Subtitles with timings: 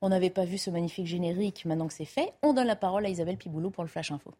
[0.00, 2.32] On n'avait pas vu ce magnifique générique, maintenant que c'est fait.
[2.42, 4.32] On donne la parole à Isabelle Piboulot pour le Flash Info.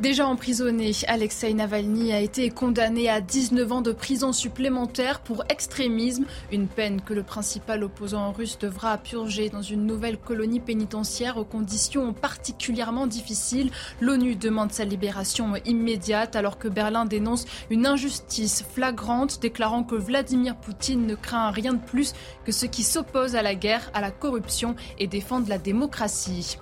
[0.00, 6.24] Déjà emprisonné, Alexei Navalny a été condamné à 19 ans de prison supplémentaire pour extrémisme,
[6.50, 11.44] une peine que le principal opposant russe devra purger dans une nouvelle colonie pénitentiaire aux
[11.44, 13.70] conditions particulièrement difficiles.
[14.00, 20.56] L'ONU demande sa libération immédiate alors que Berlin dénonce une injustice flagrante, déclarant que Vladimir
[20.56, 24.10] Poutine ne craint rien de plus que ceux qui s'opposent à la guerre, à la
[24.10, 26.58] corruption et défendent la démocratie.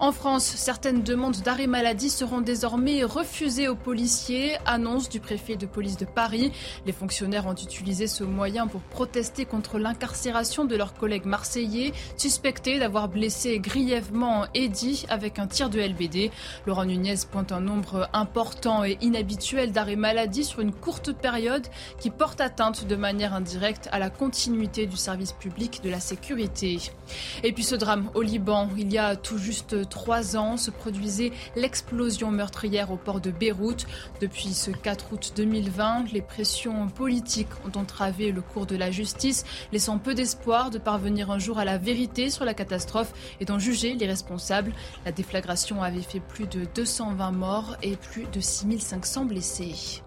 [0.00, 5.66] En France, certaines demandes d'arrêt maladie seront désormais refusé aux policiers, annonce du préfet de
[5.66, 6.52] police de Paris.
[6.86, 12.78] Les fonctionnaires ont utilisé ce moyen pour protester contre l'incarcération de leurs collègues marseillais, suspectés
[12.78, 16.30] d'avoir blessé grièvement Eddy avec un tir de LBD.
[16.66, 21.66] Laurent Nunez pointe un nombre important et inhabituel d'arrêts maladie sur une courte période
[22.00, 26.78] qui porte atteinte de manière indirecte à la continuité du service public de la sécurité.
[27.42, 29.51] Et puis ce drame au Liban, il y a tout juste
[29.88, 33.86] trois ans, se produisait l'explosion meurtrière au port de Beyrouth.
[34.20, 39.44] Depuis ce 4 août 2020, les pressions politiques ont entravé le cours de la justice,
[39.72, 43.58] laissant peu d'espoir de parvenir un jour à la vérité sur la catastrophe et d'en
[43.58, 44.72] juger les responsables.
[45.04, 50.02] La déflagration avait fait plus de 220 morts et plus de 6500 blessés.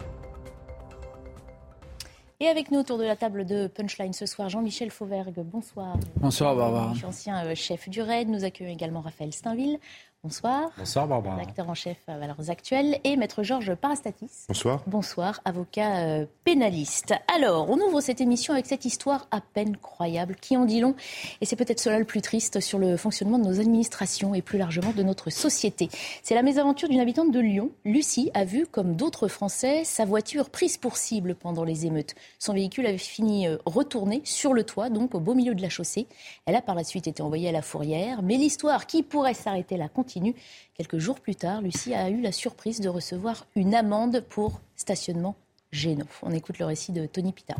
[2.38, 5.42] Et avec nous autour de la table de Punchline ce soir, Jean-Michel Fauvergue.
[5.42, 5.96] Bonsoir.
[6.16, 6.92] Bonsoir Barbara.
[7.02, 8.28] Ancien euh, chef du RAID.
[8.28, 9.78] Nous accueillons également Raphaël Steinville.
[10.26, 10.72] Bonsoir.
[10.76, 11.40] Bonsoir Barbara.
[11.40, 14.46] Acteur en chef à Valeurs Actuelles et maître Georges Parastatis.
[14.48, 14.82] Bonsoir.
[14.88, 17.14] Bonsoir, avocat euh, pénaliste.
[17.32, 20.96] Alors, on ouvre cette émission avec cette histoire à peine croyable qui en dit long?
[21.40, 24.58] Et c'est peut-être cela le plus triste sur le fonctionnement de nos administrations et plus
[24.58, 25.90] largement de notre société.
[26.24, 27.70] C'est la mésaventure d'une habitante de Lyon.
[27.84, 32.16] Lucie a vu, comme d'autres Français, sa voiture prise pour cible pendant les émeutes.
[32.40, 35.68] Son véhicule avait fini euh, retourné sur le toit, donc au beau milieu de la
[35.68, 36.08] chaussée.
[36.46, 39.76] Elle a par la suite été envoyée à la fourrière, mais l'histoire qui pourrait s'arrêter
[39.76, 40.15] là continue
[40.74, 45.36] Quelques jours plus tard, Lucie a eu la surprise de recevoir une amende pour stationnement
[45.72, 46.06] gênant.
[46.22, 47.56] On écoute le récit de Tony Pita.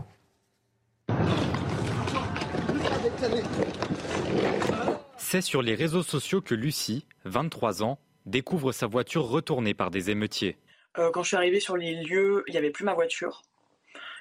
[5.16, 10.10] C'est sur les réseaux sociaux que Lucie, 23 ans, découvre sa voiture retournée par des
[10.10, 10.56] émeutiers.
[10.98, 13.42] Euh, quand je suis arrivée sur les lieux, il n'y avait plus ma voiture.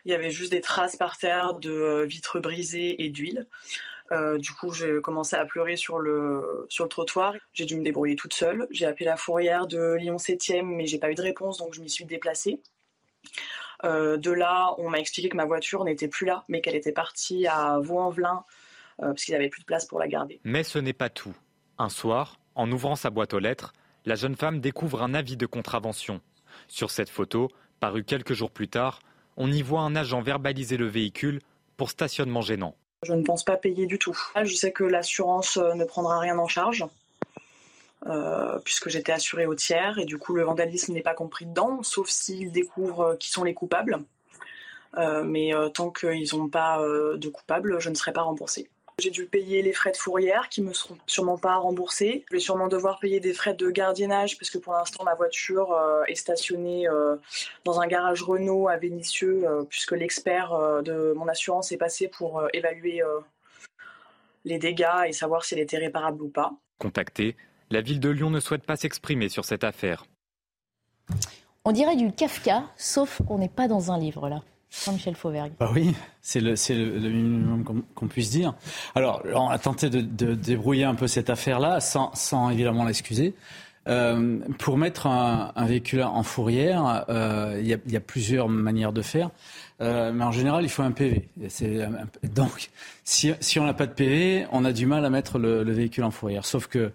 [0.06, 3.48] Il y avait juste des traces par terre de euh, vitres brisées et d'huile.
[4.12, 7.34] Euh, du coup, j'ai commencé à pleurer sur le, sur le trottoir.
[7.54, 8.68] J'ai dû me débrouiller toute seule.
[8.70, 11.82] J'ai appelé la fourrière de Lyon 7e, mais j'ai pas eu de réponse, donc je
[11.82, 12.62] m'y suis déplacée.
[13.84, 16.92] Euh, de là, on m'a expliqué que ma voiture n'était plus là, mais qu'elle était
[16.92, 18.44] partie à Vaux-en-Velin,
[19.02, 20.40] euh, parce qu'ils plus de place pour la garder.
[20.44, 21.36] Mais ce n'est pas tout.
[21.78, 23.74] Un soir, en ouvrant sa boîte aux lettres,
[24.06, 26.22] la jeune femme découvre un avis de contravention.
[26.68, 27.50] Sur cette photo,
[27.80, 29.00] parue quelques jours plus tard,
[29.36, 31.42] on y voit un agent verbaliser le véhicule
[31.76, 32.76] pour stationnement gênant.
[33.04, 34.18] Je ne pense pas payer du tout.
[34.42, 36.86] Je sais que l'assurance euh, ne prendra rien en charge.
[38.08, 41.82] Euh, puisque j'étais assurée au tiers et du coup le vandalisme n'est pas compris dedans,
[41.82, 44.00] sauf s'ils découvrent euh, qui sont les coupables.
[45.24, 48.70] mais tant qu'ils n'ont pas de coupables, je ne serai pas remboursée.
[48.98, 52.24] J'ai dû payer les frais de fourrière qui me seront sûrement pas remboursés.
[52.30, 55.74] Je vais sûrement devoir payer des frais de gardiennage parce que pour l'instant ma voiture
[55.74, 57.18] euh, est stationnée euh,
[57.66, 62.48] dans un garage Renault à Vénissieux euh, puisque l'expert de mon assurance est passé pour
[62.54, 63.02] évaluer
[64.46, 66.54] les dégâts et savoir si elle était réparable ou pas.
[66.80, 67.36] Contacté,
[67.72, 70.06] la ville de Lyon ne souhaite pas s'exprimer sur cette affaire.
[71.66, 74.42] On dirait du Kafka, sauf qu'on n'est pas dans un livre là.
[74.84, 75.16] Jean-Michel.
[75.60, 78.54] Bah oui, c'est le, le, minimum qu'on puisse dire.
[78.94, 80.02] Alors, on a tenté de,
[80.34, 83.36] débrouiller un peu cette affaire-là, sans, sans évidemment l'excuser.
[83.88, 89.30] Euh, pour mettre un, véhicule en fourrière, euh, il y, a plusieurs manières de faire.
[89.82, 91.28] Euh, mais en général, il faut un PV.
[92.24, 92.70] donc,
[93.04, 96.06] si, si on n'a pas de PV, on a du mal à mettre le, véhicule
[96.06, 96.46] en fourrière.
[96.46, 96.92] Sauf que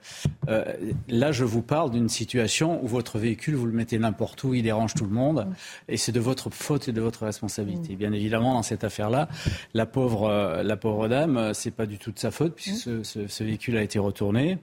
[0.48, 0.64] euh,
[1.08, 4.62] là, je vous parle d'une situation où votre véhicule, vous le mettez n'importe où, il
[4.62, 5.46] dérange tout le monde,
[5.88, 7.96] et c'est de votre faute et de votre responsabilité.
[7.96, 9.28] Bien évidemment, dans cette affaire-là,
[9.74, 13.42] la pauvre, euh, la pauvre dame, c'est pas du tout de sa faute puisque ce,
[13.42, 14.58] véhicule a été retourné.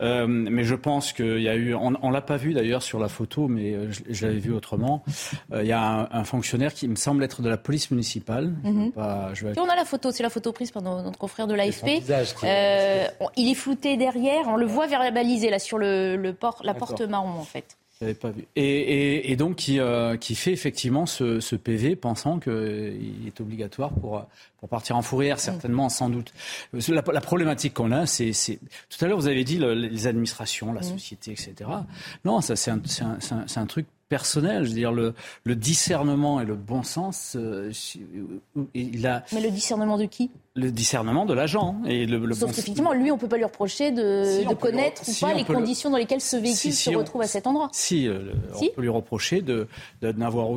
[0.00, 3.08] mais je pense qu'il y a eu, on, on l'a pas vu d'ailleurs sur la
[3.08, 3.76] photo, mais
[4.08, 5.04] je, l'avais vu autrement.
[5.54, 8.52] il y a un fonctionnaire qui me semble être de la police municipale.
[8.64, 8.92] Mhm.
[8.96, 12.02] On a la photo, c'est la photo prise par notre confrère de l'AFP.
[12.44, 16.74] Euh, il est flouté derrière, on le voit verbalisé là sur le, le port, la
[16.74, 17.76] porte marron en fait.
[18.18, 18.46] Pas vu.
[18.56, 23.92] Et, et, donc qui, euh, qui, fait effectivement ce, ce PV pensant qu'il est obligatoire
[23.92, 24.24] pour,
[24.58, 25.40] pour partir en fourrière, mm.
[25.40, 26.32] certainement, sans doute.
[26.88, 28.32] La, la problématique qu'on a, c'est...
[28.88, 30.84] Tout à l'heure, vous avez dit les administrations, la mm.
[30.84, 31.68] société, etc.
[32.24, 34.64] Non, ça c'est un, un, un, truc personnel.
[34.64, 35.14] Je veux dire, le,
[35.46, 37.72] discernement et le bon sens, euh,
[38.74, 39.24] il a.
[39.32, 40.30] Mais le discernement de qui?
[40.60, 41.76] Le discernement de l'agent.
[41.86, 45.02] Et le, le Sauf qu'effectivement, lui, on ne peut pas lui reprocher de, de connaître
[45.08, 47.68] ou pas les conditions dans lesquelles ce véhicule se retrouve à cet endroit.
[47.72, 49.66] Si, euh, on peut lui reprocher de,
[50.02, 50.48] de n'avoir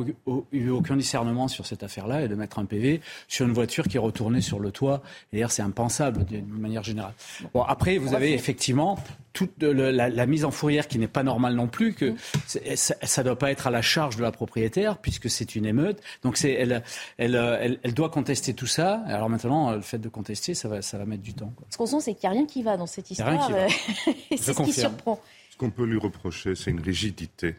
[0.52, 3.96] eu aucun discernement sur cette affaire-là et de mettre un PV sur une voiture qui
[3.96, 5.02] est retournée sur le toit.
[5.32, 7.14] D'ailleurs, c'est impensable d'une manière générale.
[7.52, 8.98] Bon, après, vous avez effectivement
[9.34, 12.76] toute la, la, mise en fourrière qui n'est pas normale non plus, que mm.
[12.76, 16.00] ça ne doit pas être à la charge de la propriétaire puisque c'est une émeute.
[16.22, 16.82] Donc c'est, elle,
[17.18, 19.02] elle, elle, elle, doit contester tout ça.
[19.06, 21.52] Alors maintenant, fait de contester, ça va, ça va mettre du temps.
[21.70, 23.50] Ce qu'on sent, c'est qu'il n'y a rien qui va dans cette histoire.
[23.52, 23.68] Euh,
[24.30, 25.20] c'est ce qui surprend.
[25.50, 27.56] Ce qu'on peut lui reprocher, c'est une rigidité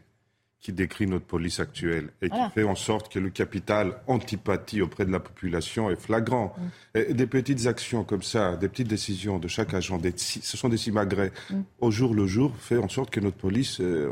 [0.66, 5.06] qui décrit notre police actuelle et qui fait en sorte que le capital antipathie auprès
[5.06, 6.56] de la population est flagrant.
[6.58, 6.98] Mm.
[6.98, 10.78] Et des petites actions comme ça, des petites décisions de chaque agent, ce sont des
[10.78, 11.62] simagrées mm.
[11.82, 14.10] au jour le jour, fait en sorte que notre police euh,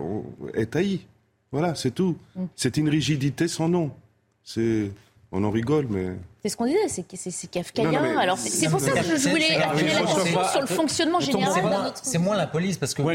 [0.53, 1.07] est taillie.
[1.51, 2.17] Voilà, c'est tout.
[2.35, 2.45] Mm.
[2.55, 3.91] C'est une rigidité sans nom.
[4.43, 4.91] C'est,
[5.31, 6.15] on en rigole, mais
[6.45, 8.18] c'est ce qu'on disait, c'est c'est kafkaïen.
[8.19, 12.01] Alors c'est pour ça que je voulais attirer l'attention sur le fonctionnement général de notre.
[12.04, 13.10] C'est moins la police parce que vous,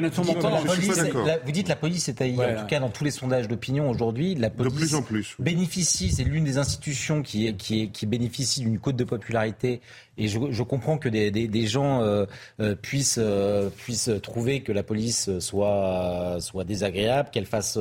[1.53, 2.43] dites, la police, est taillée.
[2.43, 5.37] En tout cas, dans tous les sondages d'opinion aujourd'hui, la police de plus en plus
[5.39, 6.11] bénéficie.
[6.11, 9.83] C'est l'une des institutions qui qui qui bénéficie d'une cote de popularité.
[10.21, 12.27] Et je, je comprends que des, des, des gens euh,
[12.59, 17.79] euh, puissent euh, puissent trouver que la police soit soit désagréable, qu'elle fasse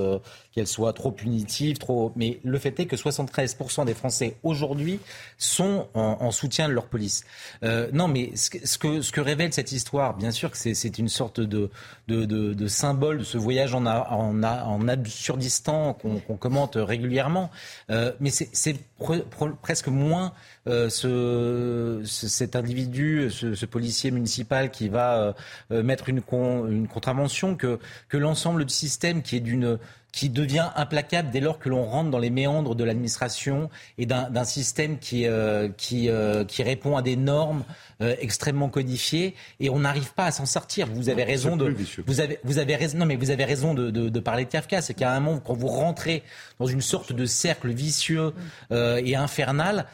[0.52, 2.12] qu'elle soit trop punitive, trop.
[2.16, 5.00] Mais le fait est que 73% des Français aujourd'hui
[5.38, 7.24] sont en, soutien de leur police.
[7.64, 11.10] Euh, non, mais ce que, ce, que, révèle cette histoire, bien sûr que c'est une
[11.10, 11.70] sorte de,
[12.08, 17.52] de, de, symbole de ce voyage en, en, en absurdistan qu'on commente régulièrement,
[17.92, 18.80] euh, mais c'est
[19.62, 20.34] presque moins
[20.68, 25.36] euh, ce, cet individu, ce, policier municipal qui va
[25.70, 27.80] mettre une, une contravention que,
[28.10, 29.78] que l'ensemble du système qui est d'une
[30.18, 33.70] qui devient implacable dès lors que l'on rentre dans les méandres de l'administration
[34.00, 37.64] et d'un système qui, euh, qui, euh, qui répond à des normes
[38.02, 39.36] euh, extrêmement codifiées.
[39.60, 40.88] Et on n'arrive pas à s'en sortir.
[40.88, 41.72] Vous avez raison de
[42.08, 44.50] vous avez vous avez raison non mais vous avez raison de, de, de parler de
[44.50, 46.24] Kafka, c'est qu'à un moment quand vous rentrez
[46.58, 48.34] dans une sorte de cercle vicieux
[48.72, 49.86] et infernal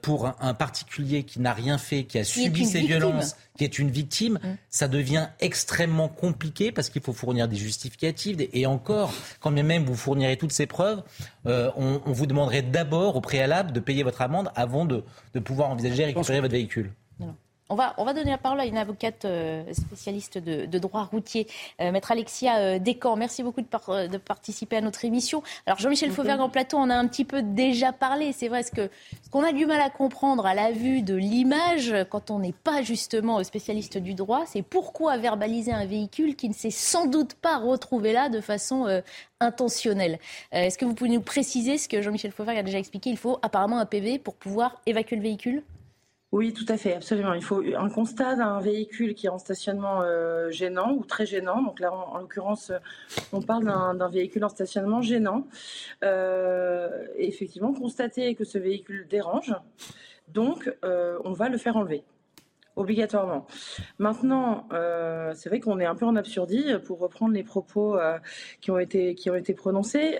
[0.00, 3.90] pour un, particulier qui n'a rien fait, qui a subi ces violences qui est une
[3.90, 4.48] victime, mm.
[4.70, 8.36] ça devient extrêmement compliqué parce qu'il faut fournir des justificatifs.
[8.52, 11.02] Et encore, quand même vous fournirez toutes ces preuves,
[11.46, 15.04] euh, on, vous demanderait d'abord, au préalable, de payer votre amende avant de,
[15.34, 16.92] de pouvoir envisager récupérer votre véhicule.
[17.68, 21.02] On va, on va donner la parole à une avocate euh, spécialiste de, de droit
[21.02, 21.48] routier,
[21.80, 23.16] euh, maître Alexia euh, Descamps.
[23.16, 25.42] Merci beaucoup de, de, participer à notre émission.
[25.66, 28.32] Alors Jean-Michel Fauvergue en plateau, on a un petit peu déjà parlé.
[28.32, 28.88] C'est vrai ce que
[29.24, 32.52] ce qu'on a du mal à comprendre à la vue de l'image, quand on n'est
[32.52, 37.34] pas justement spécialiste du droit, c'est pourquoi verbaliser un véhicule qui ne s'est sans doute
[37.34, 39.02] pas retrouvé là de façon
[39.40, 40.20] intentionnelle.
[40.52, 43.10] Est-ce que vous pouvez nous préciser ce que Jean-Michel Fauvergue a déjà expliqué?
[43.10, 45.64] Il faut apparemment un PV pour pouvoir évacuer le véhicule?
[46.32, 47.34] Oui, tout à fait, absolument.
[47.34, 51.62] Il faut un constat d'un véhicule qui est en stationnement euh, gênant ou très gênant.
[51.62, 52.72] Donc là, en, l'occurrence,
[53.32, 55.46] on parle d'un véhicule en stationnement gênant.
[56.02, 59.54] Euh, effectivement, constater que ce véhicule dérange.
[60.28, 62.02] Donc, euh, on va le faire enlever
[62.74, 63.46] obligatoirement.
[63.98, 64.68] Maintenant,
[65.34, 67.96] c'est vrai qu'on est un peu en absurdie pour reprendre les propos
[68.60, 70.18] qui ont été qui ont été prononcés.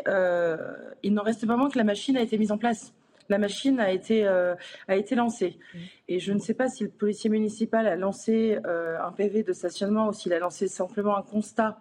[1.03, 2.95] il n'en reste pas moins que la machine a été mise en place
[3.29, 4.55] la machine a été, euh,
[4.89, 5.59] a été lancée.
[5.59, 5.79] Mmh.
[6.09, 9.53] Et je ne sais pas si le policier municipal a lancé euh, un PV de
[9.53, 11.79] stationnement ou s'il a lancé simplement un constat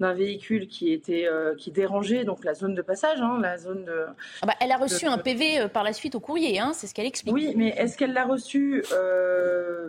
[0.00, 3.84] d'un véhicule qui était euh, qui dérangeait donc la zone de passage, hein, la zone
[3.84, 4.04] de.
[4.42, 6.94] Ah bah, elle a reçu un PV par la suite au courrier, hein, c'est ce
[6.94, 7.34] qu'elle explique.
[7.34, 8.82] Oui, mais est-ce qu'elle l'a reçu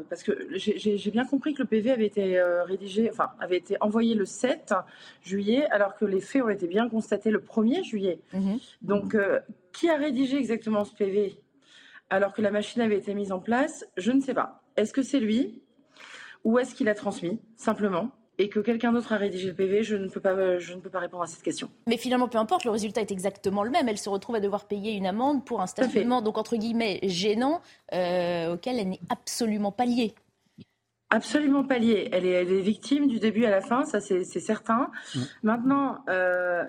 [0.10, 4.16] Parce que j'ai bien compris que le PV avait été rédigé, enfin avait été envoyé
[4.16, 4.74] le 7
[5.24, 8.20] juillet, alors que les faits ont été bien constatés le 1er juillet.
[8.34, 9.16] Mmh donc
[9.72, 11.38] qui a rédigé exactement ce PV
[12.14, 13.86] alors que la machine avait été mise en place?
[13.98, 14.64] Je ne sais pas.
[14.78, 15.62] Est-ce que c'est lui?
[16.44, 18.12] Ou est-ce qu'il a transmis simplement?
[18.38, 20.90] Et que quelqu'un d'autre a rédigé le PV, je ne, peux pas, je ne peux
[20.90, 21.70] pas répondre à cette question.
[21.88, 23.88] Mais finalement, peu importe, le résultat est exactement le même.
[23.88, 27.62] Elle se retrouve à devoir payer une amende pour un stationnement, donc entre guillemets, gênant,
[27.94, 30.16] euh, auquel elle n'est absolument pas liée.
[31.10, 32.10] Absolument pas liée.
[32.12, 34.90] Elle est, elle est victime du début à la fin, ça c'est certain.
[35.14, 35.20] Mm.
[35.44, 36.64] Maintenant, euh,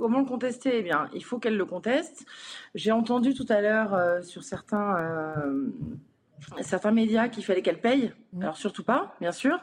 [0.00, 0.78] Comment le contester?
[0.78, 2.24] Eh bien, il faut qu'elle le conteste.
[2.74, 5.68] J'ai entendu tout à l'heure euh, sur certains, euh,
[6.60, 8.12] certains médias qu'il fallait qu'elle paye.
[8.32, 8.42] Mmh.
[8.42, 9.58] Alors surtout pas, bien sûr.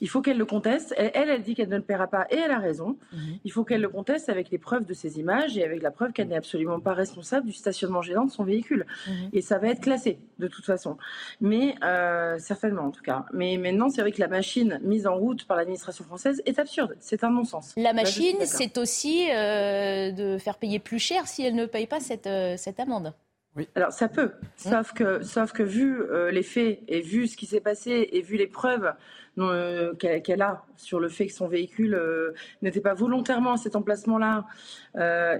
[0.00, 0.94] Il faut qu'elle le conteste.
[0.96, 2.96] Elle, elle, dit qu'elle ne le paiera pas et elle a raison.
[3.12, 3.18] Mmh.
[3.44, 6.12] Il faut qu'elle le conteste avec les preuves de ces images et avec la preuve
[6.12, 8.86] qu'elle n'est absolument pas responsable du stationnement gênant de son véhicule.
[9.06, 9.10] Mmh.
[9.32, 10.96] Et ça va être classé de toute façon.
[11.40, 13.26] Mais euh, certainement en tout cas.
[13.32, 16.96] Mais maintenant, c'est vrai que la machine mise en route par l'administration française est absurde.
[17.00, 17.74] C'est un non-sens.
[17.76, 22.00] La machine, c'est aussi euh, de faire payer plus cher si elle ne paye pas
[22.00, 23.12] cette, euh, cette amende.
[23.54, 23.68] Oui.
[23.74, 27.44] Alors ça peut, sauf que, sauf que vu euh, les faits et vu ce qui
[27.44, 28.94] s'est passé et vu les preuves
[29.36, 32.32] euh, qu'elle a sur le fait que son véhicule euh,
[32.62, 34.46] n'était pas volontairement à cet emplacement-là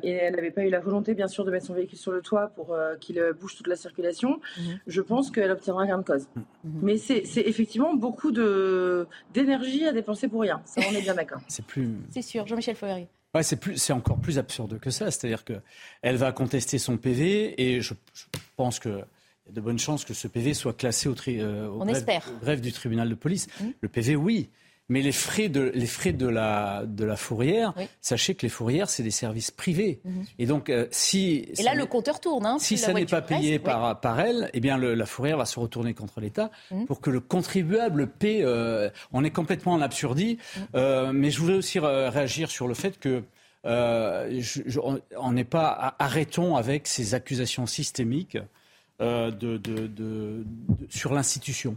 [0.03, 2.21] et elle n'avait pas eu la volonté bien sûr de mettre son véhicule sur le
[2.21, 4.81] toit pour qu'il bouge toute la circulation, mhm.
[4.87, 6.29] je pense qu'elle obtiendra gain de cause.
[6.37, 6.81] Mhm.
[6.83, 11.41] Mais c'est effectivement beaucoup d'énergie à dépenser pour rien, ça on est bien d'accord.
[11.49, 11.89] C'est plus...
[12.11, 13.09] C'est sûr, Jean-Michel Fauvery.
[13.35, 15.11] Ouais, c'est plus, c'est encore plus absurde que ça.
[15.11, 15.55] C'est-à-dire que
[16.03, 17.95] elle va contester son PV et je,
[18.57, 21.69] pense que y a de bonnes chances que ce PV soit classé au, tri, euh,
[21.69, 23.49] au, greffe, du tribunal de police.
[23.61, 23.65] Mmh.
[23.81, 24.51] Le PV, oui.
[24.89, 28.91] Mais les frais de, les frais de, la, de la fourrière, sachez que les fourrières,
[28.91, 30.01] c'est des services privés.
[30.05, 30.25] Mhm.
[30.39, 31.49] Et donc, euh, si.
[31.57, 32.45] Et là, le compteur tourne.
[32.45, 35.47] Hein, si ça n'est pas payé par, par elle, eh bien, le, la fourrière va
[35.47, 36.87] se retourner contre l'État mhm.
[36.87, 38.41] pour que le contribuable paie.
[38.43, 40.39] Euh, on est complètement en absurdie.
[40.57, 40.63] Mhm.
[40.75, 43.23] Euh, mais je voulais aussi réagir sur le fait que.
[43.65, 45.95] on n'est pas.
[45.99, 48.37] Arrêtons avec ces accusations systémiques
[49.01, 50.45] de, de, de,
[50.91, 51.77] sur l'institution.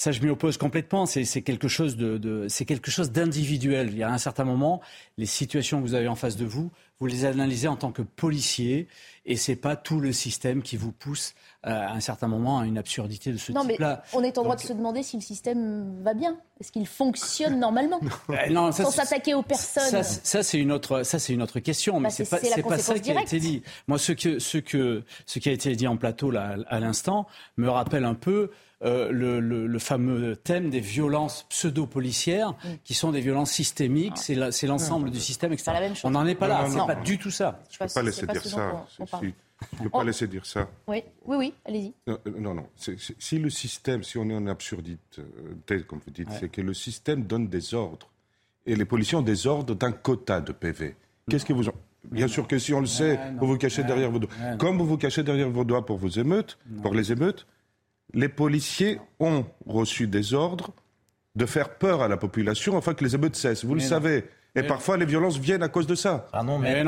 [0.00, 1.04] Ça, je m'y oppose complètement.
[1.04, 3.90] C'est quelque chose de, c'est quelque chose d'individuel.
[3.92, 4.80] Il y a un certain moment,
[5.18, 8.00] les situations que vous avez en face de vous, vous les analysez en tant que
[8.00, 8.88] policier,
[9.26, 11.34] et c'est pas tout le système qui vous pousse
[11.66, 13.62] euh, à un certain moment à une absurdité de ce type-là.
[13.66, 16.38] Non, mais on est en droit de se demander si le système va bien.
[16.60, 18.00] Est-ce qu'il fonctionne normalement?
[18.50, 20.02] Non, Sans s'attaquer aux personnes.
[20.02, 22.98] Ça, c'est une autre, ça c'est une autre question, mais bah, c'est pas, pas ça
[22.98, 23.62] qui a été dit.
[23.86, 27.26] Moi, ce que, ce que, ce qui a été dit en plateau là à l'instant
[27.58, 28.50] me rappelle un peu
[28.82, 32.68] euh, le, le, fameux thème des violences pseudo-policières, mm.
[32.82, 34.50] qui sont des violences systémiques, ah.
[34.50, 35.72] c'est l'ensemble du système, etc.
[36.04, 37.60] On n'en est pas là, c'est pas du tout ça.
[37.70, 38.86] Je ne peux pas laisser dire ça.
[38.98, 39.02] Je
[39.76, 40.66] ne peux pas laisser dire ça.
[40.88, 41.92] Oui, oui, oui allez-y.
[42.40, 42.66] Non, non.
[42.76, 45.22] si le système, si on est en absurdité,
[45.66, 48.08] tel comme vous dites, c'est que le système donne des ordres.
[48.64, 50.96] Et les policiers ont des ordres d'un quota de PV.
[51.28, 51.72] Qu'est-ce que vous en...
[52.04, 54.30] Bien sûr que si on le sait, vous vous cachez derrière vos doigts.
[54.58, 57.46] Comme vous vous cachez derrière vos doigts pour vos émeutes, pour les émeutes,
[58.14, 60.72] les policiers ont reçu des ordres
[61.36, 63.64] de faire peur à la population afin que les émeutes cessent.
[63.64, 64.24] Vous le savez.
[64.56, 66.26] Et parfois, les violences viennent à cause de ça.
[66.32, 66.82] Pardon, mais,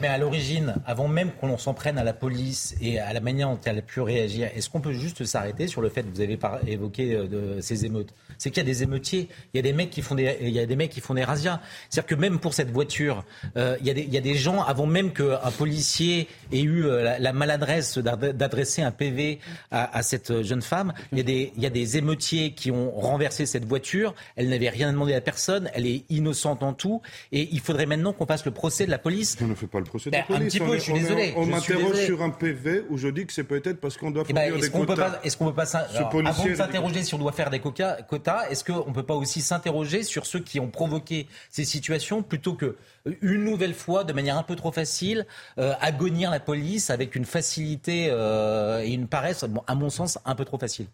[0.00, 3.48] mais, à l'origine, avant même qu'on s'en prenne à la police et à la manière
[3.48, 6.20] dont elle a pu réagir, est-ce qu'on peut juste s'arrêter sur le fait que vous
[6.20, 8.12] avez évoqué euh, de ces émeutes?
[8.38, 10.50] C'est qu'il y a des émeutiers, il y a des mecs qui font des, il
[10.50, 11.60] y a des mecs qui font des razzias.
[11.88, 13.24] C'est-à-dire que même pour cette voiture,
[13.56, 16.62] euh, il, y a des, il, y a des, gens avant même qu'un policier ait
[16.62, 19.38] eu euh, la, maladresse d'adresser un PV
[19.70, 22.72] à, à, cette jeune femme, il y, a des, il y a des émeutiers qui
[22.72, 24.14] ont renversé cette voiture.
[24.34, 25.70] Elle n'avait rien demandé à personne.
[25.74, 27.02] Elle est innocente en tout.
[27.32, 29.36] Et il faudrait maintenant qu'on fasse le procès de la police.
[29.40, 30.42] On ne fait pas le procès de la ben, police.
[30.42, 31.32] Un petit peu, je suis désolé.
[31.36, 34.32] On, m'interroge sur un PV où je dis que c'est peut-être parce qu'on doit eh
[34.32, 35.20] ben, fournir des quotas.
[35.22, 38.88] Est-ce qu'on peut pas, avant de s'interroger si on doit faire des quotas, est-ce qu'on
[38.88, 42.76] ne peut pas aussi s'interroger sur ceux qui ont provoqué ces situations plutôt que
[43.20, 45.26] une nouvelle fois, de manière un peu trop facile,
[45.58, 50.34] euh, agonir la police avec une facilité euh, et une paresse, à mon sens, un
[50.34, 50.86] peu trop facile.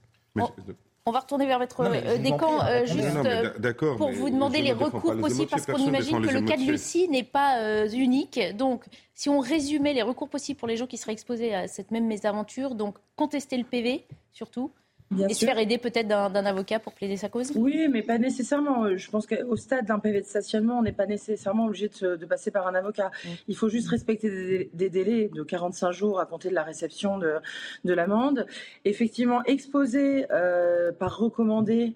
[1.07, 5.17] On va retourner vers votre euh, décan euh, juste euh, pour vous demander les recours
[5.17, 8.39] possibles parce qu'on imagine que le cas de Lucie n'est pas unique.
[8.55, 11.91] Donc, si on résumait les recours possibles pour les gens qui seraient exposés à cette
[11.91, 14.73] même mésaventure, donc contester le PV surtout,
[15.19, 17.53] et se faire aider peut-être d'un avocat pour plaider sa cause?
[17.57, 18.97] Oui, mais pas nécessairement.
[18.97, 22.51] Je pense qu'au stade d'un PV de stationnement, on n'est pas nécessairement obligé de, passer
[22.51, 23.11] par un avocat.
[23.25, 23.29] Mm.
[23.49, 27.35] Il faut juste respecter des, délais de 45 jours à compter de la réception de,
[27.85, 28.47] de l'amende.
[28.85, 31.95] Effectivement, exposer euh, par recommandé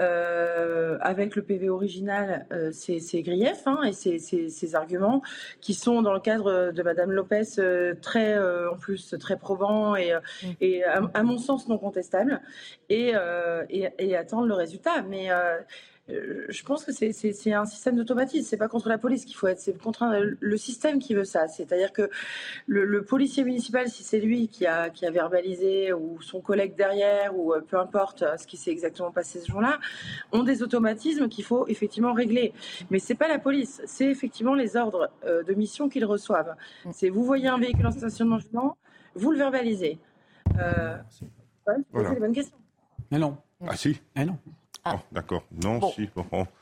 [0.00, 5.22] euh, avec le PV original euh, ces, griefs hein, et ces, arguments
[5.60, 7.42] qui sont dans le cadre de Madame Lopez
[8.02, 10.46] très, en plus, très probants et, mm.
[10.60, 12.40] et à mon sens non contestables.
[12.92, 15.02] Euh, et, et, attendre le résultat.
[15.02, 15.60] Mais euh, euh,
[16.08, 18.46] je pense que c'est un système d'automatisme.
[18.48, 20.04] C'est pas contre la police qu'il faut être, c'est contre
[20.38, 21.48] le système qui veut ça.
[21.48, 22.10] C'est-à-dire que
[22.66, 27.36] le, policier municipal, si c'est lui qui a, qui a verbalisé ou son collègue derrière
[27.36, 29.78] ou peu importe ce qui s'est exactement passé ce jour-là,
[30.32, 32.52] ont des automatismes qu'il faut effectivement régler.
[32.90, 36.54] Mais c'est pas la police, c'est effectivement les ordres de mission qu'ils reçoivent.
[36.92, 38.38] C'est vous voyez un véhicule en stationnement
[39.14, 39.98] vous le verbalisez.
[40.58, 41.24] Euh, c'est
[41.66, 42.56] une bonne question.
[43.10, 43.36] Mais non.
[43.66, 44.38] Ah si Mais non.
[44.86, 44.98] Ah.
[45.10, 45.42] D'accord.
[45.62, 46.08] Non, si.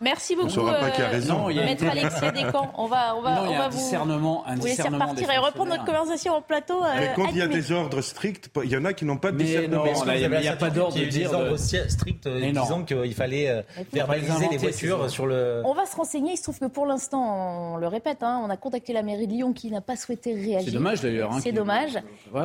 [0.01, 0.47] Merci beaucoup.
[0.47, 1.51] On saura pas qui a raison.
[1.51, 4.55] Euh, Maître Alexia Descamps, on va, on va, non, on va un vous, discernement, un
[4.55, 6.83] vous laisser repartir et reprendre notre conversation en plateau.
[6.83, 9.19] Euh, Mais quand il y a des ordres stricts, il y en a qui n'ont
[9.19, 9.85] pas de discernement.
[9.85, 13.49] Non, il n'y a, pas d'ordre de dire des ordres stricts euh, disant qu'il fallait
[13.49, 13.63] euh,
[13.93, 15.63] verbaliser les voitures sur le.
[15.65, 16.33] On va se renseigner.
[16.33, 19.27] Il se trouve que pour l'instant, on le répète, hein, on a contacté la mairie
[19.27, 20.63] de Lyon qui n'a pas souhaité réagir.
[20.65, 21.33] C'est dommage d'ailleurs.
[21.33, 21.99] Hein, C'est dommage.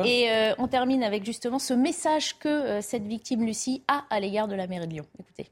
[0.04, 4.54] Et on termine avec justement ce message que cette victime Lucie a à l'égard de
[4.54, 5.06] la mairie de Lyon.
[5.18, 5.46] Écoutez.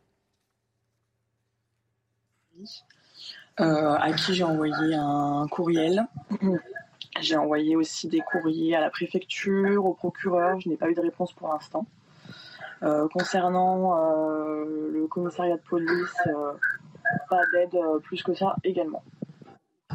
[3.60, 6.06] Euh, à qui j'ai envoyé un courriel.
[7.20, 10.60] J'ai envoyé aussi des courriers à la préfecture, au procureur.
[10.60, 11.86] Je n'ai pas eu de réponse pour l'instant.
[12.84, 16.28] Euh, concernant euh, le commissariat de police,
[17.28, 19.02] pas d'aide plus que ça également.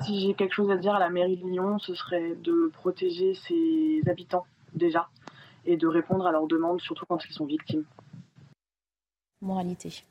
[0.02, 3.36] Si j'ai quelque chose à dire à la mairie de Lyon, ce serait de protéger
[3.36, 5.08] ses habitants déjà
[5.66, 7.86] et de répondre à leurs demandes, surtout quand ils sont victimes.
[9.42, 10.04] Moralité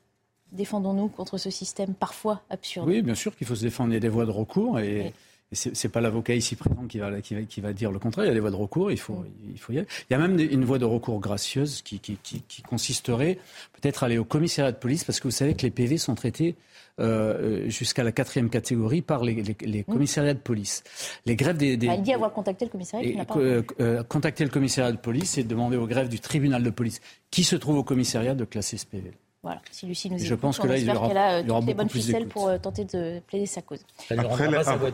[0.53, 3.91] défendons-nous contre ce système parfois absurde Oui, bien sûr qu'il faut se défendre.
[3.91, 5.13] Il y a des voies de recours et,
[5.51, 8.25] ce n'est pas l'avocat ici présent qui va, qui, va, qui va, dire le contraire.
[8.25, 9.87] Il y a des voies de recours, il faut, il faut y aller.
[10.09, 13.37] Il y a même une voie de recours gracieuse qui, qui, qui consisterait
[13.73, 16.55] peut-être aller au commissariat de police parce que vous savez que les PV sont traités
[16.99, 20.83] euh, jusqu'à la quatrième catégorie par les, les, commissariats de police.
[21.25, 23.09] Les grèves des, des bah, il dit avoir contacté le commissariat.
[23.09, 23.35] Et, pas...
[23.37, 27.01] Euh, euh, contacter le commissariat de police et demander aux grèves du tribunal de police
[27.31, 29.11] qui se trouve au commissariat de classer ce PV.
[29.43, 31.51] Voilà, si Lucie nous Je pense que là, il y aura, qu'elle a il y
[31.51, 33.81] aura toutes les bonnes ficelles pour euh, tenter de plaider sa cause.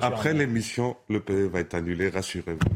[0.01, 2.59] Après, l'émission, le PV va être annulé, rassurez-vous.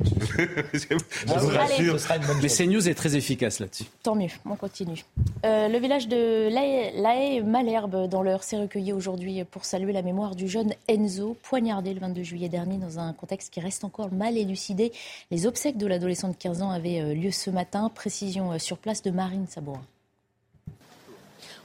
[1.28, 3.86] Ah Mais CNews est très efficace là-dessus.
[4.02, 5.04] Tant mieux, on continue.
[5.46, 10.36] Euh, le village de La Malherbe, dans l'heure, s'est recueilli aujourd'hui pour saluer la mémoire
[10.36, 14.38] du jeune Enzo, poignardé le 22 juillet dernier dans un contexte qui reste encore mal
[14.38, 14.92] élucidé.
[15.32, 17.90] Les obsèques de l'adolescent de 15 ans avaient euh, lieu ce matin.
[17.94, 19.84] Précision sur place de Marine Sabourin.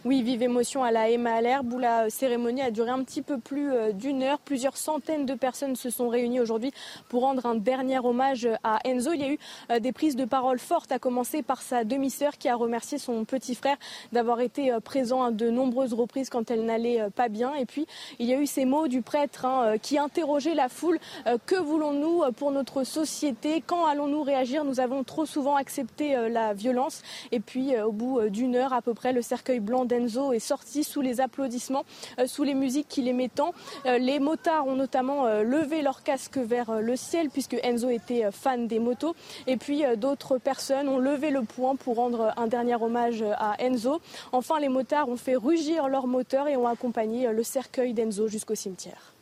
[0.08, 3.70] Oui, vive émotion à la Emma où la cérémonie a duré un petit peu plus
[3.74, 4.38] euh, d'une heure.
[4.38, 6.72] Plusieurs centaines de personnes se sont réunies aujourd'hui
[7.10, 9.12] pour rendre un dernier hommage à Enzo.
[9.12, 9.38] Il y a eu
[9.70, 13.26] euh, des prises de parole fortes, à commencer par sa demi-sœur qui a remercié son
[13.26, 13.76] petit frère
[14.10, 17.52] d'avoir été euh, présent à de nombreuses reprises quand elle n'allait pas bien.
[17.56, 17.86] Et puis,
[18.18, 20.98] il y a eu ces mots du prêtre hein, qui interrogeait la foule.
[21.44, 23.62] Que voulons-nous pour notre société?
[23.66, 24.64] Quand allons-nous réagir?
[24.64, 27.02] Nous avons trop souvent accepté la violence.
[27.30, 30.84] Et puis, au bout d'une heure à peu près, le cercueil blanc Enzo est sorti
[30.84, 31.84] sous les applaudissements,
[32.18, 33.52] euh, sous les musiques qu'il aimait tant.
[33.86, 38.30] Euh, les motards ont notamment euh, levé leur casque vers le ciel puisque Enzo était
[38.30, 39.14] fan des motos.
[39.46, 44.00] Et puis d'autres personnes ont levé le poing pour rendre un dernier hommage à Enzo.
[44.32, 48.54] Enfin, les motards ont fait rugir leurs moteurs et ont accompagné le cercueil d'Enzo jusqu'au
[48.54, 49.14] cimetière.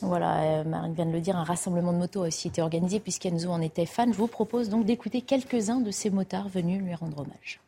[0.00, 3.50] Voilà, Marine vient de le dire, un rassemblement de motos a aussi été organisé puisqu'Enzo
[3.50, 4.12] en était fan.
[4.12, 7.60] Je vous propose donc d'écouter quelques-uns de ces motards venus lui rendre hommage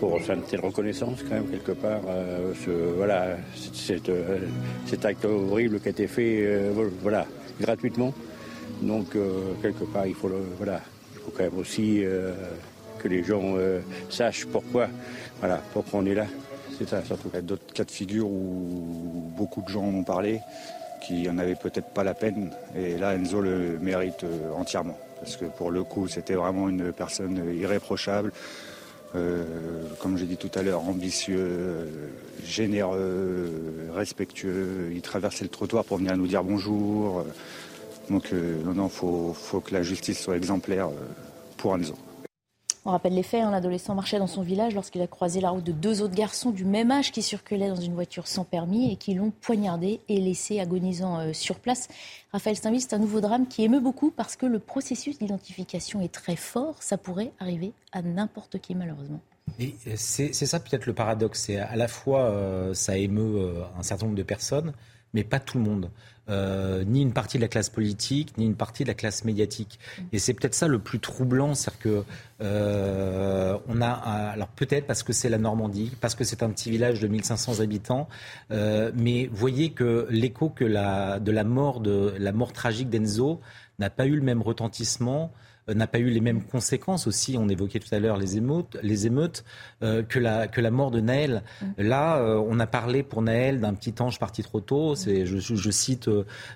[0.00, 2.00] pour telle reconnaissance quand même quelque part.
[2.08, 2.54] Euh,
[2.96, 3.36] voilà,
[4.08, 4.38] euh,
[4.86, 7.26] cet acte horrible qui a été fait euh, voilà,
[7.60, 8.14] gratuitement.
[8.80, 9.08] Donc
[9.60, 10.80] quelque part il faut, voilà,
[11.14, 12.02] il faut quand même aussi
[12.98, 13.56] que les gens
[14.08, 14.88] sachent pourquoi,
[15.40, 16.26] voilà, pourquoi on est là.
[16.78, 17.28] C'est ça surtout.
[17.32, 20.40] Il y a d'autres cas de figure où beaucoup de gens ont parlé,
[21.02, 22.52] qui en avaient peut-être pas la peine.
[22.74, 24.24] Et là Enzo le mérite
[24.56, 24.96] entièrement.
[25.20, 28.32] Parce que pour le coup c'était vraiment une personne irréprochable.
[29.16, 29.44] Euh,
[29.98, 31.88] comme j'ai dit tout à l'heure, ambitieux,
[32.44, 33.50] généreux,
[33.92, 34.90] respectueux.
[34.92, 37.24] Il traversait le trottoir pour venir nous dire bonjour.
[38.08, 40.92] Donc euh, non, non, faut, faut que la justice soit exemplaire euh,
[41.56, 41.94] pour Anzo.
[42.86, 45.64] On rappelle les faits, hein, l'adolescent marchait dans son village lorsqu'il a croisé la route
[45.64, 48.96] de deux autres garçons du même âge qui circulaient dans une voiture sans permis et
[48.96, 51.88] qui l'ont poignardé et laissé agonisant euh, sur place.
[52.32, 56.12] Raphaël Steinville, c'est un nouveau drame qui émeut beaucoup parce que le processus d'identification est
[56.12, 56.82] très fort.
[56.82, 59.20] Ça pourrait arriver à n'importe qui malheureusement.
[59.96, 61.42] C'est ça peut-être le paradoxe.
[61.42, 64.72] C'est à la fois euh, ça émeut euh, un certain nombre de personnes,
[65.12, 65.90] mais pas tout le monde.
[66.30, 69.80] Euh, ni une partie de la classe politique, ni une partie de la classe médiatique.
[70.12, 72.04] Et c'est peut-être ça le plus troublant, c'est-à-dire que
[72.40, 76.70] euh, on a, alors peut-être parce que c'est la Normandie, parce que c'est un petit
[76.70, 78.08] village de 1500 habitants,
[78.52, 83.40] euh, mais voyez que l'écho que la, de la mort de la mort tragique d'Enzo
[83.80, 85.32] n'a pas eu le même retentissement
[85.74, 87.36] n'a pas eu les mêmes conséquences aussi.
[87.38, 89.44] On évoquait tout à l'heure les émeutes, les émeutes
[89.82, 91.42] euh, que, la, que la mort de Naël.
[91.60, 91.66] Mm.
[91.78, 94.94] Là, euh, on a parlé pour Naël d'un petit ange parti trop tôt.
[94.94, 96.10] C'est, je, je, cite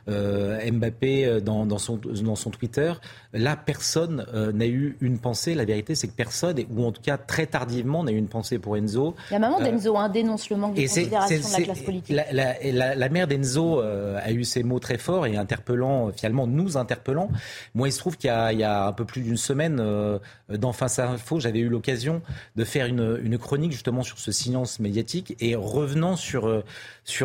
[0.06, 2.92] Mbappé dans, dans, son, dans son Twitter.
[3.32, 5.54] Là, personne n'a eu une pensée.
[5.54, 8.58] La vérité, c'est que personne, ou en tout cas très tardivement, n'a eu une pensée
[8.58, 9.14] pour Enzo.
[9.30, 12.14] La maman d'Enzo hein, dénonce le manque de considération de la classe politique.
[12.14, 16.76] La, la, la, mère d'Enzo a eu ces mots très forts et interpellants, finalement nous
[16.76, 17.30] interpellants.
[17.74, 19.78] Moi, il se trouve qu'il y a, il y a un peu plus d'une semaine
[19.80, 22.22] euh, dans Face Info, j'avais eu l'occasion
[22.56, 26.62] de faire une, chronique justement sur ce silence médiatique et revenant sur, euh,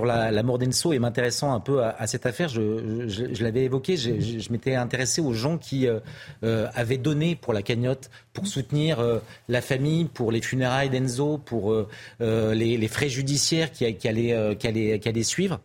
[0.04, 4.76] la, mort d'Enso et m'intéressant un peu à, cette affaire, je, l'avais évoqué, je, m'étais
[4.76, 9.00] intéressé aux gens qui euh, avaient donné pour la cagnotte, pour soutenir
[9.48, 11.76] la famille, pour les funérailles d'Enzo, pour
[12.20, 15.60] les, frais judiciaires qui allaient suivre.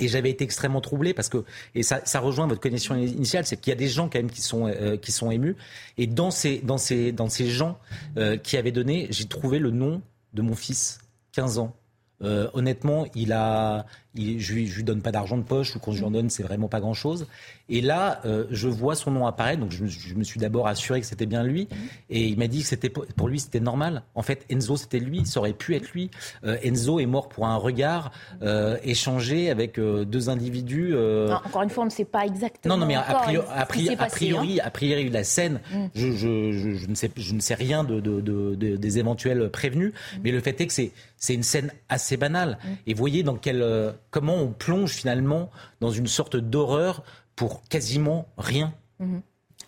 [0.00, 3.56] Et j'avais été extrêmement troublé parce que, et ça, ça rejoint votre connexion initiale, c'est
[3.60, 5.56] qu'il y a des gens quand même qui sont, euh, qui sont émus.
[5.98, 7.78] Et dans ces, dans ces, dans ces gens
[8.16, 10.02] euh, qui avaient donné, j'ai trouvé le nom
[10.34, 11.00] de mon fils,
[11.32, 11.74] 15 ans.
[12.22, 15.98] Euh, honnêtement, il a, je, lui, lui donne pas d'argent de poche ou quand je
[15.98, 17.26] lui en donne, c'est vraiment pas grand-chose.
[17.68, 21.06] Et là, euh, je vois son nom apparaître, donc je, me suis d'abord assuré que
[21.06, 21.68] c'était bien lui.
[22.10, 24.02] Et il m'a dit que c'était pour lui c'était normal.
[24.14, 26.10] En fait, Enzo c'était lui, ça aurait pu être lui.
[26.44, 30.94] Euh, Enzo est mort pour un regard euh, échangé avec deux individus.
[30.94, 32.76] encore une fois, on ne sait pas exactement.
[32.76, 35.86] Non, non, mais a priori, a priori, a priori, la scène, mm.
[35.94, 40.18] je, je, ne sais, je ne sais rien de, de, des éventuels prévenus, mm.
[40.22, 42.58] mais le fait est que c'est une scène assez banale.
[42.62, 42.68] Mm.
[42.86, 43.62] Et voyez dans quelle
[44.10, 47.02] comment on plonge finalement dans une sorte d'horreur
[47.34, 48.74] pour quasiment rien.
[48.98, 49.22] Mhm.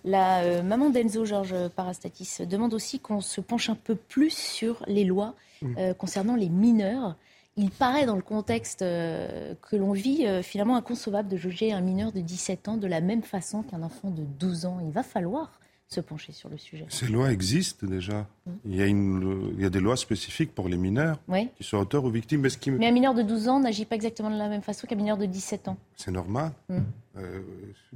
[0.05, 4.83] La euh, maman d'Enzo, Georges Parastatis, demande aussi qu'on se penche un peu plus sur
[4.87, 5.75] les lois mhm.
[5.79, 7.17] euh, concernant les mineurs.
[7.57, 12.13] Il paraît, dans le contexte euh, que l'on vit, finalement inconcevable de juger un mineur
[12.13, 14.79] de 17 ans de la même façon qu'un enfant de 12 ans.
[14.85, 16.87] Il va falloir se pencher sur le sujet.
[16.91, 18.27] Ces lois existent déjà.
[18.47, 18.53] Mm.
[18.67, 21.19] Il, y a une, il, y a des lois spécifiques pour les mineurs
[21.57, 22.43] qui sont auteurs ou victimes.
[22.43, 22.71] Mais, qui...
[22.71, 25.17] mais, un mineur de 12 ans n'agit pas exactement de la même façon qu'un mineur
[25.17, 25.79] de 17 ans.
[25.97, 26.53] C'est normal.
[26.69, 26.79] Mm.
[27.17, 27.41] Euh,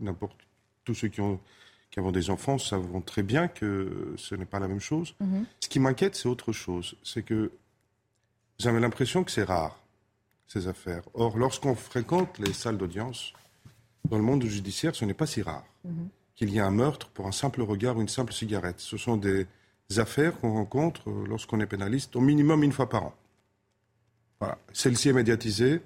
[0.01, 0.37] n'importe
[0.85, 1.39] tous ceux qui ont,
[1.91, 5.15] qui ont des enfants savent très bien que ce n'est pas la même chose.
[5.23, 5.45] Mm-hmm.
[5.61, 6.97] Ce qui m'inquiète, c'est autre chose.
[7.05, 7.53] C'est que
[8.67, 9.77] avez l'impression que c'est rare,
[10.47, 11.03] ces affaires.
[11.15, 13.33] Or, lorsqu'on fréquente les salles d'audience,
[14.09, 15.65] dans le monde judiciaire, ce n'est pas si rare.
[16.35, 18.81] Qu'il y a un meurtre pour un simple regard ou une simple cigarette.
[18.81, 19.47] Ce sont des
[19.97, 23.15] affaires qu'on rencontre euh, lorsqu'on est pénaliste au minimum une fois par an.
[24.41, 24.59] Voilà.
[24.73, 25.81] Celle-ci est médiatisée.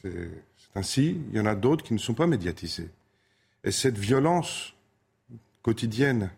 [0.00, 0.30] C'est
[0.74, 1.20] ainsi.
[1.30, 2.88] Il y en a d'autres qui ne sont pas médiatisées.
[3.64, 4.74] Et cette violence
[5.62, 6.30] quotidienne,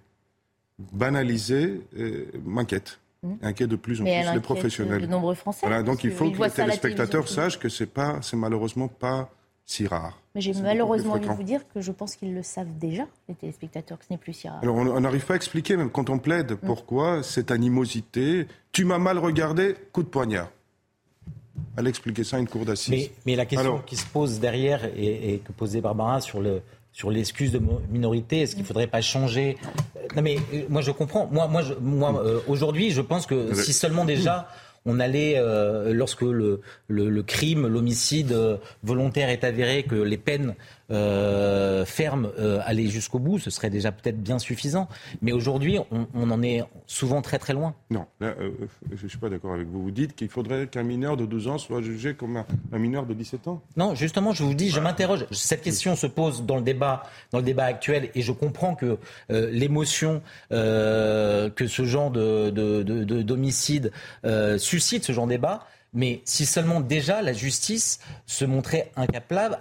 [0.79, 2.99] banalisée, euh, m'inquiète.
[3.23, 3.35] Mmh.
[3.43, 5.03] Inquiète de plus en plus les professionnels.
[5.03, 5.83] De nombreux Français.
[5.83, 9.31] donc il faut que les téléspectateurs sachent que c'est pas, c'est malheureusement pas
[9.71, 10.19] si rare.
[10.35, 13.35] Mais j'ai malheureusement envie de vous dire que je pense qu'ils le savent déjà, les
[13.35, 14.59] téléspectateurs, que ce n'est plus si rare.
[14.63, 16.57] Alors on n'arrive pas à expliquer, même quand on plaide, mm.
[16.67, 18.47] pourquoi cette animosité.
[18.73, 20.51] Tu m'as mal regardé, coup de poignard.
[21.77, 23.11] Allez expliquer ça à une cour d'assises.
[23.27, 27.53] Mais, la question qui se pose derrière et, que posait Barbara sur le sur l'excuse
[27.53, 29.57] de minorité, est-ce qu'il ne faudrait pas changer?
[30.17, 31.29] Non mais euh, moi je comprends.
[31.31, 34.49] Moi, moi, moi euh, aujourd'hui, je pense que si seulement déjà
[34.87, 36.61] on allait, euh, lorsque le,
[37.23, 40.55] crime, l'homicide euh, volontaire est avéré, que les peines
[40.91, 42.31] euh, fermes
[42.65, 44.89] allaient jusqu'au bout, ce serait déjà peut-être bien suffisant.
[45.23, 47.75] Mais aujourd'hui, on, en est souvent très très loin.
[47.91, 49.83] Non, je ne suis pas d'accord avec vous.
[49.83, 53.15] Vous dites qu'il faudrait qu'un mineur de 12 ans soit jugé comme un, mineur de
[53.15, 55.27] 17 ans Non, justement, je vous dis, je m'interroge.
[55.31, 58.99] Cette question se pose dans le débat, dans le débat actuel, et je comprends que
[59.29, 62.51] l'émotion que ce genre de
[63.23, 63.93] d'homicide
[64.59, 65.67] suscite ce genre de débat.
[65.93, 69.59] Mais si seulement déjà la justice se montrait incapable,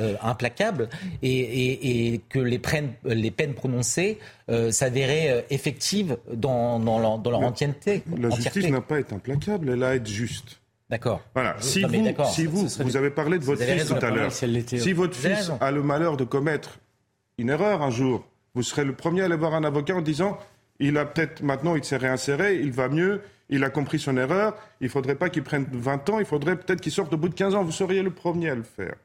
[0.00, 0.88] euh, implacable
[1.22, 2.60] et, que les,
[3.04, 8.02] les, peines prononcées euh, s'avéraient euh, effectives dans, leur, dans leur entièreté.
[8.18, 10.60] La justice n'a pas été implacable, elle a été juste.
[10.88, 11.20] D'accord.
[11.34, 11.56] Voilà.
[11.60, 15.16] Si vous, si vous, vous avez parlé de votre fils tout à l'heure, si votre
[15.16, 16.78] fils a le malheur de commettre
[17.38, 20.38] une erreur un jour, vous serez le premier à aller voir un avocat en disant
[20.78, 24.56] il a peut-être maintenant, il s'est réinséré, il va mieux, il a compris son erreur,
[24.80, 27.28] il ne faudrait pas qu'il prenne 20 ans, il faudrait peut-être qu'il sorte au bout
[27.28, 28.96] de 15 ans, vous seriez le premier à le faire.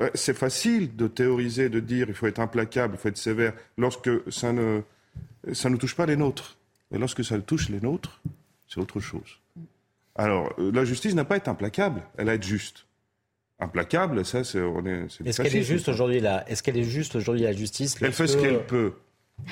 [0.00, 3.52] Euh, c'est facile de théoriser, de dire il faut être implacable, il faut être sévère,
[3.76, 4.82] lorsque ça ne,
[5.52, 6.56] ça ne touche pas les nôtres.
[6.90, 8.20] Mais lorsque ça touche les nôtres,
[8.68, 9.38] c'est autre chose.
[10.16, 12.86] Alors, euh, la justice n'a pas été implacable, elle a été juste.
[13.58, 14.58] Implacable, ça, c'est.
[14.58, 18.12] Est, Est-ce qu'elle est juste aujourd'hui là Est-ce qu'elle est juste aujourd'hui la justice Elle
[18.12, 18.94] fait ce qu'elle peut.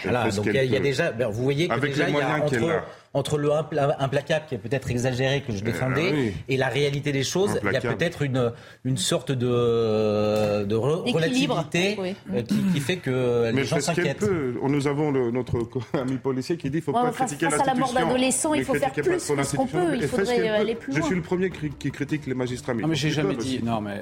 [0.03, 2.83] Voilà, donc il y, a déjà, ben, vous voyez que déjà, il y a entre,
[3.15, 3.51] entre, le
[3.99, 7.73] implacable qui est peut-être exagéré que je défendais eh, et la réalité des choses, il
[7.73, 8.53] y a peut-être une,
[8.85, 11.99] une sorte de, de relativité
[12.33, 14.25] euh, qui, fait que les gens s'inquiètent.
[14.63, 15.59] Nous avons notre
[15.95, 17.51] ami policier qui dit qu'il ne faut pas critiquer l'institution.
[17.51, 19.97] Face à la mort d'adolescents, il faut faire plus que qu'on peut.
[19.97, 21.01] Il faudrait aller plus loin.
[21.01, 22.75] Je suis le premier qui critique les magistrats.
[22.75, 23.61] Non, mais j'ai jamais dit.
[23.63, 24.01] Non, mais.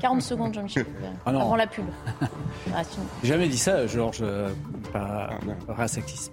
[0.00, 0.86] 40 secondes, Jean-Michel
[1.26, 1.84] ah avant la pub.
[2.74, 2.82] Ah,
[3.22, 4.50] J'ai jamais dit ça, Georges, euh,
[4.92, 5.30] pas
[5.68, 6.32] ah, racisme.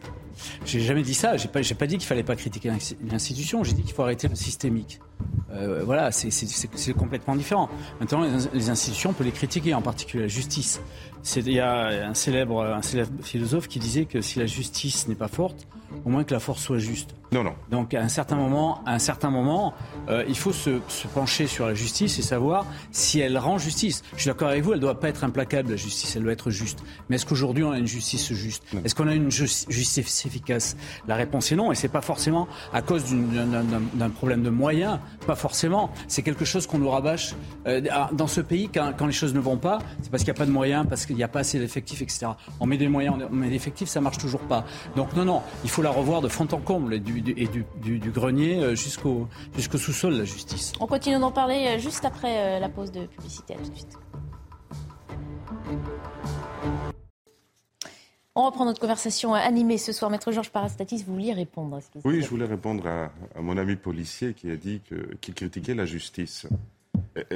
[0.65, 1.37] J'ai jamais dit ça.
[1.37, 2.71] J'ai pas, pas dit qu'il fallait pas critiquer
[3.09, 3.63] l'institution.
[3.63, 4.99] J'ai dit qu'il faut arrêter le systémique.
[5.51, 7.69] Euh, voilà, c'est complètement différent.
[7.99, 10.81] Maintenant, les, institutions, on peut les critiquer, en particulier la justice.
[11.35, 15.15] Il y a un célèbre, un célèbre philosophe qui disait que si la justice n'est
[15.15, 15.67] pas forte,
[16.05, 17.15] au moins que la force soit juste.
[17.31, 17.53] Non, non.
[17.71, 19.73] Donc à un certain moment, à un certain moment,
[20.09, 24.03] euh, il faut se, se, pencher sur la justice et savoir si elle rend justice.
[24.15, 26.31] Je suis d'accord avec vous, elle ne doit pas être implacable, la justice, elle doit
[26.31, 26.79] être juste.
[27.09, 28.63] Mais est-ce qu'aujourd'hui on a une justice juste?
[28.85, 30.77] Est-ce qu'on a une justice efficace?
[31.07, 35.35] La réponse est non, et c'est pas forcément à cause d'un problème de moyens, pas
[35.35, 35.91] forcément.
[36.07, 37.35] C'est quelque chose qu'on nous rabâche
[37.67, 37.81] euh,
[38.13, 39.79] dans ce pays quand, quand, les choses ne vont pas.
[40.01, 42.01] C'est parce qu'il n'y a pas de moyens, parce qu'il n'y a pas assez d'effectifs,
[42.01, 42.27] etc.
[42.59, 44.65] On met des moyens, on met des effectifs, ça marche toujours pas.
[44.95, 47.65] Donc non, non, il faut la revoir de fond en comble, du, et du,
[47.99, 50.73] du, grenier euh, jusqu'au jusqu'au sous-sol, la justice.
[50.79, 53.55] On continue d'en parler euh, juste après euh, la pause de publicité.
[53.55, 53.97] À tout de suite.
[58.35, 60.11] On reprend notre conversation animée ce soir.
[60.11, 64.51] Maître Georges Parastatis, vous vouliez répondre Oui, je voulais répondre à, mon ami policier qui
[64.51, 64.81] a dit
[65.19, 66.45] qu'il critiquait la justice.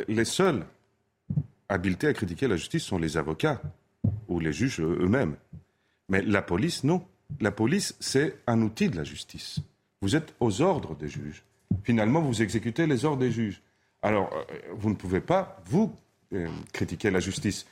[0.08, 0.63] Les seuls
[1.70, 3.60] habilités à critiquer la justice sont les avocats
[4.28, 5.38] ou les juges eux-mêmes.
[6.08, 7.04] Mais la police, non.
[7.39, 9.60] La police, c'est un outil de la justice.
[10.01, 11.43] Vous êtes aux ordres des juges.
[11.83, 13.61] Finalement, vous exécutez les ordres des juges.
[14.01, 15.93] Alors, euh, vous ne pouvez pas, vous,
[16.33, 17.67] euh, critiquer la justice.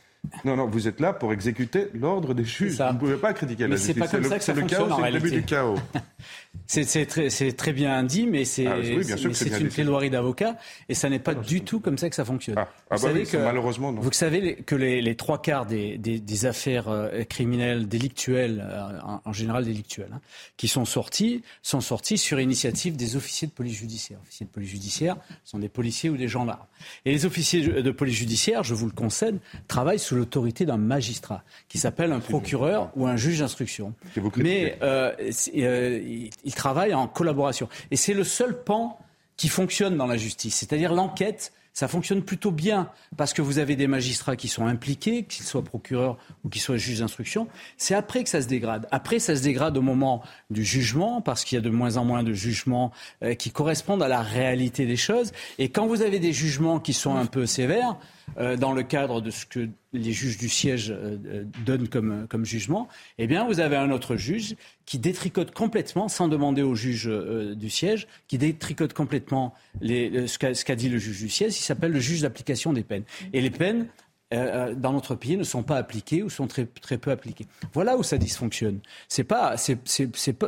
[0.46, 2.78] Non, non, vous êtes là pour exécuter l'ordre des juges.
[2.78, 3.96] Vous ne pouvez pas critiquer la justice.
[3.96, 5.78] C'est le, chaos, c'est le début du chaos.
[6.68, 11.34] c'est très, très, bien dit, mais c'est ah, une plaidoirie d'avocat, et ça n'est pas
[11.34, 12.56] du tout comme ça que ça fonctionne.
[12.58, 14.02] Ah, ah vous bah savez que, malheureusement, non.
[14.02, 19.66] Vous savez que les, trois quarts des, des, affaires euh, criminelles, délictuelles, euh, en, général
[19.66, 20.22] délictuelles, hein,
[20.58, 24.20] qui sont sorties, sont sorties sur initiative des officiers de police judiciaire.
[24.24, 26.66] officiers de police judiciaire sont des policiers ou des gendarmes.
[27.06, 31.44] Et les officiers de police judiciaire, je vous le concède, travaillent sous l'autorité d'un magistrat
[31.68, 33.94] qui s'appelle un procureur ou un juge d'instruction.
[34.38, 35.14] Mais euh,
[35.58, 37.70] euh, il travaille en collaboration.
[37.92, 38.98] Et c'est le seul pan
[39.38, 43.78] qui fonctionne dans la justice, c'est-à-dire l'enquête ça fonctionne plutôt bien parce que vous avez
[43.78, 47.48] des magistrats qui sont impliqués, qu'ils soient procureurs ou qu'ils soient juges d'instruction.
[47.78, 48.86] C'est après que ça se dégrade.
[48.92, 52.04] Après, ça se dégrade au moment du jugement parce qu'il y a de moins en
[52.04, 52.92] moins de jugements
[53.24, 55.32] euh, qui correspondent à la réalité des choses.
[55.58, 57.96] Et quand vous avez des jugements qui sont un peu sévères,
[58.38, 62.28] euh, dans le cadre de ce que les juges du siège euh, euh, donnent comme,
[62.28, 66.76] comme jugement, eh bien, vous avez un autre juge qui détricote complètement, sans demander au
[66.76, 71.58] juge du siège, qui détricote complètement ce qu'a dit le juge du siège.
[71.58, 73.04] Il s'appelle le juge d'application des peines.
[73.34, 73.88] Et les peines,
[74.32, 77.46] dans notre pays ne sont pas appliquées ou sont très, très peu appliquées.
[77.72, 78.80] Voilà où ça dysfonctionne.
[79.08, 79.78] C'est pas, c'est,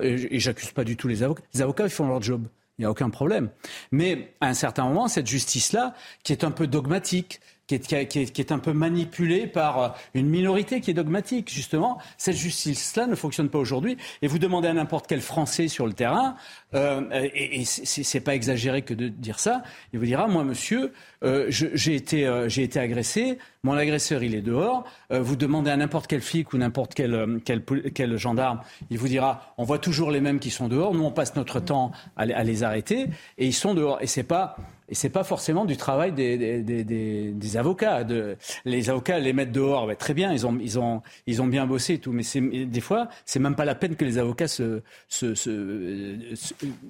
[0.01, 1.43] et j'accuse pas du tout les avocats.
[1.53, 2.47] Les avocats, ils font leur job.
[2.79, 3.49] Il n'y a aucun problème.
[3.91, 7.39] Mais à un certain moment, cette justice-là, qui est un peu dogmatique,
[7.79, 11.97] qui est, un peu manipulé par euh, une minorité qui est dogmatique, justement.
[12.17, 13.97] Cette justice-là ne fonctionne pas aujourd'hui.
[14.21, 16.35] Et vous demandez à n'importe quel Français sur le terrain,
[16.73, 20.93] euh, et, et c'est pas exagéré que de dire ça, il vous dira, moi, monsieur,
[21.23, 24.85] euh, j'ai été, j'ai été agressé, mon agresseur, il est dehors.
[25.11, 29.53] vous demandez à n'importe quel flic ou n'importe quel, quel, quel, gendarme, il vous dira,
[29.57, 30.95] on voit toujours les mêmes qui sont dehors.
[30.95, 34.01] Nous, on passe notre temps à, à les arrêter, et ils sont dehors.
[34.01, 34.57] Et c'est pas
[34.91, 38.03] et c'est pas forcément du travail des, des, des, des, avocats.
[38.03, 41.47] De, les avocats les mettent dehors, bah, très bien, ils ont, ils, ont, ils ont
[41.47, 42.11] bien bossé et tout.
[42.11, 42.23] Mais
[42.65, 45.85] des fois, c'est même pas la peine que les avocats se, se, se,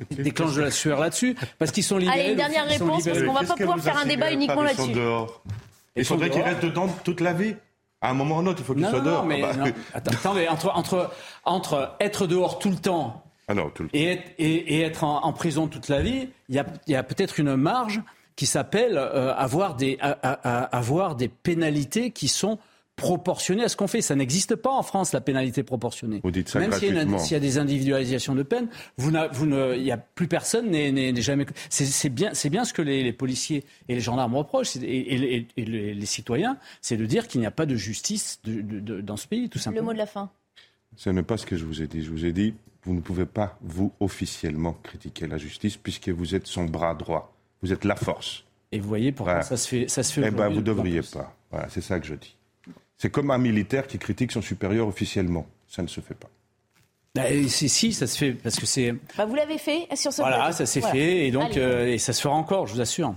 [0.09, 2.21] déclenchent de la sueur là-dessus, parce qu'ils sont libérés.
[2.21, 4.95] Allez, une dernière réponse, parce qu'on va pas pouvoir faire un débat uniquement là-dessus.
[5.95, 7.55] Il faudrait qu'ils restent dedans toute la vie.
[8.03, 9.25] À un moment ou un autre, il faut qu'ils soient dehors.
[9.25, 9.65] Mais, ah bah.
[9.93, 11.11] attends, mais entre, entre,
[11.45, 13.53] entre être dehors tout le temps ah
[13.93, 18.01] et, être, en, prison toute la vie, il y a, peut-être une marge
[18.35, 22.59] qui s'appelle euh, avoir, des, avoir des pénalités qui sont
[23.01, 24.01] proportionnées à ce qu'on fait.
[24.01, 26.21] Ça n'existe pas en France, la pénalité proportionnée.
[26.23, 29.97] Vous dites ça Même s'il y, a des individualisations de peine, vous, il n'y a
[29.97, 31.45] plus personne n'est jamais.
[31.69, 36.97] C'est bien, bien ce que les, policiers et les gendarmes reprochent, et, les, citoyens, c'est
[36.97, 39.81] de dire qu'il n'y a pas de justice dans ce pays, tout simplement.
[39.81, 40.29] Le mot de la fin.
[40.95, 42.03] Ce n'est pas ce que je vous ai dit.
[42.03, 46.35] Je vous ai dit, vous ne pouvez pas, vous, officiellement critiquer la justice, puisque vous
[46.35, 47.33] êtes son bras droit.
[47.61, 48.43] Vous êtes la force.
[48.71, 51.01] Et vous voyez pourquoi ça se fait, ça se fait Eh bien, vous ne devriez
[51.01, 51.35] pas.
[51.51, 52.35] Voilà, c'est ça que je dis.
[53.01, 55.47] C'est comme un militaire qui critique son supérieur officiellement.
[55.67, 56.29] Ça ne se fait pas.
[57.15, 58.93] Bah, si, ça se fait parce que c'est.
[59.17, 60.21] Bah, vous l'avez fait sur ce.
[60.21, 63.15] Voilà, ça s'est fait et donc euh, et ça se fera encore, je vous assure.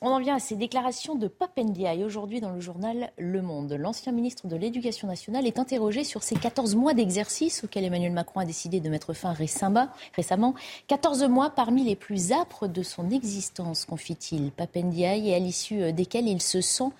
[0.00, 3.72] On en vient à ces déclarations de Papendiaï aujourd'hui dans le journal Le Monde.
[3.74, 8.40] L'ancien ministre de l'Éducation nationale est interrogé sur ces 14 mois d'exercice auxquels Emmanuel Macron
[8.40, 10.54] a décidé de mettre fin récemment.
[10.88, 14.50] 14 mois parmi les plus âpres de son existence, confie-t-il.
[14.50, 16.90] Papendiaï et à l'issue desquels il se sent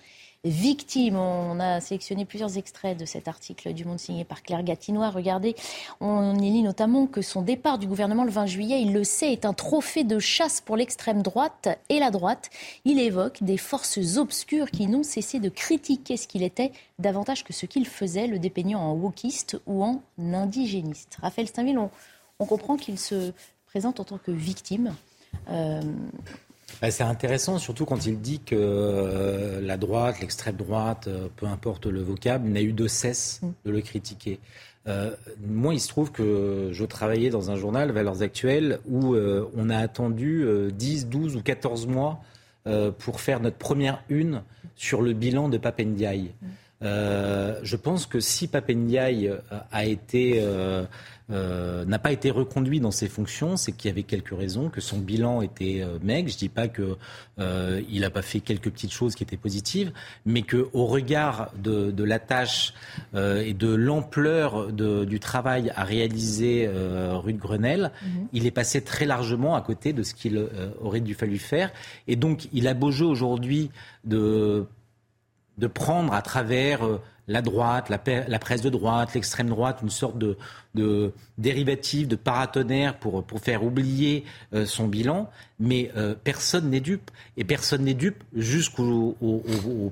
[0.43, 1.15] victime.
[1.15, 5.09] On a sélectionné plusieurs extraits de cet article du Monde signé par Claire Gatinois.
[5.09, 5.55] Regardez,
[5.99, 9.31] on y lit notamment que son départ du gouvernement le 20 juillet, il le sait,
[9.31, 12.49] est un trophée de chasse pour l'extrême droite et la droite.
[12.85, 17.53] Il évoque des forces obscures qui n'ont cessé de critiquer ce qu'il était davantage que
[17.53, 21.17] ce qu'il faisait, le dépeignant en wokiste ou en indigéniste.
[21.21, 23.33] Raphaël Steinville, on, comprend qu'il se
[23.67, 24.95] présente en tant que victime.
[25.49, 25.81] Euh,
[26.89, 31.85] c'est intéressant, surtout quand il dit que euh, la droite, l'extrême droite, euh, peu importe
[31.85, 33.49] le vocable, n'a eu de cesse mm.
[33.65, 34.39] de le critiquer.
[34.87, 35.11] Euh,
[35.45, 39.77] moi, il se trouve que je travaillais dans un journal, Valeurs Actuelles, où on a
[39.77, 42.19] attendu 10, 12 ou 14 mois
[42.97, 44.41] pour faire notre première une
[44.75, 46.31] sur le bilan de Papendiaï.
[46.41, 46.87] Mm.
[47.61, 49.31] je pense que si Papendiaï
[49.71, 50.43] a été
[51.31, 54.81] euh, n'a pas été reconduit dans ses fonctions, c'est qu'il y avait quelques raisons, que
[54.81, 56.29] son bilan était euh, maigre.
[56.29, 56.95] Je ne dis pas qu'il
[57.39, 59.91] euh, n'a pas fait quelques petites choses qui étaient positives,
[60.25, 62.73] mais qu'au regard de, la tâche
[63.13, 68.27] et de l'ampleur du travail à réaliser rue de Grenelle, mhm.
[68.33, 70.43] il est passé très largement à côté de ce qu'il
[70.81, 71.71] aurait dû fallu faire.
[72.07, 73.69] Et donc, il a beau jeu aujourd'hui
[74.03, 74.65] de
[75.57, 76.81] de prendre à travers
[77.27, 80.37] la droite, la, presse de droite, l'extrême droite, une sorte de,
[80.75, 85.29] de dérivative, de paratonnerre pour, pour faire oublier euh, son bilan.
[85.59, 87.11] Mais euh, personne n'est dupe.
[87.37, 89.15] Et personne n'est dupe jusqu'aux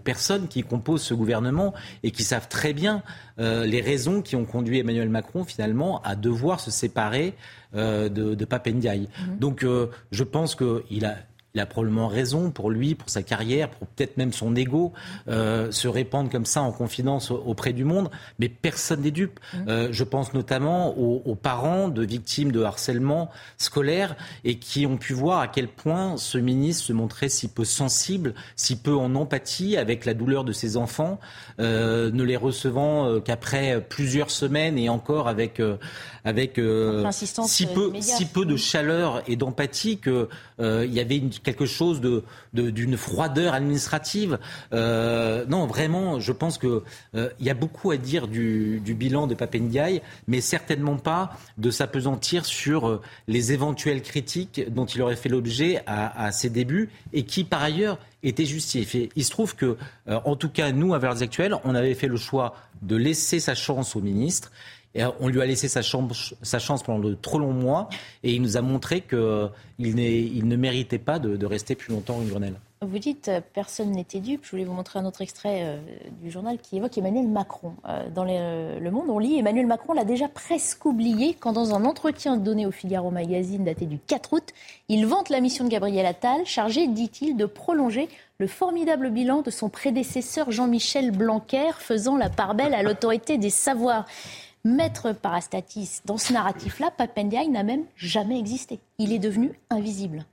[0.04, 3.04] personnes qui composent ce gouvernement et qui savent très bien
[3.40, 7.36] euh, les raisons qui ont conduit Emmanuel Macron finalement à devoir se séparer
[7.74, 9.02] de, de Papendiaï.
[9.02, 9.38] Mmh.
[9.38, 11.18] Donc je pense qu'il a
[11.56, 14.94] il a probablement raison pour lui, pour sa carrière, pour peut-être même son ego,
[15.28, 18.12] euh, se répandre comme ça en confidence auprès du monde.
[18.38, 19.40] Mais personne n'est dupe.
[19.54, 19.58] Mmh.
[19.68, 25.14] Euh, je pense notamment aux, parents de victimes de harcèlement scolaire et qui ont pu
[25.14, 29.78] voir à quel point ce ministre se montrait si peu sensible, si peu en empathie
[29.78, 31.20] avec la douleur de ses enfants,
[31.60, 35.62] euh, ne les recevant qu'après plusieurs semaines et encore avec
[36.26, 36.60] avec
[37.48, 40.28] si peu si peu de chaleur et d'empathie que
[40.60, 42.24] il y avait une quelque chose de,
[42.54, 44.40] d'une froideur administrative.
[44.74, 46.82] Euh, non, vraiment, je pense qu'il
[47.16, 52.46] euh, y a beaucoup à dire du, bilan de Papendiaï, mais certainement pas de s'apesantir
[52.46, 57.44] sur euh, les éventuelles critiques dont il aurait fait l'objet à, ses débuts et qui,
[57.44, 59.10] par ailleurs, étaient justifiées.
[59.16, 62.18] Il se trouve que, en tout cas, nous, à Valeurs Actuelles, on avait fait le
[62.18, 64.52] choix de laisser sa chance au ministre
[64.96, 67.90] et on lui a laissé sa chance, pendant de trop longs mois
[68.24, 69.50] et il nous a montré qu'il
[69.80, 72.56] il ne méritait pas de, rester plus longtemps une Grenelle.
[72.82, 74.46] Vous dites euh, personne n'était dupe.
[74.46, 75.78] Je voulais vous montrer un autre extrait euh,
[76.22, 77.74] du journal qui évoque Emmanuel Macron.
[77.90, 81.84] Euh, dans Le Monde, on lit Emmanuel Macron l'a déjà presque oublié quand, dans un
[81.84, 84.54] entretien donné au Figaro Magazine daté du 4 août,
[84.88, 89.52] il vante la mission de Gabriel Attal, chargé, dit-il, de prolonger le formidable bilan de
[89.52, 94.06] son prédécesseur Jean-Michel Blanquer, faisant la part belle à l'autorité des savoirs.
[94.66, 98.80] Maître parastatis, dans ce narratif-là, Papendiaï n'a même jamais existé.
[98.98, 100.26] Il est devenu invisible.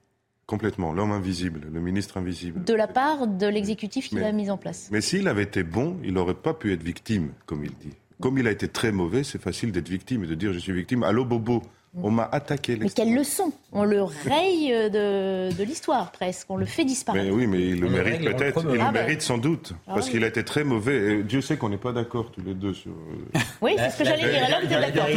[0.46, 2.64] Complètement, l'homme invisible, le ministre invisible.
[2.64, 4.88] De la part de l'exécutif qui l'a mis en place.
[4.90, 7.94] Mais s'il avait été bon, il n'aurait pas pu être victime, comme il dit.
[8.20, 10.72] Comme il a été très mauvais, c'est facile d'être victime et de dire je suis
[10.72, 11.02] victime.
[11.02, 11.62] Allô Bobo,
[12.02, 12.76] on m'a attaqué.
[12.76, 17.24] Mais quelle leçon On le raye de, de l'histoire presque, on le fait disparaître.
[17.24, 20.08] Mais oui, mais il le mérite peut-être, il le ah, mérite sans doute, ah parce
[20.08, 21.22] qu'il a été très mauvais.
[21.22, 22.92] Dieu sait qu'on n'est pas d'accord tous les deux sur.
[22.92, 24.44] Euh, oui, c'est ce que j'allais dire.
[24.44, 25.08] Alors, vous êtes d'accord.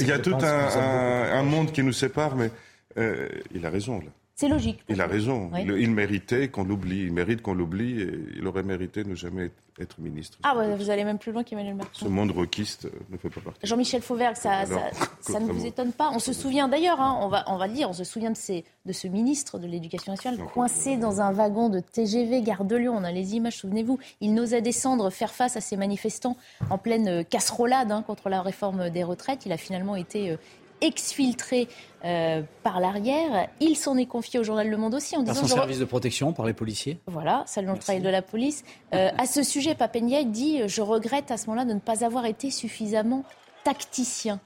[0.00, 2.50] Il y a tout un, monde qui nous sépare, mais
[2.98, 4.10] euh, il a raison là.
[4.38, 4.80] C'est logique.
[4.90, 5.50] Il a raison.
[5.56, 7.04] Il, méritait qu'on l'oublie.
[7.04, 10.36] Il mérite qu'on l'oublie et il aurait mérité de ne jamais être, ministre.
[10.42, 11.90] Ah, vous allez même plus loin qu'Emmanuel Macron.
[11.94, 13.66] Ce monde requiste ne fait pas partie.
[13.66, 14.64] Jean-Michel Fauvergue, ça,
[15.20, 16.10] ça, ne vous étonne pas.
[16.12, 18.36] On se souvient d'ailleurs, hein, on, va, on va le dire, on se souvient de,
[18.36, 22.76] ces, de ce ministre de l'Éducation nationale coincé dans un wagon de TGV Gare de
[22.76, 22.94] Lyon.
[22.94, 23.98] On a les images, souvenez-vous.
[24.20, 26.36] Il n'osait descendre, faire face à ces manifestants
[26.68, 29.46] en pleine euh, casserolade hein, contre la réforme des retraites.
[29.46, 30.36] Il a finalement été euh,
[30.80, 31.68] exfiltré
[32.04, 33.48] euh, par l'arrière.
[33.60, 35.46] Il s'en est confié au journal Le Monde aussi en par disant...
[35.46, 36.98] son service de protection, par les policiers.
[37.06, 38.64] Voilà, selon le travail de la police.
[38.94, 42.26] Euh, à ce sujet, Papendia dit «Je regrette à ce moment-là de ne pas avoir
[42.26, 43.24] été suffisamment
[43.64, 44.40] tacticien».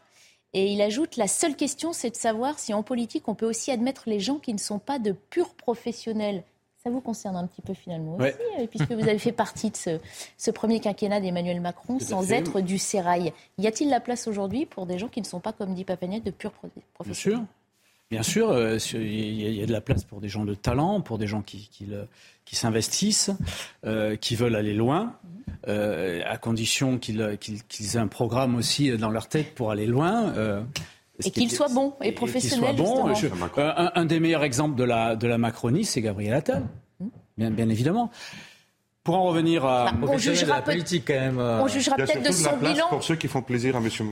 [0.53, 3.71] Et il ajoute, la seule question, c'est de savoir si en politique, on peut aussi
[3.71, 6.43] admettre les gens qui ne sont pas de purs professionnels.
[6.83, 9.77] Ça vous concerne un petit peu finalement aussi, euh, puisque vous avez fait partie de
[9.77, 13.35] ce, premier quinquennat d'Emmanuel Macron sans être du sérail.
[13.59, 16.21] Y a-t-il la place aujourd'hui pour des gens qui ne sont pas, comme dit Papagnet,
[16.21, 16.53] de purs
[16.95, 17.45] professionnels Bien sûr.
[18.11, 21.29] Bien sûr, il y, a de la place pour des gens de talent, pour des
[21.29, 23.31] gens qui, qui, s'investissent,
[23.87, 25.16] euh, qui veulent aller loin,
[25.69, 30.64] euh, à condition qu'ils aient un programme aussi dans leur tête pour aller loin.
[31.24, 32.76] Et qu'il soit bon et professionnel.
[32.76, 33.12] bon.
[33.56, 36.64] un, des meilleurs exemples de la, de la Macronie, c'est Gabriel Attal,
[37.37, 38.11] bien, bien évidemment.
[39.02, 39.92] Pour en revenir à.
[39.92, 41.38] Bah, on jugera la politique quand même.
[41.38, 42.87] On jugera peut-être de son bilan.
[42.90, 44.04] Pour ceux qui font plaisir à monsieur.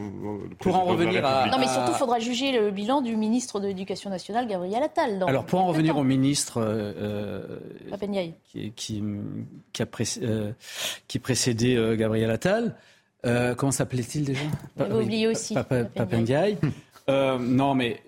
[0.59, 1.47] Pour en revenir à.
[1.51, 5.23] Non, mais surtout, il faudra juger le bilan du ministre de l'Éducation nationale, Gabriel Attal.
[5.29, 6.62] Alors, pour en revenir au ministre.
[6.64, 7.59] Euh,
[8.51, 9.03] qui, qui,
[9.72, 9.87] qui, a
[10.22, 10.53] euh,
[11.07, 12.74] qui précédait euh, Gabriel Attal.
[13.26, 14.41] Euh, comment s'appelait-il déjà?
[14.78, 15.55] J'avais oublié aussi.
[15.95, 16.57] Papendiaï.
[17.09, 18.03] Non, mais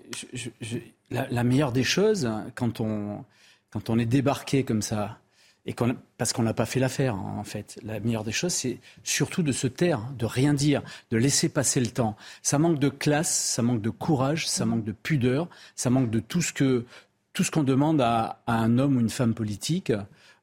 [1.09, 3.23] la, meilleure des choses, quand on,
[3.71, 5.17] quand on est débarqué comme ça,
[5.65, 5.75] et
[6.17, 7.79] parce qu'on n'a pas fait l'affaire, en fait.
[7.83, 10.81] La meilleure des choses, c'est surtout de se taire, de rien dire,
[11.11, 12.15] de laisser passer le temps.
[12.41, 16.19] Ça manque de classe, ça manque de courage, ça manque de pudeur, ça manque de
[16.19, 16.85] tout ce que
[17.33, 19.93] tout ce qu'on demande à, à, un homme ou une femme politique,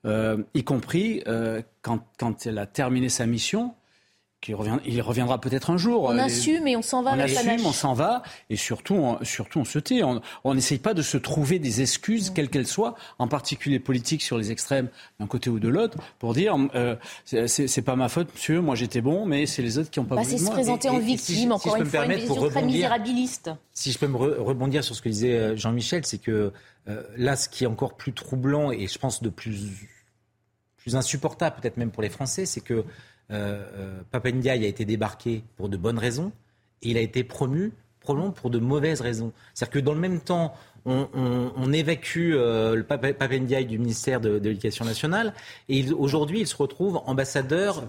[0.06, 3.74] euh, y compris euh, quand, quand elle a terminé sa mission,
[4.54, 6.04] revient, il reviendra peut-être un jour.
[6.04, 7.14] On assume et on s'en va.
[7.14, 10.02] On assume, on s'en va, et surtout, on, surtout on se tait.
[10.02, 14.38] On n'essaye pas de se trouver des excuses, quelles qu'elles soient, en particulier politiques sur
[14.38, 18.60] les extrêmes d'un côté ou de l'autre, pour dire euh, c'est pas ma faute, monsieur,
[18.60, 20.38] moi j'étais bon, mais c'est les autres qui n'ont pas bah, voulu.
[20.38, 23.50] C'est se présenter en victime, encore une fois, une vision très misérabiliste.
[23.72, 26.52] Si je peux me rebondir sur ce que disait euh, Jean-Michel, c'est que
[26.88, 29.88] euh, là, ce qui est encore plus troublant et je pense de plus
[30.78, 32.84] plus insupportable, peut-être même pour les Français, c'est que
[33.30, 36.32] euh, euh, Papendiaï a été débarqué pour de bonnes raisons
[36.82, 39.32] et il a été promu probablement pour de mauvaises raisons.
[39.52, 40.54] C'est-à-dire que dans le même temps,
[40.86, 45.34] on, évacue euh, le Papendiaï du ministère de, l'Éducation nationale
[45.68, 47.84] et aujourd'hui il se retrouve ambassadeur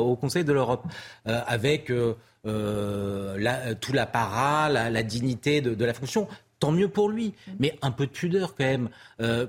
[0.00, 0.86] au Conseil de l'Europe
[1.26, 1.92] avec
[2.44, 6.26] la, tout l'apparat, la, la, dignité de, de, la fonction.
[6.62, 8.88] Tant mieux pour lui, mais un peu de pudeur quand même.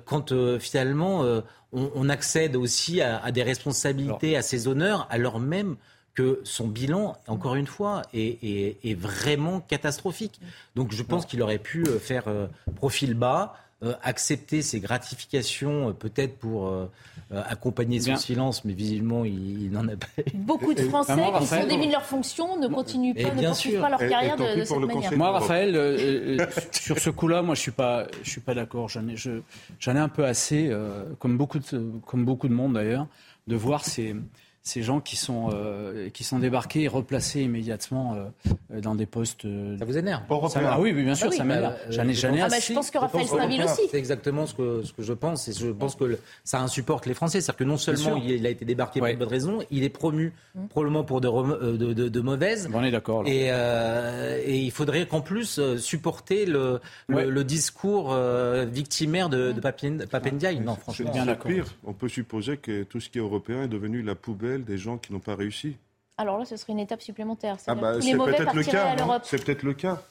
[0.05, 1.23] quand finalement
[1.71, 5.75] on, accède aussi à, des responsabilités, à ses honneurs, alors même
[6.13, 10.39] que son bilan, encore une fois, est, vraiment catastrophique.
[10.75, 13.62] Donc je pense qu'il aurait pu euh, faire euh, profil bas, euh,
[14.01, 16.71] accepter ses gratifications, peut-être pour
[17.31, 20.07] accompagner son silence, mais visiblement, il, n'en a pas.
[20.33, 23.89] Beaucoup de Français qui sont démis de leur fonction ne continuent pas, ne poursuivent pas
[23.89, 25.17] leur carrière de, cette manière.
[25.17, 28.89] Moi, Raphaël, sur ce coup-là, moi, je suis pas, je suis pas d'accord.
[28.89, 30.71] J'en ai, j'en ai un peu assez,
[31.19, 33.07] comme beaucoup de, comme beaucoup de monde d'ailleurs,
[33.47, 34.15] de voir ces
[34.63, 39.43] ces gens qui sont, euh, qui sont débarqués et replacés immédiatement euh, dans des postes.
[39.43, 40.23] Euh, ça vous énerve?
[40.29, 41.75] Ah oui, bien sûr, ah ça m'énerve.
[41.89, 43.81] J'en ai, j'en ai ah bah, je pense que Raphaël Stainville aussi.
[43.91, 45.49] C'est exactement ce que, ce que je pense.
[45.49, 47.41] Et je pense que ça insupporte les Français.
[47.41, 50.31] C'est-à-dire que non seulement il, a été débarqué pour de bonnes raisons, il est promu
[50.55, 50.67] mmh.
[50.67, 52.69] probablement pour de, de, de, mauvaises.
[52.73, 53.27] On est d'accord.
[53.27, 58.15] Et, et, il faudrait qu'en plus supporter le, le, discours
[58.71, 60.61] victimaire de, de Papendiaï.
[60.61, 61.11] Non, franchement.
[61.11, 61.51] Bien d'accord.
[61.51, 64.77] Pire, on peut supposer que tout ce qui est européen est devenu la poubelle des
[64.77, 65.75] gens qui n'ont pas réussi.
[66.17, 67.57] Alors là, ce serait une étape supplémentaire.
[67.67, 68.95] Ah bah, c'est peut-être le cas.
[69.23, 70.01] C'est peut-être le cas.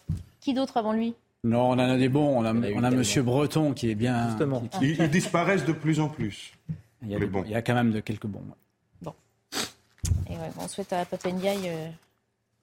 [0.40, 1.14] Qui d'autre avant lui?
[1.45, 2.38] Non, on en a des bons.
[2.38, 4.28] On a, on a Monsieur Breton qui est bien.
[4.28, 4.62] Justement.
[4.80, 6.53] Ils, disparaissent de plus en plus.
[7.03, 8.43] Il y a, il y a quand même de quelques bons.
[9.01, 9.14] Bon.
[10.30, 11.88] Et on souhaite à Papendiaï euh,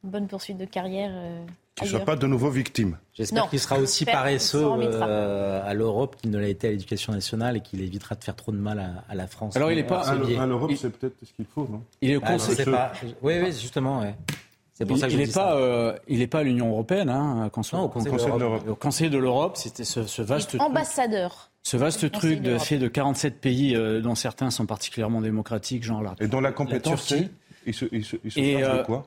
[0.03, 1.11] une bonne poursuite de carrière.
[1.13, 1.45] Euh,
[1.79, 2.97] qu'il ne soit pas de nouveau victime.
[3.13, 7.57] J'espère qu'il sera aussi paresseux euh, à l'Europe qu'il ne l'a été à l'éducation nationale
[7.57, 9.55] et qu'il évitera de faire trop de mal à, la France.
[9.55, 12.21] Alors il n'est pas à, l'Europe, c'est peut-être ce qu'il faut, non Il est au
[12.23, 12.65] ah, Conseil.
[12.65, 12.91] pas...
[13.21, 14.01] Oui, oui, justement.
[14.01, 14.15] Ouais.
[14.73, 17.09] C'est pour il, ça que il n'est pas, euh, il n'est pas à l'Union européenne,
[17.09, 17.35] hein,
[17.73, 18.63] non, au Conseil, de l'Europe.
[18.69, 21.51] Au Conseil de l'Europe, c'était ce, ce, vaste ambassadeur.
[21.63, 26.01] Ce vaste truc de, fait de 47 pays, euh, dont certains sont particulièrement démocratiques, genre
[26.01, 26.15] la.
[26.21, 27.13] Et dont la compétence,
[27.65, 29.05] il se, il se, il se et, de quoi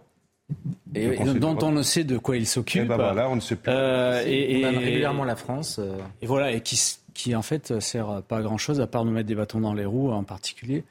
[0.94, 2.82] et, dont on ne sait de quoi il s'occupe.
[2.82, 3.72] Et ben voilà, on ne sait plus.
[3.72, 5.78] Euh, et, régulièrement la France.
[5.78, 5.98] Euh.
[6.20, 6.80] Et voilà, et qui,
[7.14, 9.74] qui en fait sert pas à grand chose à part nous mettre des bâtons dans
[9.74, 10.84] les roues, en particulier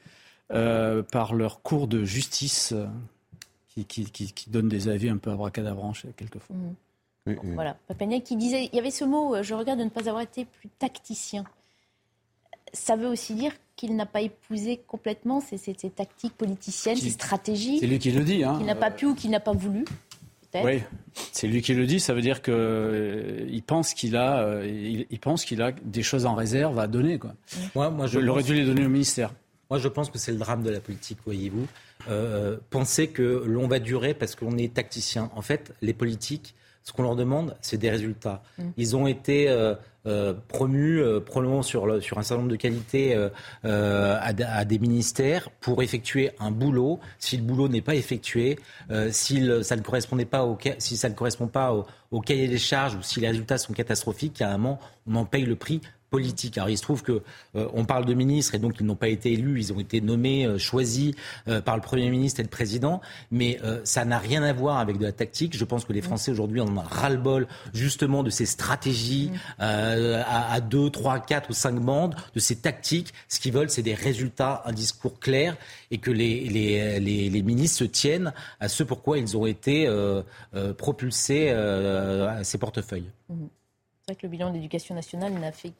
[0.52, 2.74] euh, par leur cours de justice
[3.68, 6.56] qui, qui, qui, donne des avis un peu abracadabrants quelquefois.
[7.26, 7.32] Mmh.
[7.54, 10.22] Voilà, Papenel qui disait, il y avait ce mot, je regarde de ne pas avoir
[10.22, 11.44] été plus tacticien.
[12.72, 13.52] Ça veut aussi dire
[13.82, 15.58] qu'il n'a pas épousé complètement ces,
[15.90, 17.80] tactiques politiciennes, ces stratégies.
[17.80, 18.44] C'est lui qui le dit.
[18.44, 18.58] Hein.
[18.58, 19.84] Qu'il n'a pas pu ou qu'il n'a pas voulu.
[20.54, 20.82] Oui,
[21.32, 21.98] c'est lui qui le dit.
[21.98, 26.26] Ça veut dire qu'il euh, pense qu'il a, euh, il, pense qu'il a des choses
[26.26, 27.18] en réserve à donner.
[27.18, 27.34] Quoi.
[27.74, 29.34] Moi, moi, je l'aurais dû les donner au ministère.
[29.68, 31.66] Moi, je pense que c'est le drame de la politique, voyez-vous.
[32.08, 35.28] Euh, penser que l'on va durer parce qu'on est tacticien.
[35.34, 36.54] En fait, les politiques,
[36.84, 38.42] ce qu'on leur demande, c'est des résultats.
[38.58, 38.62] Mm.
[38.76, 39.74] Ils ont été euh,
[40.06, 43.16] euh, promus euh, probablement sur, sur un certain nombre de qualités
[43.62, 47.00] à, des ministères pour effectuer un boulot.
[47.18, 48.58] Si le boulot n'est pas effectué,
[49.10, 51.72] si ça ne correspondait pas au, si ça ne correspond pas
[52.10, 55.24] au, cahier des charges ou si les résultats sont catastrophiques, à un moment, on en
[55.24, 55.80] paye le prix
[56.12, 56.58] politique.
[56.58, 57.22] Alors il se trouve que
[57.56, 60.02] euh, on parle de ministres et donc ils n'ont pas été élus, ils ont été
[60.02, 61.14] nommés, euh, choisis
[61.48, 63.00] euh, par le Premier ministre et le Président,
[63.30, 65.56] mais ça n'a rien à voir avec de la tactique.
[65.56, 70.60] Je pense que les Français aujourd'hui en ont ras-le-bol justement de ces stratégies à, à,
[70.60, 73.14] deux, trois, quatre ou cinq bandes, de ces tactiques.
[73.28, 75.56] Ce qu'ils veulent, c'est des résultats, un discours clair
[75.90, 79.88] et que les, les, les, les, ministres se tiennent à ce pourquoi ils ont été
[80.76, 83.10] propulsés à ces portefeuilles.
[83.30, 83.46] Mmh.
[84.02, 85.72] C'est vrai que le bilan de l'éducation nationale n'a fait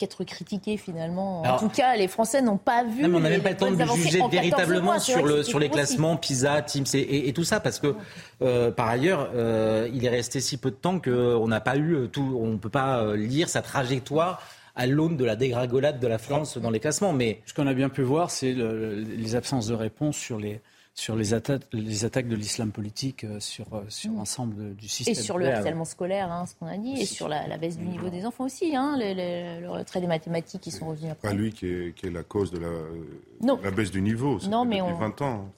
[0.00, 1.42] qu'être critiqué finalement.
[1.42, 3.02] En tout cas, les Français n'ont pas vu.
[3.02, 6.16] Non, on n'a même pas le temps de juger véritablement sur, le, sur les classements
[6.16, 7.94] PISA, Teams et, tout ça, parce que
[8.40, 12.08] euh, par ailleurs, euh, il est resté si peu de temps qu'on n'a pas eu
[12.10, 14.42] tout, on ne peut pas euh, lire sa trajectoire
[14.74, 17.12] à l'aune de la dégringolade de la France dans les classements.
[17.12, 20.62] Mais ce qu'on a bien pu voir, c'est les absences de réponse sur les
[20.94, 24.16] sur les, attaques, les attaques de l'islam politique euh, sur, euh, sur mm.
[24.16, 25.12] l'ensemble du système.
[25.12, 27.86] Et sur le harcèlement scolaire, hein, ce qu'on a dit, et sur la, baisse du
[27.86, 31.28] niveau des enfants aussi, hein, le retrait des mathématiques qui sont revenus après.
[31.28, 34.64] Pas lui qui est, qui est la cause de la, la baisse du niveau, non,
[34.64, 34.98] mais depuis on...
[34.98, 35.52] 20 ans.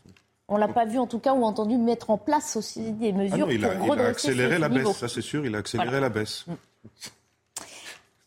[0.48, 3.46] On l'a pas vu en tout cas ou entendu mettre en place aussi des mesures
[3.48, 5.98] ah il, a, pour il a accéléré la baisse, ça c'est sûr, il a accéléré
[5.98, 6.44] la baisse.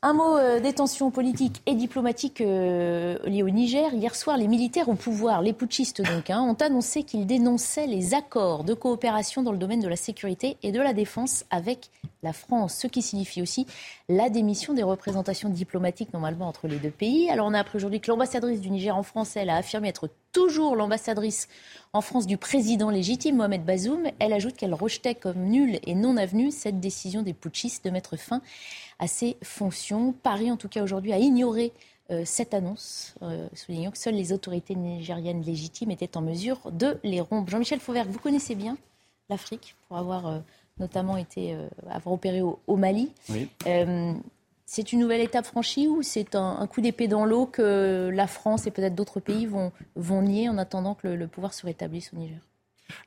[0.07, 3.91] Un mot euh, des tensions politiques et diplomatiques euh, liées au Niger.
[3.91, 8.13] Hier soir, les militaires au pouvoir, les putschistes donc, hein, ont annoncé qu'ils dénonçaient les
[8.13, 11.89] accords de coopération dans le domaine de la sécurité et de la défense avec
[12.21, 13.65] la France, ce qui signifie aussi
[14.07, 17.31] la démission des représentations diplomatiques normalement entre les deux pays.
[17.31, 20.09] Alors on a appris aujourd'hui que l'ambassadrice du Niger en France, elle a affirmé être
[20.31, 21.47] toujours l'ambassadrice
[21.93, 24.03] en France du président légitime Mohamed Bazoum.
[24.19, 28.17] Elle ajoute qu'elle rejetait comme nulle et non avenue cette décision des putschistes de mettre
[28.17, 28.41] fin
[28.99, 30.13] à ses fonctions.
[30.13, 31.73] Paris, en tout cas aujourd'hui, a ignoré
[32.11, 36.99] euh, cette annonce, euh, soulignant que seules les autorités nigériennes légitimes étaient en mesure de
[37.03, 37.49] les rompre.
[37.49, 38.77] Jean-Michel Fauvert, vous connaissez bien
[39.27, 40.39] l'Afrique pour avoir euh,
[40.77, 41.57] notamment été
[41.89, 43.09] avoir opéré au, Mali.
[44.65, 48.67] c'est une nouvelle étape franchie ou c'est un, coup d'épée dans l'eau que la France
[48.67, 52.17] et peut-être d'autres pays vont, vont nier en attendant que le, pouvoir se rétablisse au
[52.17, 52.39] Niger?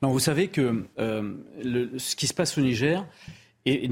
[0.01, 3.05] Non, vous savez que ce qui se passe au Niger,
[3.65, 3.87] et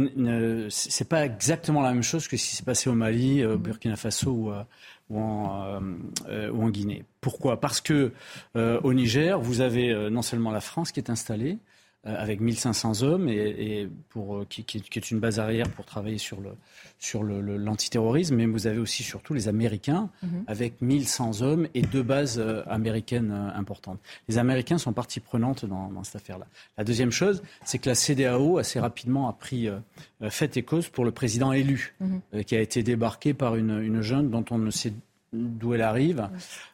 [0.70, 3.52] ce n'est pas exactement la même chose que ce qui s'est passé au Mali, au
[3.52, 4.64] euh, Burkina Faso ou, euh,
[6.30, 7.04] euh, ou, en, Guinée.
[7.22, 7.60] Pourquoi?
[7.60, 8.12] Parce que
[8.56, 11.77] au Niger, vous avez non seulement la France qui est installée, euh,
[12.16, 16.52] avec 1500 hommes et, pour, euh, qui, est une base arrière pour travailler sur le
[17.00, 20.46] sur l'antiterrorisme, mais vous avez aussi surtout les Américains mhm.
[20.48, 24.00] avec 1100 hommes et deux bases euh, américaines importantes.
[24.28, 26.48] Les Américains sont partie prenante dans, cette affaire-là.
[26.76, 29.70] La deuxième chose, c'est que la CDAO assez rapidement a pris
[30.30, 32.44] fait et cause pour le président élu, mhm.
[32.44, 34.94] qui a été débarqué par une, une jeune dont on ne sait
[35.34, 36.30] d'où elle arrive.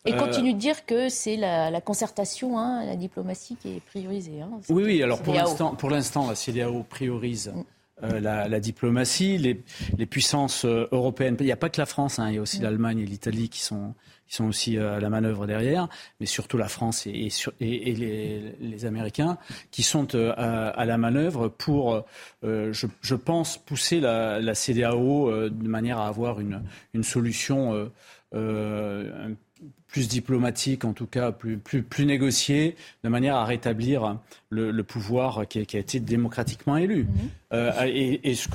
[0.06, 4.42] Et euh, continue de dire que c'est la, concertation, hein, la diplomatie qui est priorisée.
[4.42, 4.50] Hein.
[4.70, 7.52] oui, oui, alors pour l'instant, pour l'instant, la CDAO priorise.
[7.54, 7.64] Mm.
[8.04, 11.38] Euh, la, diplomatie, les, puissances euh, européennes.
[11.40, 12.64] Il n'y a pas que la France, hein, il y a aussi mm.
[12.64, 13.94] l'Allemagne et l'Italie qui sont,
[14.28, 15.88] qui sont aussi à la manœuvre derrière,
[16.20, 17.30] mais surtout la France et,
[17.62, 19.38] et, les, Américains
[19.72, 22.04] qui sont à, la manœuvre pour,
[22.42, 27.90] je, pense, pousser la, la CDAO de manière à avoir une, une solution
[28.34, 29.36] euh,
[29.94, 34.18] plus diplomatique, en tout cas plus, plus, plus négocié, de manière à rétablir
[34.50, 37.04] le, pouvoir qui a, qui a, été démocratiquement élu.
[37.04, 37.30] Mhm.
[37.54, 37.72] Euh,
[38.24, 38.50] et, ce,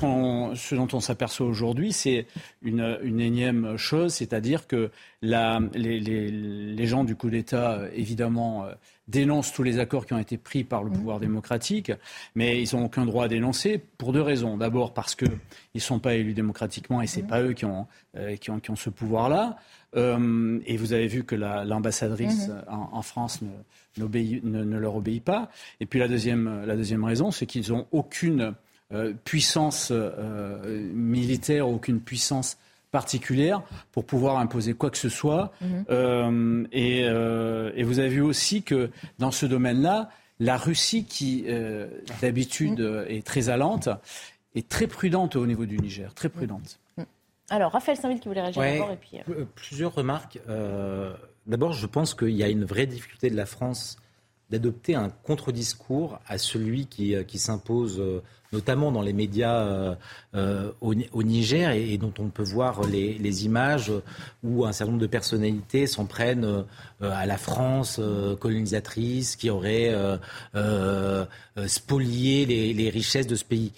[0.55, 2.25] ce, dont on s'aperçoit aujourd'hui, c'est
[2.61, 8.65] une, une, énième chose, c'est-à-dire que la, les, les, les, gens du coup d'État, évidemment,
[8.65, 8.73] euh,
[9.07, 10.97] dénoncent tous les accords qui ont été pris par le mhm.
[10.97, 11.93] pouvoir démocratique,
[12.35, 14.57] mais ils n'ont aucun droit à dénoncer pour deux raisons.
[14.57, 15.29] D'abord parce qu'ils
[15.73, 17.29] ne sont pas élus démocratiquement et ce n'est mhm.
[17.29, 17.87] pas eux qui ont,
[18.17, 19.57] euh, qui ont, qui ont ce pouvoir-là.
[19.95, 22.63] Euh, et vous avez vu que l'ambassadrice mhm.
[22.67, 24.03] en, France ne,
[24.43, 25.49] ne, leur obéit pas.
[25.79, 28.55] Et puis la deuxième, la deuxième raison, c'est qu'ils n'ont aucune
[28.91, 32.57] euh, puissance euh, militaire, aucune puissance
[32.91, 33.61] particulière
[33.91, 35.51] pour pouvoir imposer quoi que ce soit.
[35.61, 36.67] Mhm.
[36.71, 40.09] Et, et, vous avez vu aussi que dans ce domaine-là,
[40.39, 41.45] la Russie, qui
[42.21, 43.05] d'habitude mhm.
[43.07, 43.89] est très allante,
[44.55, 46.79] est très prudente au niveau du Niger, très prudente.
[47.49, 48.91] Alors, Raphaël Saint-Ville qui voulait réagir d'abord.
[48.91, 49.19] Et puis...
[49.29, 50.39] Euh, plusieurs remarques.
[50.49, 51.13] Euh,
[51.47, 53.97] d'abord, je pense qu'il y a une vraie difficulté de la France
[54.49, 58.01] d'adopter un contre-discours à celui qui, euh, s'impose
[58.51, 59.95] notamment dans les médias
[60.81, 63.91] au, Niger et, dont on peut voir les, images
[64.43, 66.65] où un certain nombre de personnalités s'en prennent
[66.99, 68.01] à la France
[68.39, 69.95] colonisatrice qui aurait
[71.67, 73.71] spolié les, les, richesses de ce pays.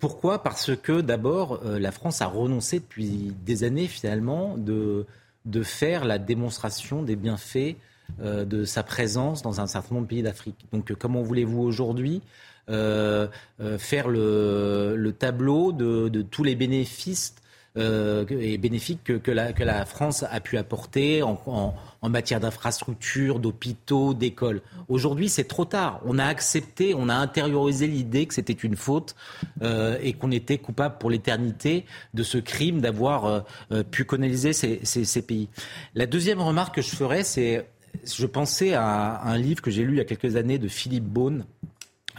[0.00, 0.42] pourquoi?
[0.42, 5.06] Parce que d'abord, la France a renoncé depuis des années finalement de,
[5.48, 7.76] de faire la démonstration des bienfaits
[8.20, 10.66] de sa présence dans un certain nombre de pays d'Afrique.
[10.72, 12.22] Donc comment voulez-vous aujourd'hui
[12.70, 13.28] euh,
[13.60, 17.34] euh, faire le, tableau de, tous les bénéfices
[17.78, 24.60] euh, et bénéfique que, la, France a pu apporter en, matière d'infrastructures, d'hôpitaux, d'écoles?
[24.88, 26.00] Aujourd'hui, c'est trop tard.
[26.04, 29.16] On a accepté, on a intériorisé l'idée que c'était une faute
[29.62, 33.40] euh, et qu'on était coupable pour l'éternité de ce crime d'avoir euh,
[33.72, 35.48] euh, pu coloniser ces, ces, ces, pays.
[35.94, 37.66] La deuxième remarque que je ferais, c'est
[38.04, 41.04] je pensais à un livre que j'ai lu il y a quelques années de Philippe
[41.04, 41.44] Beaune,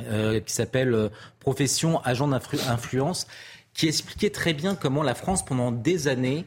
[0.01, 1.09] euh, qui s'appelle
[1.39, 3.27] Profession agent d'influence
[3.73, 6.45] qui expliquait très bien comment la France, pendant des années,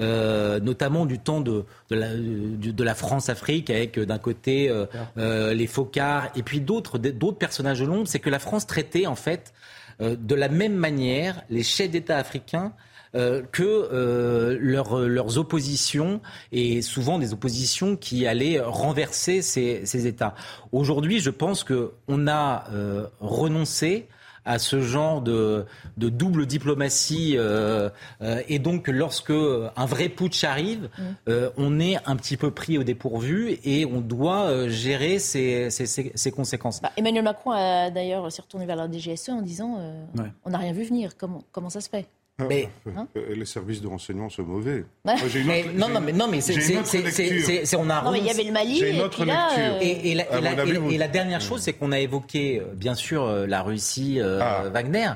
[0.00, 4.86] euh, notamment du temps de, de, la, France-Afrique, avec euh, d'un côté euh,
[5.18, 6.98] euh, les Focards et puis d'autres
[7.38, 9.52] personnages de l'ombre, c'est que la France traitait en fait
[10.00, 12.72] euh, de la même manière les chefs d'État africains
[13.14, 20.06] euh, que euh, leur, leurs oppositions et souvent des oppositions qui allaient renverser ces, ces
[20.06, 20.34] États.
[20.72, 24.08] Aujourd'hui, je pense qu'on a euh, renoncé
[24.44, 25.64] à ce genre de,
[25.96, 27.34] de double diplomatie.
[27.36, 27.90] Euh,
[28.22, 30.88] euh, et donc, lorsque un vrai putsch arrive,
[31.28, 35.70] euh, on est un petit peu pris au dépourvu et on doit euh, gérer ses,
[35.70, 36.82] ses, ses conséquences.
[36.82, 39.78] Bah, Emmanuel Macron a d'ailleurs s'est retourné vers la DGSE en disant
[40.18, 40.24] ouais.
[40.44, 41.16] on n'a rien vu venir.
[41.16, 42.08] Comment, comment ça se fait?
[42.38, 44.84] Mais, hein les services de renseignement sont mauvais.
[45.04, 45.14] Moi,
[45.46, 48.02] mais, non, non, mais, non, mais c'est, c'est, on a.
[48.02, 48.78] Non, mais il y avait le Mali.
[48.78, 49.26] J'ai une autre lecture.
[49.26, 49.78] Là, euh...
[49.80, 52.94] et, et, la, et, la, avis, et, la, dernière chose, c'est qu'on a évoqué, bien
[52.94, 54.68] sûr, la Russie, euh, ah.
[54.70, 55.10] Wagner,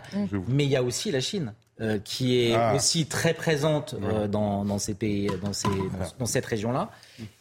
[0.48, 1.52] mais il y a aussi la Chine.
[1.82, 2.74] Euh, qui est ah.
[2.74, 6.90] aussi très présente euh, dans, dans, ces pays, dans, ces, dans, dans cette région-là,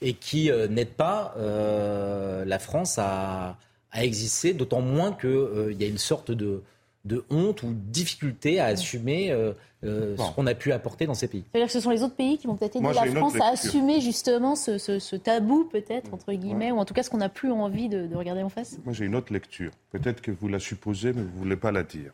[0.01, 3.57] et qui euh, n'aide pas la France à,
[3.93, 6.63] à exister, d'autant moins qu'il y a une sorte de,
[7.05, 9.53] de honte ou de difficulté à assumer euh,
[9.83, 10.25] euh, bon.
[10.25, 11.43] ce qu'on a pu apporter dans ces pays.
[11.51, 14.01] C'est-à-dire que ce sont les autres pays qui vont peut-être aider la France à assumer
[14.01, 16.71] justement ce, ce, ce tabou, peut-être, entre guillemets, ouais.
[16.71, 18.93] ou en tout cas ce qu'on n'a plus envie de, de, regarder en face Moi,
[18.93, 19.71] j'ai une autre lecture.
[19.91, 22.11] Peut-être que vous la supposez, mais vous ne voulez pas la dire.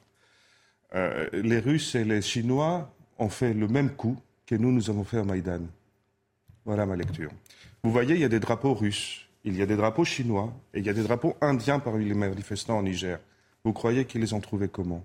[0.94, 5.06] Euh, les Russes et les Chinois ont fait le même coup que nous, nous avons
[5.06, 5.62] fait à Maïdan.
[6.66, 7.32] Voilà ma lecture.
[7.84, 10.80] Vous voyez, il y a des drapeaux russes, il y a des drapeaux chinois, et
[10.80, 13.20] il y a des drapeaux indiens parmi les manifestants en Niger.
[13.64, 15.04] Vous croyez qu'ils les ont trouvés comment?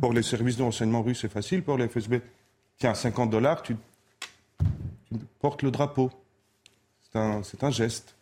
[0.00, 1.62] Pour les services de renseignement russes, c'est facile.
[1.62, 2.16] Pour les FSB,
[2.78, 3.76] tiens, 50 dollars, tu,
[5.04, 6.10] tu, portes le drapeau.
[7.02, 8.16] C'est un, un, geste.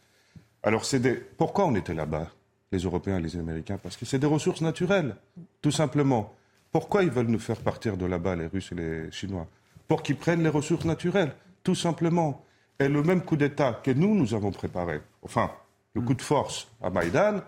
[0.62, 1.14] Alors, c'est des...
[1.14, 2.30] pourquoi on était là-bas,
[2.72, 3.78] les Européens et les Américains?
[3.78, 5.16] Parce que c'est des ressources naturelles,
[5.62, 6.34] tout simplement.
[6.70, 9.46] Pourquoi ils veulent nous faire partir de là-bas, les Russes et les Chinois?
[9.88, 11.34] Pour qu'ils prennent les ressources naturelles,
[11.64, 12.44] tout simplement.
[12.78, 15.50] Et le même coup d'État que nous, nous avons préparé, enfin,
[15.94, 17.40] le coup de force à Maïdan,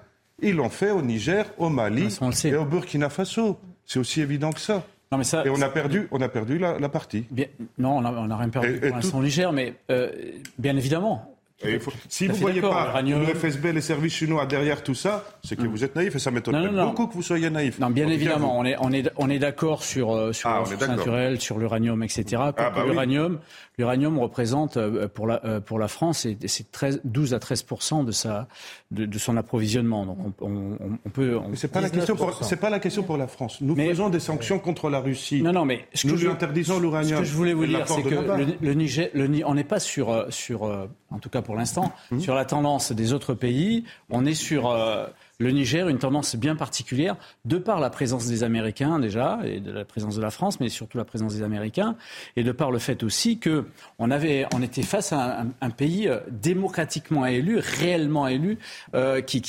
[0.42, 2.08] ils l'ont fait au Niger, au Mali
[2.44, 3.58] et au Burkina Faso.
[3.86, 4.84] C'est aussi évident que ça.
[5.10, 7.26] Non, mais ça et on a perdu, on a perdu la, la partie.
[7.30, 7.46] Bien,
[7.78, 10.10] non, on n'a rien perdu et, pour l'instant au Niger, mais euh,
[10.58, 11.32] bien évidemment,
[11.80, 11.92] faut...
[12.08, 15.62] Si vous ne voyez pas le FSB, les services chinois derrière tout ça, c'est que
[15.62, 15.66] mmh.
[15.66, 17.78] vous êtes naïf et ça m'étonne beaucoup que vous soyez naïf.
[17.78, 20.86] Non, bien évidemment, on est, on est, on est d'accord sur, euh, sur ah, le
[20.86, 22.24] naturel, sur l'uranium, etc.
[22.38, 23.38] Ah, bah l'uranium, oui.
[23.78, 27.64] L'uranium représente euh, pour la, euh, pour la France, c'est 12 à 13
[28.04, 28.48] de, sa,
[28.90, 30.06] de, de son approvisionnement.
[30.06, 31.38] Donc on, on, on peut.
[31.54, 33.60] C'est pas la question pour, c'est pas la question pour la France.
[33.60, 35.42] Nous mais, faisons des sanctions contre la Russie.
[35.42, 37.18] Non, non, mais ce nous lui interdisons l'uranium.
[37.18, 39.80] Ce que je voulais vous dire, c'est que le, le, Niger, le, on n'est pas
[39.80, 42.20] sur, sur, en tout cas pour l'instant, mmh.
[42.20, 43.84] sur la tendance des autres pays.
[44.10, 45.06] On est sur euh,
[45.38, 49.72] le Niger, une tendance bien particulière, de par la présence des Américains déjà, et de
[49.72, 51.96] la présence de la France, mais surtout la présence des Américains,
[52.36, 53.64] et de par le fait aussi que
[53.98, 58.58] on, avait, était face à un, pays euh, démocratiquement élu, réellement élu,
[58.94, 59.40] euh, qui,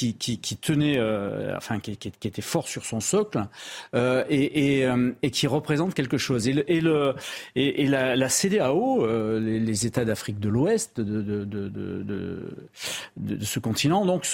[0.62, 3.44] tenait, euh, enfin, qui, était fort sur son socle,
[3.94, 4.88] et,
[5.32, 6.48] qui représente quelque chose.
[6.48, 9.06] Et, la, CDAO,
[9.40, 11.46] les, États d'Afrique de l'Ouest, de,
[13.18, 14.26] de, ce continent, donc,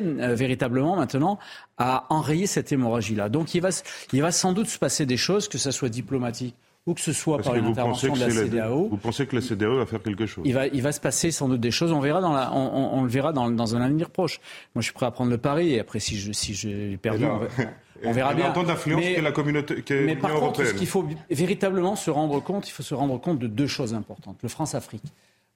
[0.00, 1.38] euh, véritablement maintenant
[1.78, 3.28] à enrayer cette hémorragie-là.
[3.28, 3.70] Donc il va,
[4.12, 6.54] il va sans doute se passer des choses, que ce soit diplomatique
[6.86, 8.82] ou que ce soit Parce par une intervention de la CDAO.
[8.84, 10.42] La, vous pensez que la CDAO va faire quelque chose?
[10.46, 11.92] Il va, il va se passer sans doute des choses.
[11.92, 14.40] On verra dans la, on, on le verra dans, dans, un avenir proche.
[14.74, 17.22] Moi, je suis prêt à prendre le pari et après, si je, si j'ai perdu,
[17.22, 17.38] là,
[18.02, 18.50] on, on verra bien.
[18.50, 22.42] Autant d'influence que la communauté, que mais par contre, ce qu'il faut véritablement se rendre
[22.42, 24.38] compte, il faut se rendre compte de deux choses importantes.
[24.42, 25.04] Le France-Afrique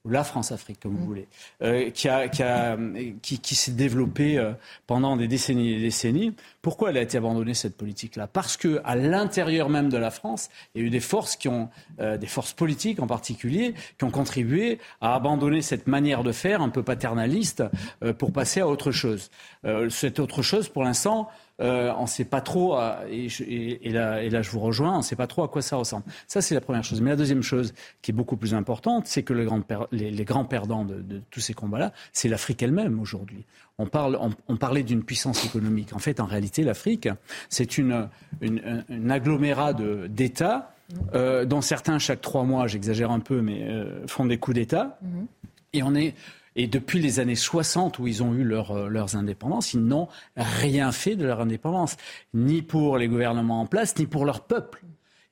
[0.06, 1.06] ou la France-Afrique, comme vous mmh.
[1.06, 1.28] voulez,
[1.62, 2.78] euh, qui, a, qui, a,
[3.22, 4.52] qui, qui s'est développée euh,
[4.86, 6.34] pendant des décennies et des décennies.
[6.62, 8.26] Pourquoi elle a été abandonnée, cette politique-là?
[8.26, 11.48] Parce que à l'intérieur même de la France, il y a eu des forces qui
[11.48, 11.68] ont,
[12.00, 16.62] euh, des forces politiques en particulier, qui ont contribué à abandonner cette manière de faire
[16.62, 17.64] un peu paternaliste
[18.02, 19.30] euh, pour passer à autre chose.
[19.64, 21.28] Euh, cette autre chose, pour l'instant,
[21.60, 24.60] euh, on ne sait pas trop, euh, et, et, et, là, et, là, je vous
[24.60, 26.04] rejoins, on ne sait pas trop à quoi ça ressemble.
[26.26, 27.00] Ça, c'est la première chose.
[27.00, 30.10] Mais la deuxième chose, qui est beaucoup plus importante, c'est que le grand per, les,
[30.10, 33.44] les, grands perdants de, de tous ces combats-là, c'est l'Afrique elle-même aujourd'hui.
[33.78, 35.94] On, parle, on, on parlait d'une puissance économique.
[35.94, 37.08] En fait, en réalité, l'Afrique,
[37.48, 38.08] c'est une,
[38.42, 40.74] une, une agglomérat d'États
[41.14, 43.66] euh, dont certains chaque trois mois, j'exagère un peu, mais
[44.06, 44.98] font des coups d'État.
[45.02, 45.26] Mhm.
[45.72, 46.14] Et on est
[46.56, 50.90] et depuis les années 60, où ils ont eu leur, leurs indépendances, ils n'ont rien
[50.90, 51.96] fait de leur indépendance,
[52.34, 54.82] ni pour les gouvernements en place, ni pour leur peuple.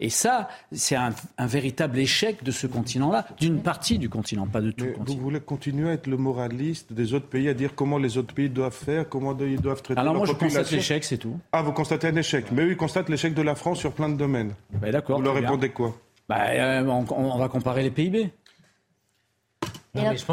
[0.01, 4.71] Et ça, c'est un, véritable échec de ce continent-là, d'une partie du continent, pas de
[4.71, 5.17] tout le continent.
[5.17, 8.35] Vous voulez continuer à être le moraliste des autres pays, à dire comment les autres
[8.35, 11.39] pays doivent faire, comment ils doivent traiter Alors moi, je constate l'échec, c'est tout.
[11.53, 12.47] Ah, vous constatez un échec.
[12.51, 14.55] Mais eux, ils constatent l'échec de la France sur plein de domaines.
[14.73, 15.19] Ben, d'accord.
[15.19, 15.97] Vous leur répondez quoi?
[16.29, 18.31] Bah, euh, on, va comparer les PIB.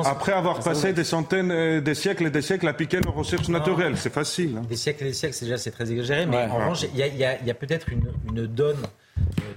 [0.05, 3.49] Après avoir passé des centaines, euh, des siècles et des siècles à piquer nos ressources
[3.49, 4.57] naturelles, c'est facile.
[4.57, 4.65] Hein.
[4.67, 7.23] Des siècles et des siècles, c'est déjà c'est très exagéré, mais en revanche, il y
[7.23, 8.81] a, peut-être une, une, donne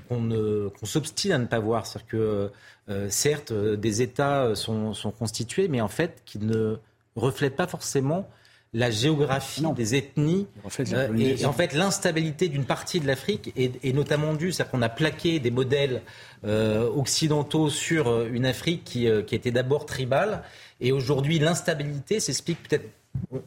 [0.08, 1.86] qu'on s'obstine à ne pas voir.
[1.86, 2.50] C'est-à-dire que,
[2.90, 6.76] euh, certes, des États sont, constitués, mais en fait, qui ne
[7.16, 8.28] reflètent pas forcément
[8.74, 10.46] la géographie des ethnies
[10.92, 14.88] euh, et, en fait l'instabilité d'une partie de l'Afrique est, notamment due, c'est-à-dire qu'on a
[14.88, 16.02] plaqué des modèles
[16.44, 20.42] euh, occidentaux sur une Afrique qui, qui était d'abord tribale.
[20.80, 22.86] Et aujourd'hui l'instabilité s'explique peut-être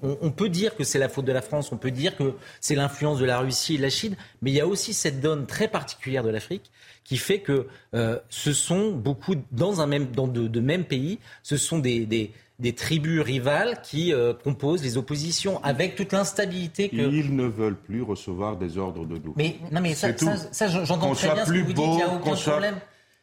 [0.01, 2.75] on, peut dire que c'est la faute de la France, on peut dire que c'est
[2.75, 5.45] l'influence de la Russie et de la Chine, mais il y a aussi cette donne
[5.45, 6.71] très particulière de l'Afrique
[7.03, 11.57] qui fait que euh, ce sont beaucoup, dans, un même, dans de, mêmes pays, ce
[11.57, 12.31] sont des, des,
[12.73, 16.95] tribus rivales qui euh, composent les oppositions avec toute l'instabilité que...
[16.95, 19.33] Ils ne veulent plus recevoir des ordres de nous.
[19.35, 20.09] Mais, non, mais ça,
[20.51, 22.75] ça, j'entends très bien ce que vous dites, il n'y a aucun problème.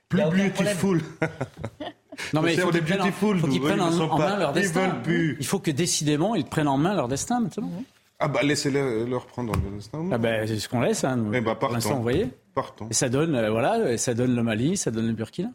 [0.08, 1.00] Plus beautiful.
[2.32, 5.02] Non mais il faut qu'ils prennent, en, main leur destin.
[5.08, 7.70] Il faut que décidément ils prennent en main leur destin maintenant.
[8.20, 10.08] Ah bah laissez-les leur prendre leur destin.
[10.12, 11.02] Ah bah c'est ce qu'on laisse.
[11.02, 11.34] Hein, nous.
[11.34, 11.96] Eh bah, partons.
[11.96, 12.28] vous voyez.
[12.54, 12.86] Partons.
[12.88, 15.50] Et ça donne euh, voilà, ça donne le Mali, ça donne le Burkina.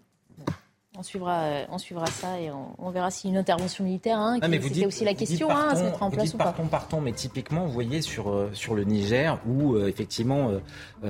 [1.00, 4.86] On suivra, euh, on suivra ça et on, verra si une intervention militaire, hein, c'était
[4.86, 6.44] aussi la question, hein, à se mettre en place ou pas.
[6.44, 10.52] Partons, partons, mais typiquement, vous voyez sur, euh, sur le Niger, où effectivement,
[11.02, 11.08] au,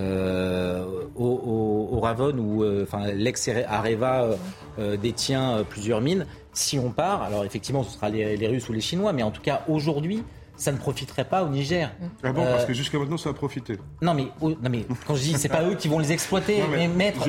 [1.18, 4.28] au, Ravon, où enfin, l'ex-Areva
[5.02, 8.82] détient plusieurs mines, si on part, alors effectivement, ce sera les, les Russes ou les
[8.82, 10.24] Chinois, mais en tout cas, aujourd'hui,
[10.60, 11.90] ça ne profiterait pas au Niger.
[12.22, 13.78] Ah bon, parce que euh, jusqu'à maintenant, ça a profité.
[14.02, 16.88] Non, mais, non, mais quand je dis, c'est pas eux qui vont les exploiter, mais,
[16.90, 17.28] maître,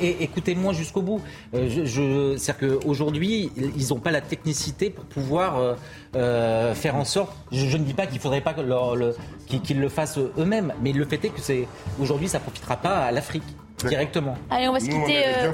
[0.00, 1.20] écoutez-moi jusqu'au bout.
[1.54, 5.76] Euh, je, C'est-à-dire qu'aujourd'hui, ils n'ont pas la technicité pour pouvoir
[6.16, 7.36] euh, faire en sorte.
[7.52, 8.54] Je, ne dis pas qu'il ne faudrait pas
[9.46, 11.68] qu'ils le fassent eux-mêmes, mais le fait est que c'est
[12.00, 13.44] aujourd'hui, ça ne profitera pas à l'Afrique
[13.84, 14.36] directement.
[14.50, 15.26] Allez, on va se quitter.
[15.26, 15.52] Euh...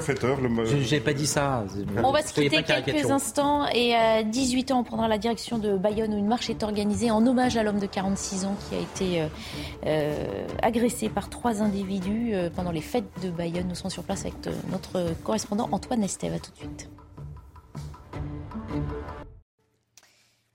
[0.81, 1.63] J'ai pas dit ça.
[2.03, 5.77] On va se quitter quelques instants et à 18 ans, on prendra la direction de
[5.77, 8.79] Bayonne où une marche est organisée en hommage à l'homme de 46 ans qui a
[8.79, 9.27] été euh,
[9.85, 13.67] euh, agressé par trois individus euh, pendant les fêtes de Bayonne.
[13.67, 14.35] Nous sommes sur place avec
[14.71, 16.33] notre correspondant Antoine Estève.
[16.33, 16.89] À tout de suite.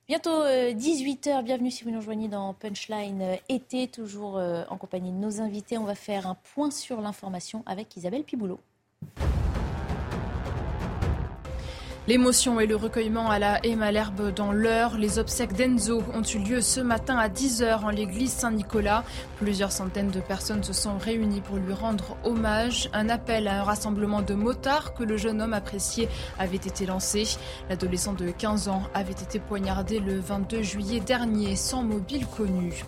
[0.08, 4.76] Bientôt 18h, euh, bienvenue si vous nous rejoignez dans Punchline euh, été, toujours euh, en
[4.76, 5.78] compagnie de nos invités.
[5.78, 8.58] On va faire un point sur l'information avec Isabelle Piboulot.
[12.08, 14.98] L'émotion et le recueillement à la haie Malherbe dans l'heure.
[14.98, 19.04] Les obsèques d'Enzo ont eu lieu ce matin à 10h en l'église Saint-Nicolas.
[19.36, 22.90] Plusieurs centaines de personnes se sont réunies pour lui rendre hommage.
[22.92, 26.08] Un appel à un rassemblement de motards que le jeune homme apprécié
[26.40, 27.22] avait été lancé.
[27.70, 32.84] L'adolescent de 15 ans avait été poignardé le 22 juillet dernier sans mobile connu.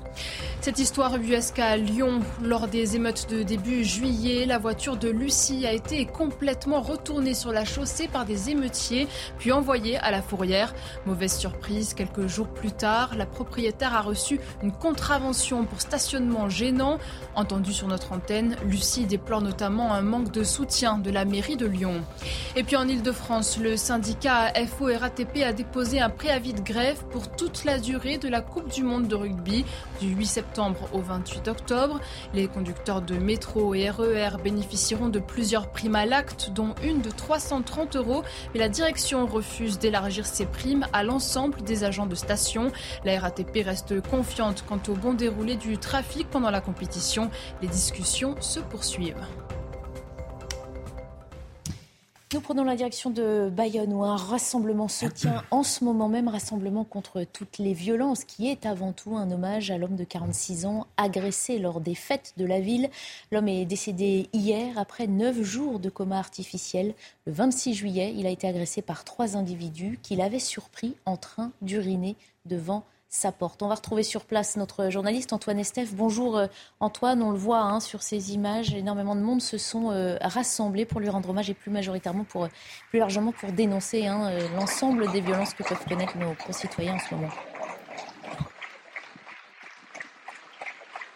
[0.60, 5.66] Cette histoire ubuesque à Lyon, lors des émeutes de début juillet, la voiture de Lucie
[5.66, 9.03] a été complètement retournée sur la chaussée par des émeutiers
[9.38, 10.74] puis envoyé à la fourrière.
[11.06, 16.98] Mauvaise surprise, quelques jours plus tard, la propriétaire a reçu une contravention pour stationnement gênant.
[17.34, 21.66] Entendu sur notre antenne, Lucie déplore notamment un manque de soutien de la mairie de
[21.66, 22.02] Lyon.
[22.56, 27.64] Et puis en Ile-de-France, le syndicat FO-RATP a déposé un préavis de grève pour toute
[27.64, 29.64] la durée de la Coupe du Monde de rugby
[30.00, 32.00] du 8 septembre au 28 octobre.
[32.32, 37.00] Les conducteurs de métro et RER e bénéficieront de plusieurs primes à l'acte, dont une
[37.00, 38.22] de 330 euros.
[38.52, 38.93] Mais la direction
[39.26, 42.70] refuse d'élargir ses primes à l'ensemble des agents de station.
[43.04, 47.30] La RATP reste confiante quant au bon déroulé du trafic pendant la compétition.
[47.62, 49.26] Les discussions se poursuivent.
[52.34, 56.26] Nous prenons la direction de Bayonne où un rassemblement se tient en ce moment même,
[56.26, 60.66] rassemblement contre toutes les violences, qui est avant tout un hommage à l'homme de 46
[60.66, 62.90] ans agressé lors des fêtes de la ville.
[63.30, 66.94] L'homme est décédé hier après neuf jours de coma artificiel.
[67.24, 71.52] Le 26 juillet, il a été agressé par trois individus qu'il avait surpris en train
[71.62, 72.16] d'uriner
[72.46, 72.82] devant
[73.60, 75.94] On va retrouver sur place notre journaliste Antoine Estève.
[75.94, 76.46] Bonjour euh,
[76.80, 80.84] Antoine, on le voit hein, sur ces images, énormément de monde se sont euh, rassemblés
[80.84, 82.48] pour lui rendre hommage et plus majoritairement, pour,
[82.90, 86.98] plus largement pour dénoncer hein, euh, l'ensemble des violences que peuvent connaître nos concitoyens en
[86.98, 87.30] ce moment.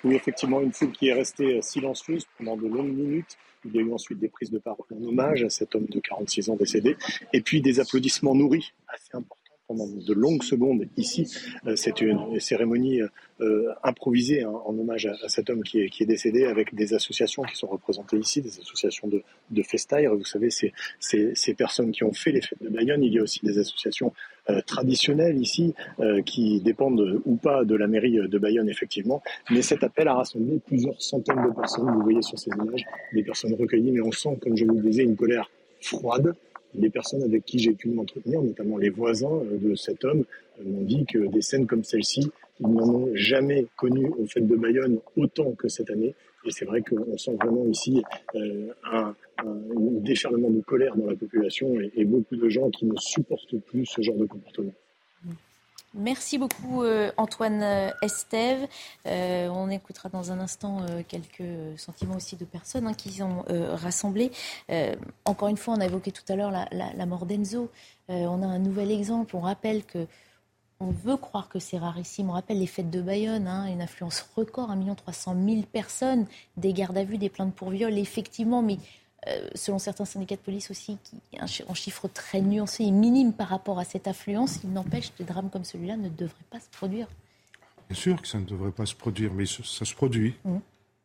[0.05, 3.37] Oui, effectivement, une foule qui est restée silencieuse pendant de longues minutes.
[3.65, 5.99] Il y a eu ensuite des prises de parole en hommage à cet homme de
[5.99, 6.97] 46 ans décédé,
[7.33, 9.38] et puis des applaudissements nourris, assez importants
[9.69, 11.31] pendant de longues secondes ici.
[11.67, 13.03] Euh, c'est une cérémonie
[13.41, 16.95] euh, improvisée hein, en hommage à, cet homme qui est, qui est, décédé avec des
[16.95, 20.17] associations qui sont représentées ici, des associations de, de festaires.
[20.17, 23.05] Vous savez, c'est ces personnes qui ont fait les fêtes de Bayonne.
[23.05, 24.13] Il y a aussi des associations
[24.51, 25.75] euh, traditionnelles ici
[26.25, 29.23] qui dépendent ou pas de la mairie de Bayonne, effectivement.
[29.51, 31.91] Mais cet appel a rassemblé plusieurs centaines de personnes.
[31.91, 34.81] Vous voyez sur ces images des personnes recueillies, mais on sent, comme je vous le
[34.81, 35.51] disais, une colère
[35.81, 36.35] froide,
[36.75, 40.25] les personnes avec qui j'ai pu m'entretenir, notamment les voisins euh, de cet homme,
[40.61, 44.41] euh, m'ont dit que des scènes comme celle-ci, ils n'en ont jamais connu au fait
[44.41, 46.15] de Bayonne autant que cette année.
[46.45, 48.03] Et c'est vrai qu'on sent vraiment ici
[48.35, 49.15] euh, un,
[50.01, 54.03] déferlement de colère dans la population et beaucoup de gens qui ne supportent plus ce
[54.03, 54.73] genre de comportement.
[55.95, 58.69] Merci beaucoup euh, Antoine euh, Estève.
[59.07, 64.31] Euh, on écoutera dans un instant quelques sentiments aussi de personnes hein, qui sont rassemblées.
[65.25, 67.71] encore une fois, on a évoqué tout à l'heure la, mort d'Enzo.
[68.09, 69.35] on a un nouvel exemple.
[69.37, 70.07] On rappelle que
[70.81, 72.31] on veut croire que c'est rarissime.
[72.31, 76.27] On rappelle les fêtes de Bayonne, hein, une influence record, 1 300 000 personnes,
[76.57, 78.79] des gardes à vue, des plaintes pour viol, effectivement, mais
[79.55, 83.79] selon certains syndicats de police aussi, qui un, chiffre très nuancé et minime par rapport
[83.79, 87.07] à cette affluence, il n'empêche que des drames comme celui-là ne devraient pas se produire.
[87.89, 90.35] Bien sûr que ça ne devrait pas se produire, mais ça, se produit.
[90.45, 90.57] Mmh.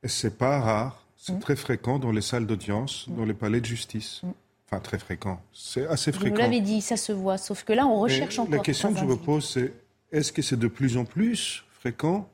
[0.04, 1.40] Et c'est pas rare, c'est mmh.
[1.40, 3.16] très fréquent dans les salles d'audience, mmh.
[3.16, 4.22] dans les palais de justice.
[4.68, 5.42] Enfin, très fréquent.
[5.54, 6.36] C'est assez fréquent.
[6.36, 8.54] Vous l'avez dit, ça se voit, sauf que là, on recherche encore.
[8.54, 9.74] La question que je me pose, c'est
[10.12, 12.28] est-ce que c'est de plus en plus fréquent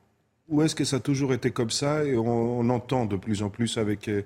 [0.48, 3.42] ou est-ce que ça a toujours été comme ça et on, on entend de plus
[3.42, 4.22] en plus avec euh,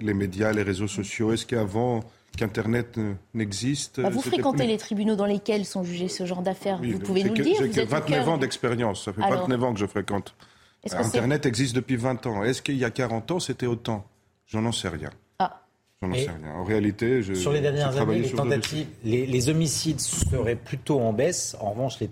[0.00, 2.00] les médias, les réseaux sociaux Est-ce qu'avant
[2.36, 2.98] qu'Internet
[3.34, 7.24] n'existe bah, Vous fréquentez les tribunaux dans lesquels sont jugés ce genre d'affaires Vous pouvez
[7.24, 9.04] nous le dire J'ai 29 ans d'expérience.
[9.04, 10.34] Ça fait 29 ans que je fréquente.
[10.92, 12.44] Internet existe depuis 20 ans.
[12.44, 14.06] Est-ce qu'il y a 40 ans, c'était autant?
[14.46, 15.10] J'en sais rien.
[15.38, 15.62] Ah.
[16.00, 16.54] J'en sais rien.
[16.54, 21.56] En réalité, je, sur les dernières années, les, tentatives, les, homicides seraient plutôt en baisse.
[21.60, 22.08] En revanche, les,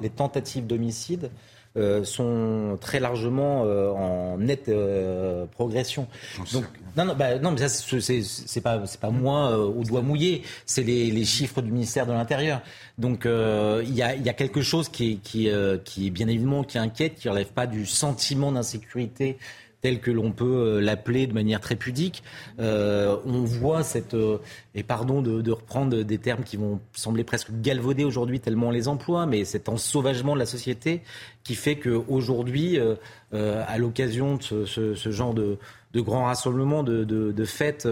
[0.00, 1.30] les tentatives d'homicide
[1.76, 6.08] euh, sont très largement euh, en nette euh, progression.
[6.52, 6.64] Donc,
[6.96, 10.82] non, non, bah, non, mais ça, c'est pas, c'est pas moi au doigt mouillé, c'est
[10.82, 12.60] les, les, chiffres du ministère de l'Intérieur.
[12.98, 15.48] Donc, il y a, y, a, quelque chose qui est, qui,
[15.84, 19.38] qui bien évidemment qui inquiète, qui relève pas du sentiment d'insécurité
[19.80, 22.22] tel que l'on peut euh, l'appeler de manière très pudique.
[22.58, 24.38] Euh, on voit cette, euh,
[24.74, 28.88] et pardon de, reprendre des termes qui vont sembler presque galvaudés aujourd'hui tellement on les
[28.88, 31.02] emploie, mais cet ensauvagement de la société
[31.42, 32.78] qui fait qu'aujourd'hui,
[33.32, 35.58] à l'occasion de ce, genre de,
[35.92, 37.88] de grands rassemblements, de, fêtes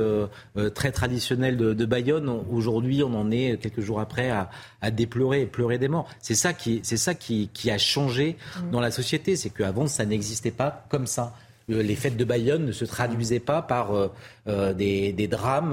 [0.74, 2.28] très traditionnelles de, Bayonne.
[2.53, 6.09] Aujourd'hui, on en est quelques jours après à, déplorer et pleurer des morts.
[6.20, 8.70] C'est ça qui, c'est ça qui, qui, a changé mmh.
[8.70, 9.34] dans la société.
[9.34, 11.34] C'est qu'avant, ça n'existait pas comme ça.
[11.71, 14.09] Euh, les fêtes de Bayonne ne se traduisaient pas par euh,
[14.47, 15.73] euh, des, drames.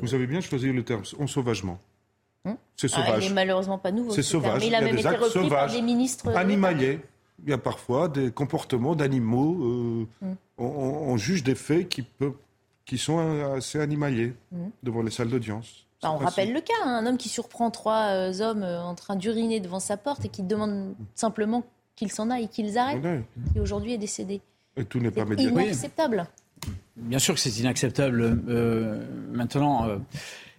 [0.00, 1.78] Vous avez bien choisi le terme, ensauvagement.
[2.46, 3.24] Hum c'est ah, sauvage.
[3.24, 4.10] il n'est malheureusement pas nouveau.
[4.10, 4.64] C'est sauvage.
[4.64, 6.28] il a, même été repris par des ministres.
[6.36, 7.00] Animaliers.
[7.42, 10.06] Il y a parfois des comportements d'animaux.
[10.20, 10.36] Hum.
[10.58, 12.34] on, juge des faits qui, peuvent,
[12.84, 13.18] qui sont
[13.54, 14.70] assez animaliers hum.
[14.82, 15.86] devant les salles d'audience.
[16.02, 16.98] Bah, on rappelle le cas, hein.
[16.98, 20.94] un homme qui surprend trois hommes en train d'uriner devant sa porte et qui demande
[21.14, 21.64] simplement
[21.96, 24.40] qu'ils s'en aillent, qu'ils arrêtent, qui aujourd'hui est décédé.
[24.76, 26.26] Et tout n'est pas inacceptable.
[26.96, 28.40] Bien sûr que c'est inacceptable.
[28.48, 29.98] Euh, maintenant, euh,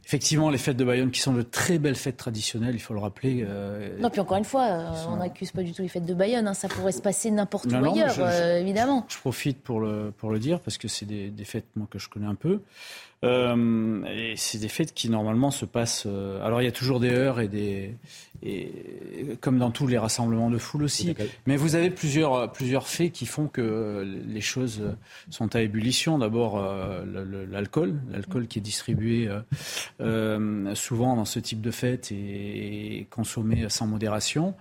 [0.05, 2.99] effectivement, les fêtes de Bayonne, qui sont de très belles fêtes traditionnelles, il faut le
[2.99, 3.45] rappeler.
[3.47, 6.47] Euh, non, puis encore une fois, on n'accuse pas du tout les fêtes de Bayonne.
[6.47, 8.19] Hein, ça pourrait se passer n'importe où ailleurs,
[8.57, 9.05] évidemment.
[9.07, 11.99] Je profite pour le, pour le dire, parce que c'est des, des, fêtes moi, que
[11.99, 12.61] je connais un peu.
[13.23, 16.03] Euh, et c'est des fêtes qui normalement se passent.
[16.05, 17.95] Euh, alors il y a toujours des heures et des
[18.43, 18.69] et
[19.39, 21.15] comme dans tous les rassemblements de foule aussi.
[21.47, 24.83] Mais vous avez plusieurs plusieurs faits qui font que les choses
[25.29, 26.19] sont à ébullition.
[26.19, 26.61] D'abord
[27.49, 29.29] l'alcool, l'alcool qui est distribué
[30.01, 34.53] euh, souvent dans ce type de fête et, consommé sans modération.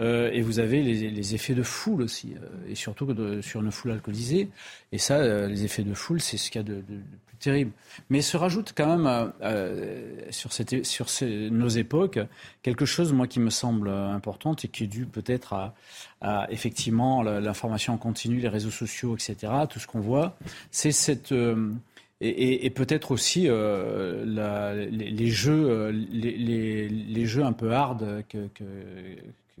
[0.00, 2.34] et vous avez les, les, effets de foule aussi,
[2.68, 3.06] et surtout
[3.42, 4.48] sur une foule alcoolisée.
[4.92, 7.00] Et ça, les effets de foule, c'est ce qu'il y a de, de,
[7.40, 7.72] terrible.
[8.08, 11.06] Mais se rajoute quand même euh, euh, sur,
[11.50, 12.20] nos époques
[12.62, 15.72] quelque chose, moi, qui me semble important et qui est dû peut-être
[16.20, 19.52] à, effectivement l'information en continu, les réseaux sociaux, etc.
[19.68, 20.36] Tout ce qu'on voit,
[20.70, 21.72] c'est cette euh,
[22.20, 28.50] et, peut-être aussi les, jeux, les, jeux un peu hard que,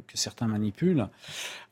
[0.06, 1.08] que certains manipulent,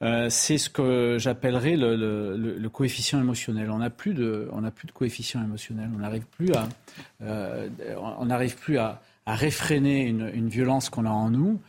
[0.02, 3.70] euh, c'est ce que j'appellerais le, coefficient émotionnel.
[3.70, 5.90] On n'a plus de, plus de coefficient émotionnel.
[5.94, 6.68] On n'arrive plus à,
[7.22, 7.68] euh,
[7.98, 11.60] on n'arrive plus à, réfréner une, violence qu'on a en nous.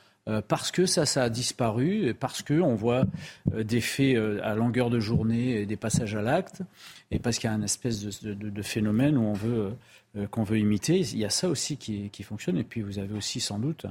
[0.47, 3.03] parce que ça, ça a disparu, parce qu'on voit
[3.53, 6.61] des faits à longueur de journée, des passages à l'acte,
[7.11, 9.73] et parce qu'il y a un espèce de, phénomène où on veut
[10.31, 10.99] qu'on veut imiter.
[10.99, 12.57] Il y a ça aussi qui, fonctionne.
[12.57, 13.85] Et puis vous avez aussi sans doute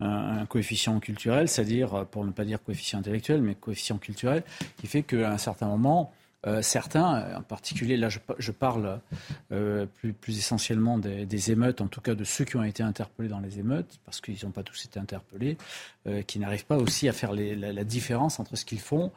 [0.00, 4.42] un, coefficient culturel, c'est-à-dire, pour ne pas dire coefficient intellectuel, mais coefficient culturel,
[4.78, 6.12] qui fait qu'à un certain moment,
[6.46, 9.00] euh, certains, en particulier, là je, parle
[9.50, 9.86] euh,
[10.20, 13.58] plus, essentiellement des, émeutes, en tout cas de ceux qui ont été interpellés dans les
[13.58, 15.56] émeutes, parce qu'ils n'ont pas tous été interpellés,
[16.06, 19.12] euh, qui n'arrivent pas aussi à faire la, différence entre ce qu'ils font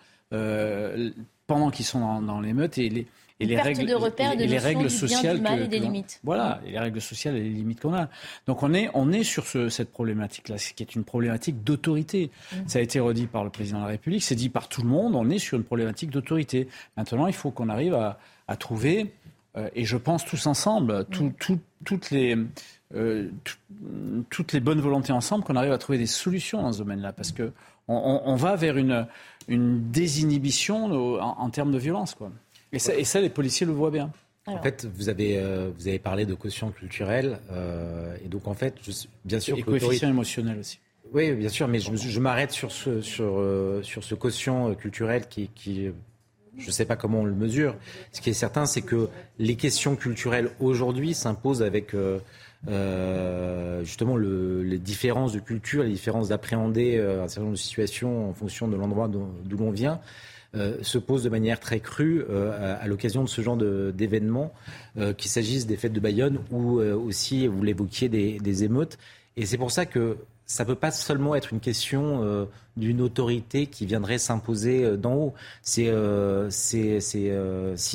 [1.47, 3.07] pendant qu'ils sont dans, dans l'émeute et les,
[3.39, 6.19] et les règles, de repères, de les règles sociales du mal et des limites.
[6.23, 8.09] Voilà, et les règles sociales et les limites qu'on a.
[8.47, 12.31] Donc on est, on est sur ce, cette problématique-là, qui est une problématique d'autorité.
[12.51, 12.55] Mm.
[12.67, 14.89] Ça a été redit par le président de la République, c'est dit par tout le
[14.89, 15.15] monde.
[15.15, 16.67] On est sur une problématique d'autorité.
[16.97, 19.13] Maintenant, il faut qu'on arrive à, à trouver,
[19.55, 21.31] euh, et je pense tous ensemble, mm.
[21.85, 22.37] toutes les
[22.95, 23.29] euh,
[24.29, 27.31] toutes les bonnes volontés ensemble, qu'on arrive à trouver des solutions dans ce domaine-là, parce
[27.31, 27.53] que
[27.87, 29.07] on, on, va vers une,
[29.47, 32.31] une désinhibition en, en termes de violence, quoi.
[32.72, 34.11] Et ça, les policiers le voient bien.
[34.47, 37.39] En fait, vous avez, euh, vous avez parlé de quotient culturel.
[37.51, 38.76] Euh, et donc, en fait,
[39.26, 39.57] bien sûr.
[39.57, 40.80] Et coefficient émotionnel aussi.
[41.11, 45.49] Oui, bien sûr, mais je, m'arrête sur ce, sur, euh, sur ce quotient culturel qui,
[45.55, 45.89] qui
[46.57, 47.76] je ne sais pas comment on le mesure.
[48.11, 49.07] Ce qui est certain, c'est que
[49.39, 51.95] les questions culturelles aujourd'hui s'imposent avec
[53.82, 58.34] justement le, les différences de culture, les différences d'appréhender un certain nombre de situations en
[58.34, 59.99] fonction de l'endroit d'où l'on vient.
[60.56, 64.52] Euh, se pose de manière très crue euh, à, l'occasion de ce genre d'événements,
[64.97, 68.97] euh, qu'il s'agisse des fêtes de Bayonne ou aussi, vous l'évoquiez, des, émeutes.
[69.38, 73.68] Et c'est pour ça que ça ne peut pas seulement être une question d'une autorité
[73.68, 75.34] qui viendrait s'imposer d'en haut.
[75.62, 75.93] C'est,
[76.50, 77.00] si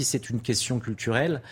[0.04, 1.42] c'est une question culturelle,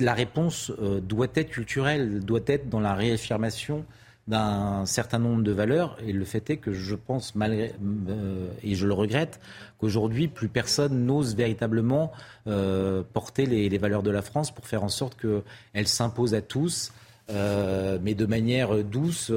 [0.00, 0.72] la réponse
[1.02, 3.84] doit être culturelle, doit être dans la réaffirmation
[4.30, 5.98] d'un certain nombre de valeurs.
[6.06, 7.74] Et le fait est que je pense, malgré,
[8.08, 9.40] euh, et je le regrette,
[9.78, 12.12] qu'aujourd'hui, plus personne n'ose véritablement
[12.46, 16.92] euh, porter les, valeurs de la France pour faire en sorte qu'elles s'imposent à tous.
[17.32, 19.30] Euh, mais de manière douce,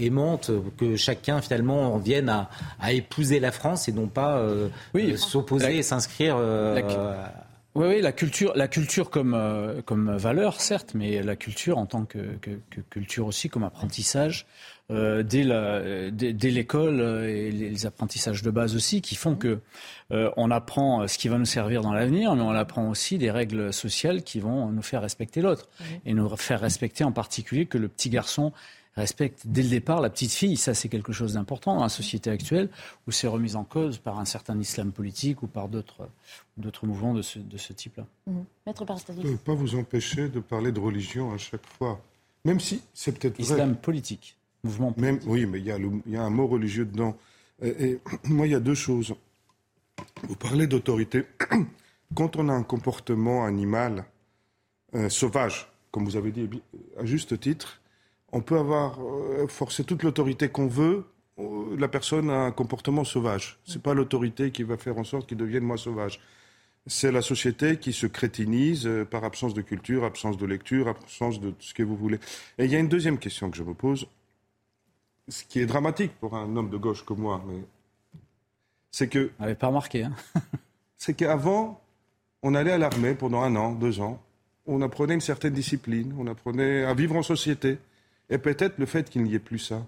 [0.00, 2.28] aimante, que chacun finalement vienne
[2.80, 4.42] à, épouser la France et non pas
[5.16, 6.36] s'opposer et s'inscrire
[7.78, 11.86] oui, oui, la culture, la culture comme, euh, comme valeur, certes, mais la culture en
[11.86, 12.18] tant que,
[12.90, 14.46] culture aussi, comme apprentissage,
[14.90, 15.44] euh, dès,
[16.50, 19.60] l'école euh, et les apprentissages de base aussi, qui font que
[20.10, 23.72] on apprend ce qui va nous servir dans l'avenir, mais on apprend aussi des règles
[23.72, 25.68] sociales qui vont nous faire respecter l'autre.
[26.04, 28.52] Et nous faire respecter en particulier que le petit garçon
[28.98, 30.56] respecte dès le départ la petite fille.
[30.56, 32.68] Ça, c'est quelque chose d'important dans la société actuelle
[33.06, 36.08] où c'est remis en cause par un certain islam politique ou par d'autres,
[36.56, 38.06] d'autres mouvements de ce, de ce type-là.
[38.26, 38.32] Mmh.
[38.66, 42.00] Maître Je ne peux pas vous empêcher de parler de religion à chaque fois.
[42.44, 45.24] Même si c'est peut-être Islam politique, mouvement politique.
[45.24, 47.16] Même, oui, mais il y, a il y a un mot religieux dedans.
[47.62, 49.14] Et, moi, il y a deux choses.
[50.22, 51.24] Vous parlez d'autorité.
[52.14, 54.04] Quand on a un comportement animal
[54.94, 56.48] euh, sauvage, comme vous avez dit
[56.98, 57.80] à juste titre,
[58.32, 61.04] on peut avoir euh, forcé toute l'autorité qu'on veut.
[61.38, 63.58] Euh, la personne a un comportement sauvage.
[63.64, 66.20] Ce n'est pas l'autorité qui va faire en sorte qu'il devienne moins sauvage.
[66.86, 71.40] C'est la société qui se crétinise euh, par absence de culture, absence de lecture, absence
[71.40, 72.18] de ce que vous voulez.
[72.58, 74.06] Et il y a une deuxième question que je me pose,
[75.28, 77.62] ce qui est dramatique pour un homme de gauche comme moi, mais
[78.90, 79.30] c'est que.
[79.38, 80.12] Vous n'avez pas remarqué, hein
[80.96, 81.80] C'est qu'avant,
[82.42, 84.20] on allait à l'armée pendant un an, deux ans.
[84.66, 87.78] On apprenait une certaine discipline, on apprenait à vivre en société.
[88.30, 89.82] Et peut-être le fait qu'il n'y ait plus ça,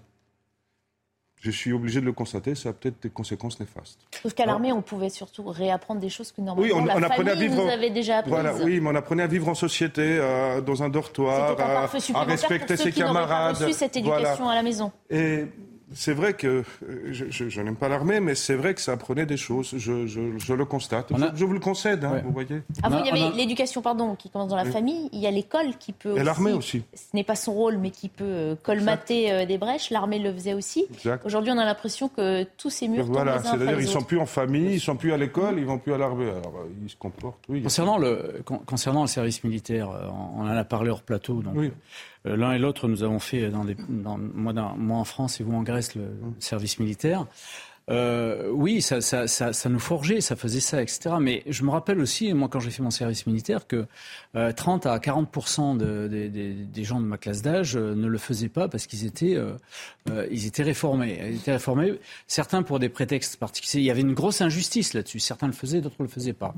[1.41, 3.99] je suis obligé de le constater, ça a peut-être des conséquences néfastes.
[4.21, 7.03] Sauf qu'à l'armée, on pouvait surtout réapprendre des choses que normalement oui, on, la on
[7.03, 8.31] apprenait à vivre nous avait déjà apprises.
[8.31, 11.87] Voilà, oui, mais on apprenait à vivre en société, euh, dans un dortoir, à,
[12.25, 13.57] respecter ses camarades.
[13.57, 14.91] Pas reçu cette éducation à la maison.
[15.09, 15.45] Et
[15.93, 19.37] c'est vrai que euh, je, n'aime pas l'armée, mais c'est vrai que ça apprenait des
[19.37, 19.73] choses.
[19.77, 21.11] Je, le constate.
[21.35, 22.61] Je, vous le concède, hein, vous voyez.
[22.83, 25.09] Avant, il y avait l'éducation, pardon, qui commence dans la famille.
[25.11, 26.17] Il y a l'école qui peut.
[26.17, 26.83] Et l'armée aussi.
[26.93, 29.89] Ce n'est pas son rôle, mais qui peut euh, colmater euh, des brèches.
[29.89, 30.85] L'armée le faisait aussi.
[31.25, 33.05] Aujourd'hui, on a l'impression que tous ces murs.
[33.05, 35.93] Voilà, c'est-à-dire ils sont plus en famille, ils sont plus à l'école, ils vont plus
[35.93, 36.29] à l'armée.
[36.29, 37.43] Alors ils se comportent.
[37.49, 37.61] Oui.
[37.61, 39.89] Concernant le concernant le service militaire,
[40.37, 41.41] on en a parlé hors plateau.
[41.41, 41.71] Donc, oui.
[42.25, 45.43] Euh, l'un et l'autre, nous avons fait, dans des, dans, moi, moi, en France et
[45.43, 46.09] vous en Grèce, le
[46.39, 47.25] service militaire.
[47.89, 51.15] Euh, oui, ça, ça, ça, ça, nous forgeait, ça faisait ça, etc.
[51.19, 53.85] Mais je me rappelle aussi, moi, quand j'ai fait mon service militaire, que
[54.33, 58.87] 30 à 40 de, des gens de ma classe d'âge ne le faisaient pas parce
[58.87, 59.37] qu'ils étaient,
[60.31, 61.19] ils étaient réformés.
[61.29, 63.81] Ils étaient réformés, certains pour des prétextes particuliers.
[63.81, 65.19] Il y avait une grosse injustice là-dessus.
[65.19, 66.53] Certains le faisaient, d'autres ne le faisaient pas.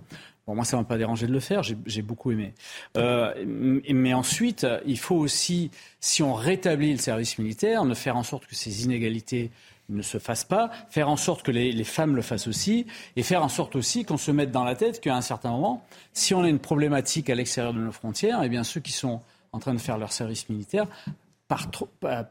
[0.45, 1.63] Bon, moi, ça m'a pas dérangé de le faire.
[1.63, 2.53] J'ai beaucoup aimé.
[2.97, 5.71] Euh, mais ensuite, il faut aussi,
[6.01, 9.51] si on rétablit le service militaire, ne faire en sorte que ces inégalités
[9.93, 12.85] ne se fassent pas, faire en sorte que les, femmes le fassent aussi,
[13.15, 15.83] et faire en sorte aussi qu'on se mette dans la tête qu'à un certain moment,
[16.13, 19.21] si on a une problématique à l'extérieur de nos frontières, eh bien ceux qui sont
[19.51, 20.87] en train de faire leur service militaire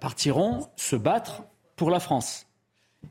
[0.00, 1.44] partiront se battre
[1.76, 2.46] pour la France.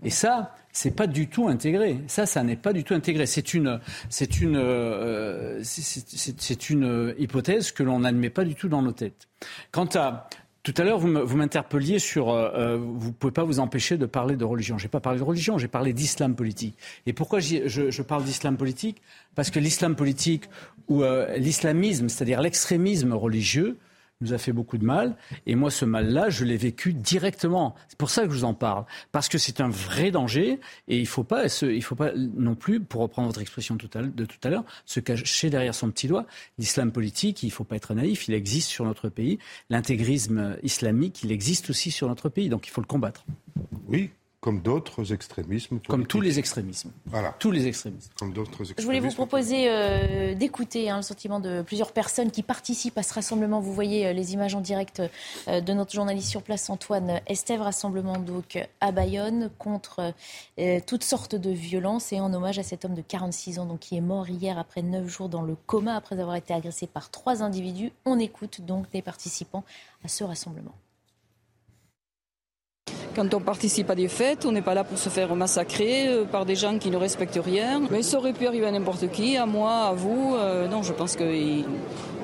[0.04, 2.00] Et ça, c'est pas du tout intégré.
[2.08, 3.26] Ça, ça n'est pas du tout intégré.
[3.26, 3.80] C'est une,
[4.10, 9.28] c'est une, euh, c'est une hypothèse que l'on n'admet pas du tout dans nos têtes.
[9.72, 10.30] Quant à
[10.64, 12.30] tout à l'heure, vous m'interpelliez sur.
[12.30, 14.78] Euh, euh, vous ne pouvez pas vous empêcher de parler de religion.
[14.78, 16.78] Je n'ai pas parlé de religion, j'ai parlé d'islam politique.
[17.08, 19.02] Et pourquoi je, je, parle d'islam politique?
[19.34, 20.44] Parce que l'islam politique
[20.88, 21.04] ou
[21.38, 23.78] l'islamisme, c'est-à-dire l'extrémisme religieux,
[24.22, 25.16] nous a fait beaucoup de mal.
[25.46, 27.76] Et moi, ce mal-là, je l'ai vécu directement.
[27.88, 28.86] C'est pour ça que je vous en parle.
[29.12, 30.60] Parce que c'est un vrai danger.
[30.88, 34.40] Et il ne faut, pas faut pas non plus, pour reprendre votre expression de tout
[34.44, 36.26] à l'heure, se cacher derrière son petit doigt.
[36.58, 39.40] L'islam politique, il ne faut pas être naïf, il existe sur notre pays.
[39.70, 42.50] L'intégrisme islamique, il existe aussi sur notre pays.
[42.50, 43.26] Donc il faut le combattre.
[43.88, 44.12] Oui,
[44.42, 45.80] comme d'autres extrémismes.
[45.88, 46.92] Comme tous les extrémismes.
[47.06, 47.36] Voilà.
[47.38, 48.10] Tous les extrémismes.
[48.18, 48.82] Comme d'autres extrémismes.
[48.82, 53.04] Je voulais vous proposer euh, d'écouter hein, le sentiment de plusieurs personnes qui participent à
[53.04, 53.60] ce rassemblement.
[53.60, 55.04] Vous voyez euh, les images en direct
[55.48, 57.62] euh, de notre journaliste sur place, Antoine Estève.
[57.62, 60.14] Rassemblement donc à Bayonne contre
[60.88, 63.96] toutes sortes de violences et en hommage à cet homme de 46 ans donc, qui
[63.96, 67.44] est mort hier après 9 jours dans le coma après avoir été agressé par trois
[67.44, 67.92] individus.
[68.06, 69.64] On écoute donc les participants
[70.04, 70.74] à ce rassemblement.
[73.16, 76.24] Quand on participe à des fêtes, on n'est pas là pour se faire massacrer euh,
[76.24, 77.82] par des gens qui ne respectent rien.
[77.92, 80.36] Mais ça aurait pu arriver à n'importe qui, à moi, à vous.
[80.36, 81.66] Euh, non, je pense qu'il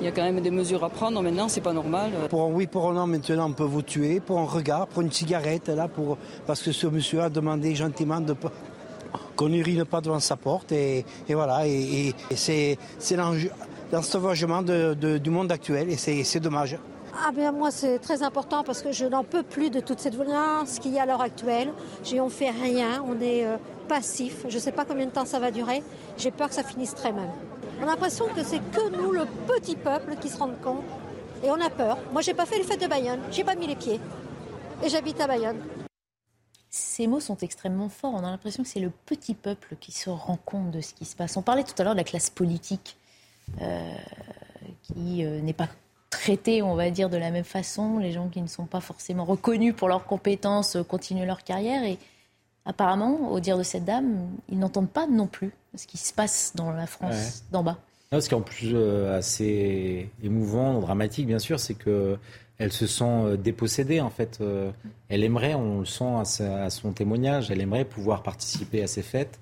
[0.01, 1.22] y a quand même des mesures à prendre.
[1.22, 2.12] Maintenant, c'est pas normal.
[2.30, 5.12] Pour oui, pour un an, maintenant, on peut vous tuer pour un regard, pour une
[5.12, 8.34] cigarette, là, pour parce que ce monsieur a demandé gentiment de
[9.36, 10.72] qu'on n'urine pas devant sa porte.
[10.72, 12.78] Et, voilà, et, c'est
[13.91, 16.78] l'ensauvagement du monde actuel, et c'est dommage.
[17.26, 20.13] Ah bien moi c'est très important parce que je n'en peux plus de toute cette
[20.13, 21.74] violence qu'il y a à l'heure actuelle.
[22.13, 23.57] On fait rien, on est euh,
[23.88, 24.45] passif.
[24.47, 25.82] Je ne sais pas combien de temps ça va durer.
[26.18, 27.30] J'ai peur que ça finisse très mal.
[27.80, 30.84] On a l'impression que c'est que nous, le petit peuple, qui se rendent compte.
[31.43, 31.97] Et on a peur.
[32.11, 33.99] Moi j'ai pas fait le fête de Bayonne, j'ai pas mis les pieds.
[34.84, 35.59] Et j'habite à Bayonne.
[36.70, 38.13] Ces mots sont extrêmement forts.
[38.13, 41.05] On a l'impression que c'est le petit peuple qui se rend compte de ce qui
[41.05, 41.36] se passe.
[41.36, 42.97] On parlait tout à l'heure de la classe politique
[43.61, 43.95] euh,
[44.84, 45.70] qui euh, n'est pas
[46.10, 47.99] traités, on va dire, de la même façon.
[47.99, 51.84] Les gens qui ne sont pas forcément reconnus pour leurs compétences euh, continuent leur carrière.
[51.84, 51.97] Et
[52.66, 56.53] apparemment, au dire de cette dame, ils n'entendent pas non plus ce qui se passe
[56.55, 57.78] dans la France d'en bas.
[58.12, 62.18] ce qui est en plus euh, assez émouvant, dramatique, bien sûr, c'est que
[62.60, 64.39] elle se sent euh, dépossédée en fait.
[65.10, 69.39] Elle aimerait, on le sent à, son témoignage, elle aimerait pouvoir participer à ces fêtes.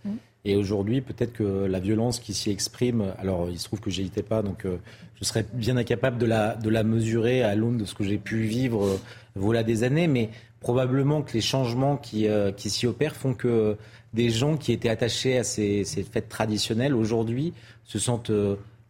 [0.48, 4.22] Et aujourd'hui, peut-être que la violence qui s'y exprime, alors il se trouve que j'étais
[4.22, 4.78] pas, donc euh,
[5.20, 8.86] je serais bien incapable de la, mesurer à l'aune de ce que j'ai pu vivre
[8.86, 9.00] euh,
[9.36, 10.30] voilà des années, mais
[10.60, 13.76] probablement que les changements qui, euh, qui s'y opèrent font que
[14.14, 18.32] des gens qui étaient attachés à ces fêtes traditionnelles aujourd'hui se sentent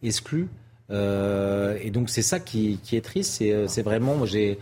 [0.04, 0.50] exclus.
[0.90, 3.44] Et donc c'est ça qui, est triste.
[3.68, 4.60] C'est vraiment, moi j'ai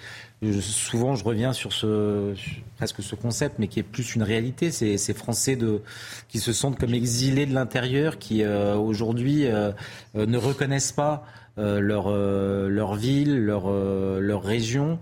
[0.51, 2.33] souvent, je reviens sur ce
[2.77, 4.71] presque ce concept, mais qui est plus une réalité.
[4.71, 5.81] C'est ces Français de,
[6.27, 9.71] qui se sentent comme exilés de l'intérieur, qui euh, aujourd'hui euh,
[10.15, 14.97] euh, ne reconnaissent pas leur, ville, leur, région,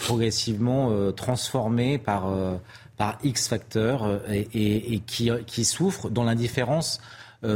[0.00, 2.32] progressivement transformée par,
[3.22, 6.98] X facteurs et, et, qui, qui souffrent dans l'indifférence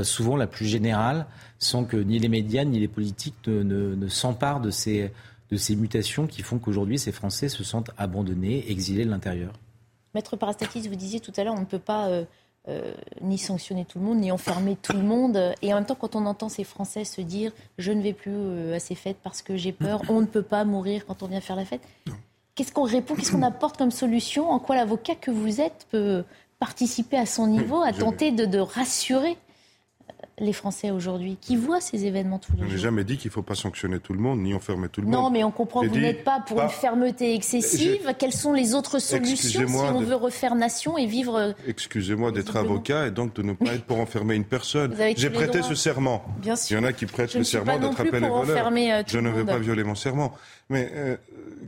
[0.03, 1.25] souvent la plus générale,
[1.59, 5.11] sans que ni les médias ni les politiques ne, ne, ne s'emparent de ces
[5.51, 9.53] de ces mutations qui font qu'aujourd'hui ces Français se sentent abandonnés, exilés de l'intérieur.
[10.15, 12.25] Maître Parastatis, vous disiez tout à l'heure, on ne peut pas euh,
[12.69, 15.55] euh, ni sanctionner tout le monde, ni enfermer tout le monde.
[15.63, 18.33] Et en même temps, quand on entend ces Français se dire je ne vais plus
[18.35, 21.27] euh, à ces fêtes parce que j'ai peur, on ne peut pas mourir quand on
[21.27, 21.83] vient faire la fête.
[22.55, 24.51] Qu'est-ce qu'on répond Qu'est-ce qu'on apporte comme solution?
[24.51, 26.25] En quoi l'avocat que vous êtes peut
[26.59, 29.37] participer à son niveau, à tenter de rassurer?
[30.39, 33.31] Les Français aujourd'hui qui voient ces événements tous les jours Je n'ai jamais dit qu'il
[33.31, 35.15] ne faut pas sanctionner tout le monde, ni enfermer tout le monde.
[35.15, 38.15] Non, mais on comprend que vous n'êtes pas pour une fermeté excessive.
[38.19, 41.37] Quelles sont les autres solutions si on veut refaire nation et vivre...
[41.37, 44.95] Euh, Excusez-moi d'être avocat et donc de ne pas être pour enfermer une personne.
[45.17, 46.25] J'ai prêté ce serment.
[46.39, 46.77] Bien sûr.
[46.77, 48.71] Il y en a qui prêtent le serment d'attraper les voleurs.
[48.73, 50.35] Euh, Je ne veux pas violer mon serment.
[50.69, 51.17] Mais euh,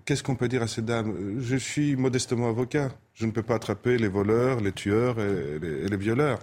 [0.05, 2.91] qu'est-ce qu'on peut dire à ces dames Je suis modestement avocat.
[3.14, 6.39] Je ne peux pas attraper les voleurs, les tueurs et les, violeurs.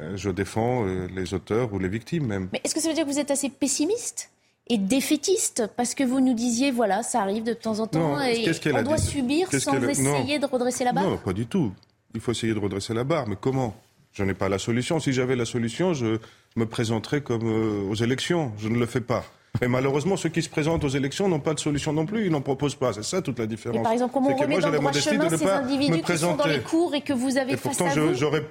[0.00, 2.48] Euh, je défends euh, les auteurs ou les victimes même.
[2.52, 4.30] Mais est-ce que ça veut dire que vous êtes assez pessimiste
[4.68, 8.48] et défaitiste Parce que vous nous disiez, voilà, ça arrive de temps en temps et
[8.72, 11.72] on doit subir sans essayer de redresser la barre Non, pas du tout.
[12.14, 13.26] Il faut essayer de redresser la barre.
[13.26, 13.74] Mais comment?
[14.12, 15.00] Je n'ai pas la solution.
[15.00, 16.18] Si j'avais la solution, je
[16.56, 17.46] me présenterais comme
[17.90, 18.52] aux élections.
[18.58, 19.24] Je ne le fais pas.
[19.60, 22.26] Et malheureusement, ceux qui se présentent aux élections n'ont pas de solution non plus.
[22.26, 22.92] Ils n'en proposent pas.
[22.92, 23.78] C'est ça toute la différence.
[23.78, 26.46] Et par exemple, comment on remet dans le droit chemin ces individus qui sont dans
[26.46, 28.46] les cours et que vous avez et face pourtant, à vous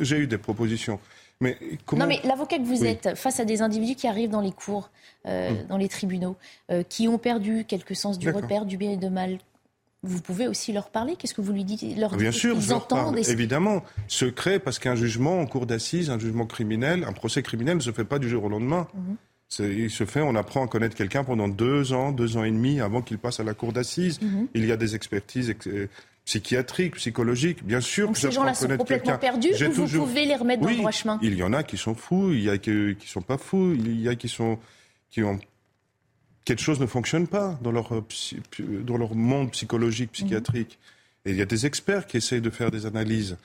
[0.00, 0.98] J'ai eu des propositions.
[1.40, 2.02] Mais comment...
[2.02, 4.90] Non, mais l'avocat que vous êtes face à des individus qui arrivent dans les cours,
[5.26, 5.66] euh, hum.
[5.68, 6.36] dans les tribunaux,
[6.70, 9.38] euh, qui ont perdu quelque sens du repère, du bien et de mal,
[10.02, 11.16] vous pouvez aussi leur parler?
[11.16, 11.98] Qu'est-ce que vous lui dites?
[11.98, 13.82] Leur Bien sûr, je leur parle, évidemment.
[14.08, 17.90] Secret, parce qu'un jugement en cour d'assises, un jugement criminel, un procès criminel ne se
[17.92, 18.86] fait pas du jour au lendemain.
[18.94, 19.16] Mhm.
[19.58, 22.80] Il se fait, on apprend à connaître quelqu'un pendant deux ans, deux ans et demi
[22.80, 24.20] avant qu'il passe à la cour d'assises.
[24.20, 24.48] Mhm.
[24.54, 25.86] Il y a des expertises euh,
[26.24, 28.08] psychiatriques, psychologiques, bien sûr.
[28.08, 31.18] Donc ces gens-là sont complètement perdus ou vous pouvez les remettre dans le droit chemin?
[31.22, 33.74] Il y en a qui sont fous, il y a qui, ne sont pas fous,
[33.74, 34.58] il y a qui sont
[35.10, 35.38] qui ont
[36.44, 37.90] quelque chose ne fonctionne pas dans leur
[38.60, 40.78] dans leur monde psychologique, psychiatrique.
[41.24, 43.36] Et il y a des experts qui essayent de faire des analyses.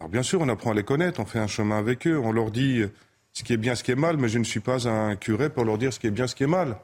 [0.00, 2.32] Alors bien sûr, on apprend à les connaître, on fait un chemin avec eux, on
[2.32, 2.82] leur dit
[3.36, 5.50] ce qui est bien, ce qui est mal, mais je ne suis pas un curé
[5.50, 6.78] pour leur dire ce qui est bien, ce qui est mal.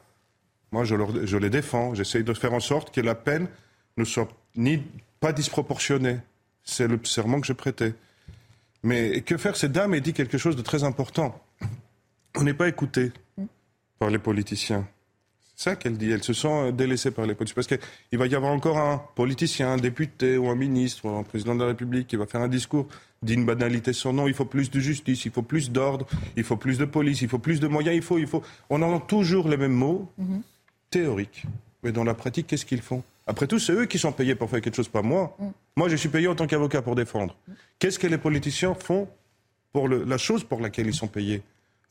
[0.70, 1.94] Moi, je, les défends.
[1.94, 3.48] J'essaye de faire en sorte que la peine
[3.96, 4.82] ne soit ni
[5.18, 6.18] pas disproportionnée.
[6.62, 7.94] C'est le serment que je prêtais.
[8.82, 9.56] Mais que faire?
[9.56, 11.42] Cette dame Elle dit quelque chose de très important.
[12.36, 13.12] On n'est pas écouté
[13.98, 14.86] par les politiciens.
[15.56, 16.10] C'est ça qu'elle dit.
[16.10, 17.62] Elle se sent délaissée par les politiciens.
[17.66, 21.22] Parce qu'il va y avoir encore un politicien, un député ou un ministre ou un
[21.22, 22.88] président de la République qui va faire un discours
[23.22, 24.26] d'une banalité son nom.
[24.26, 27.28] Il faut plus de justice, il faut plus d'ordre, il faut plus de police, il
[27.28, 28.42] faut plus de moyens, il faut, il faut.
[28.70, 30.42] On entend toujours les mêmes mots mhm.
[30.90, 31.44] théoriques.
[31.82, 33.02] Mais dans la pratique, qu'est-ce qu'ils font?
[33.26, 35.36] Après tout, c'est eux qui sont payés pour faire quelque chose, pas moi.
[35.38, 35.52] Mhm.
[35.76, 37.36] Moi, je suis payé en tant qu'avocat pour défendre.
[37.78, 39.08] Qu'est-ce que les politiciens font
[39.72, 41.42] pour la chose pour laquelle ils sont payés?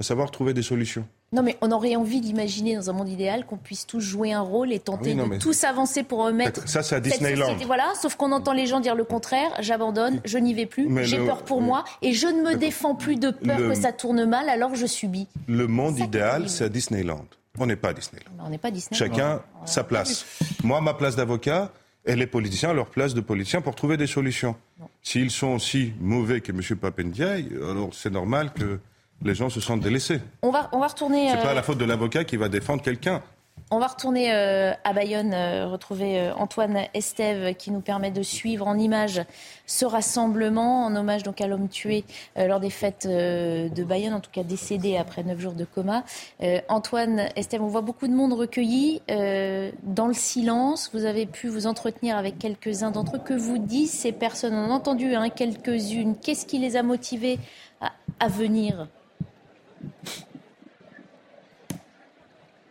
[0.02, 1.06] À savoir trouver des solutions.
[1.32, 4.42] Non, mais on aurait envie d'imaginer dans un monde idéal qu'on puisse tous jouer un
[4.42, 6.68] rôle et tenter ah de tous avancer pour remettre.
[6.68, 7.56] Ça, c'est à Disneyland.
[7.68, 11.20] Voilà, sauf qu'on entend les gens dire le contraire j'abandonne, je n'y vais plus, j'ai
[11.20, 14.50] peur pour moi et je ne me défends plus de peur que ça tourne mal,
[14.50, 15.28] alors je subis.
[15.48, 17.26] Le monde idéal, c'est à Disneyland.
[17.60, 18.32] On n'est pas à Disneyland.
[18.44, 19.06] On n'est pas Disneyland.
[19.06, 20.26] Chacun sa place.
[20.64, 21.72] Moi, ma place d'avocat,
[22.08, 24.56] et les politiciens leur place de politiciens pour trouver des solutions.
[25.04, 26.78] S'ils sont aussi mauvais que M.
[26.80, 28.80] Papendiaï, alors c'est normal que
[29.24, 30.20] les gens se sentent délaissés.
[30.42, 31.30] On va, on va retourner.
[31.30, 33.22] C'est pas euh, la faute de l'avocat qui va défendre quelqu'un.
[33.74, 38.68] On va retourner euh, à Bayonne, euh, retrouver Antoine Estève qui nous permet de suivre
[38.68, 39.22] en images
[39.66, 42.04] ce rassemblement en hommage donc à l'homme tué
[42.36, 46.04] lors des fêtes de Bayonne, en tout cas décédé après neuf jours de coma.
[46.68, 50.90] Antoine Estève, on voit beaucoup de monde recueilli dans le silence.
[50.94, 53.22] Vous avez pu vous entretenir avec quelques-uns d'entre eux.
[53.24, 54.54] Que vous disent ces personnes?
[54.54, 56.16] On a entendu hein, quelques-unes.
[56.22, 57.40] Qu'est-ce qui les a motivés
[58.20, 58.88] à venir?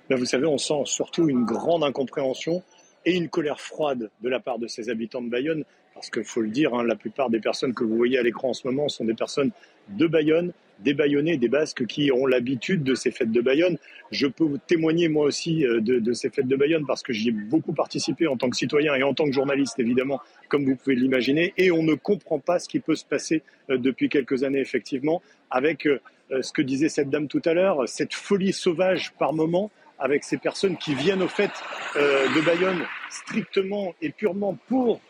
[0.08, 2.62] Ben, vous savez, on sent surtout une grande incompréhension
[3.06, 5.64] et une colère froide de la part de ces habitants de Bayonne,
[5.94, 8.50] parce qu'il faut le dire, hein, la plupart des personnes que vous voyez à l'écran
[8.50, 9.52] en ce moment sont des personnes
[9.88, 13.76] de Bayonne, des Bayonnais, des Basques qui ont l'habitude de ces fêtes de Bayonne.
[14.10, 17.28] Je peux vous témoigner moi aussi euh, de, ces fêtes de Bayonne parce que j'y
[17.28, 20.76] ai beaucoup participé en tant que citoyen et en tant que journaliste évidemment, comme vous
[20.76, 24.42] pouvez l'imaginer, et on ne comprend pas ce qui peut se passer euh, depuis quelques
[24.42, 26.00] années effectivement avec euh,
[26.40, 30.38] ce que disait cette dame tout à l'heure, cette folie sauvage par moment avec ces
[30.38, 31.50] personnes qui viennent au fait
[31.94, 35.00] de Bayonne strictement et purement pour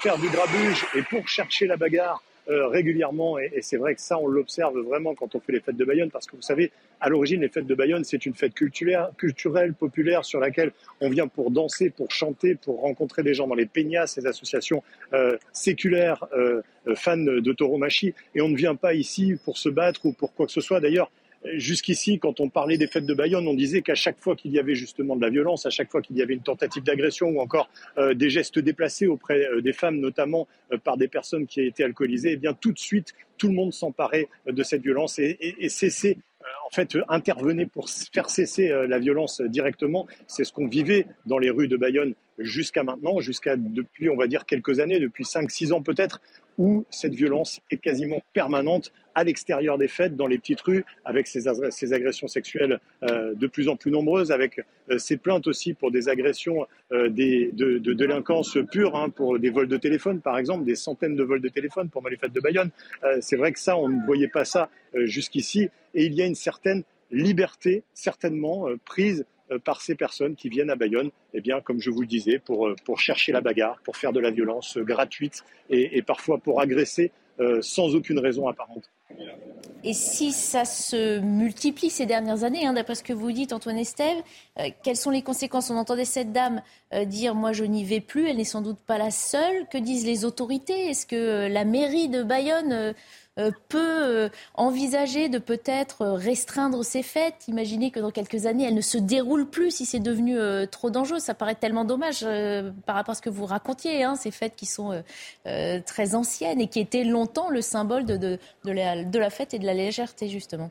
[0.00, 3.38] faire du grabuge et pour chercher la bagarre euh, régulièrement.
[3.38, 6.10] Et, c'est vrai que ça, on l'observe vraiment quand on fait les fêtes de Bayonne,
[6.10, 9.72] parce que vous savez, à l'origine, les fêtes de Bayonne, c'est une fête culturelle, culturelle,
[9.74, 13.66] populaire, sur laquelle on vient pour danser, pour chanter, pour rencontrer des gens dans les
[13.66, 14.82] peñas, ces associations
[15.12, 16.60] euh, séculaires, euh,
[16.96, 18.14] fans de tauromachie.
[18.34, 20.80] Et on ne vient pas ici pour se battre ou pour quoi que ce soit.
[20.80, 21.10] D'ailleurs,
[21.54, 24.58] Jusqu'ici, quand on parlait des fêtes de Bayonne, on disait qu'à chaque fois qu'il y
[24.58, 27.40] avait justement de la violence, à chaque fois qu'il y avait une tentative d'agression ou
[27.40, 31.62] encore euh, des gestes déplacés auprès euh, des femmes, notamment euh, par des personnes qui
[31.62, 35.38] étaient alcoolisées, eh bien tout de suite, tout le monde s'emparait de cette violence et,
[35.40, 36.18] et, cessait
[36.66, 40.06] en fait, intervenait pour faire cesser la violence directement.
[40.26, 44.26] C'est ce qu'on vivait dans les rues de Bayonne jusqu'à maintenant, jusqu'à depuis, on va
[44.26, 46.20] dire, quelques années, depuis 5-6 ans peut-être,
[46.58, 51.26] où cette violence est quasiment permanente à l'extérieur des fêtes, dans les petites rues, avec
[51.26, 51.46] ces,
[51.92, 54.60] agressions sexuelles euh, de plus en plus nombreuses, avec
[54.90, 59.50] euh, ces plaintes aussi pour des agressions euh, des, de, délinquance pure, hein, pour des
[59.50, 62.40] vols de téléphone par exemple, des centaines de vols de téléphone pendant les fêtes de
[62.40, 62.70] Bayonne.
[63.20, 66.34] c'est vrai que ça, on ne voyait pas ça jusqu'ici, et il y a une
[66.34, 69.26] certaine liberté certainement prise
[69.64, 72.74] par ces personnes qui viennent à Bayonne, eh bien, comme je vous le disais, pour,
[72.98, 77.12] chercher la bagarre, pour faire de la violence gratuite et parfois pour agresser
[77.62, 78.90] sans aucune raison apparente.
[79.82, 83.78] Et si ça se multiplie ces dernières années, hein, d'après ce que vous dites, Antoine
[83.78, 84.18] Estève,
[84.58, 85.70] euh, quelles sont les conséquences?
[85.70, 86.60] On entendait cette dame
[86.92, 88.28] euh, dire Moi, je n'y vais plus.
[88.28, 89.66] Elle n'est sans doute pas la seule.
[89.70, 90.90] Que disent les autorités?
[90.90, 92.92] Est-ce que euh, la mairie de Bayonne euh,
[93.68, 98.74] peut euh, envisager de peut-être euh, restreindre ces fêtes Imaginez que dans quelques années, elles
[98.74, 100.36] ne se déroulent plus si c'est devenu
[100.70, 101.18] trop dangereux.
[101.18, 102.20] Ça paraît tellement dommage
[102.86, 105.02] par rapport à ce que vous racontiez, hein, ces fêtes qui sont
[105.44, 110.28] très anciennes et qui étaient longtemps le symbole de la fête et de la légèreté,
[110.28, 110.70] justement.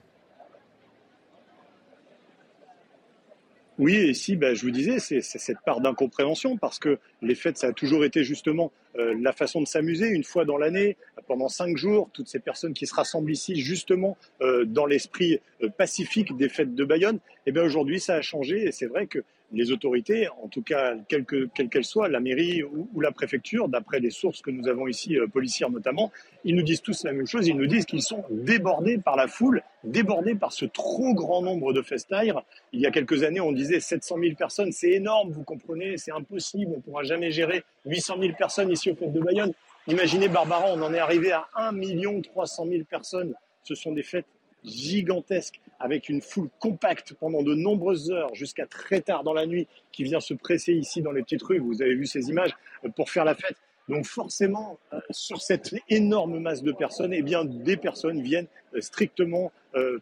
[3.80, 7.57] Oui, et si, ben, je vous disais, c'est cette part d'incompréhension, parce que les fêtes,
[7.57, 10.97] ça a toujours été justement euh, la façon de s'amuser, une fois dans l'année,
[11.27, 15.69] pendant cinq jours, toutes ces personnes qui se rassemblent ici, justement, euh, dans l'esprit euh,
[15.69, 19.07] pacifique des fêtes de Bayonne, et eh bien aujourd'hui, ça a changé, et c'est vrai
[19.07, 24.00] que les autorités, en tout cas, quelles qu'elles soient, la mairie ou, la préfecture, d'après
[24.00, 26.12] les sources que nous avons ici, euh, policières notamment,
[26.44, 27.48] ils nous disent tous la même chose.
[27.48, 31.74] Ils nous disent qu'ils sont débordés par la foule, débordés par ce trop grand nombre
[31.74, 32.42] de festaires.
[32.74, 36.12] Il y a quelques années, on disait 700 000 personnes, c'est énorme, vous comprenez, c'est
[36.12, 39.54] impossible, on pourra jamais gérer 800 000 personnes ici au Fêtes de Bayonne.
[39.88, 41.74] Imaginez Barbara, on en est arrivé à 1
[42.22, 43.34] 300 000 personnes.
[43.64, 44.26] Ce sont des fêtes
[44.64, 49.68] gigantesque avec une foule compacte pendant de nombreuses heures jusqu'à très tard dans la nuit
[49.91, 51.60] qui vient se presser ici dans les petites rues.
[51.60, 52.56] Vous avez vu ces images
[52.86, 53.56] euh, pour faire la fête.
[53.88, 58.81] Donc forcément, euh, sur cette énorme masse de personnes, eh bien, des personnes viennent euh,
[58.81, 59.52] strictement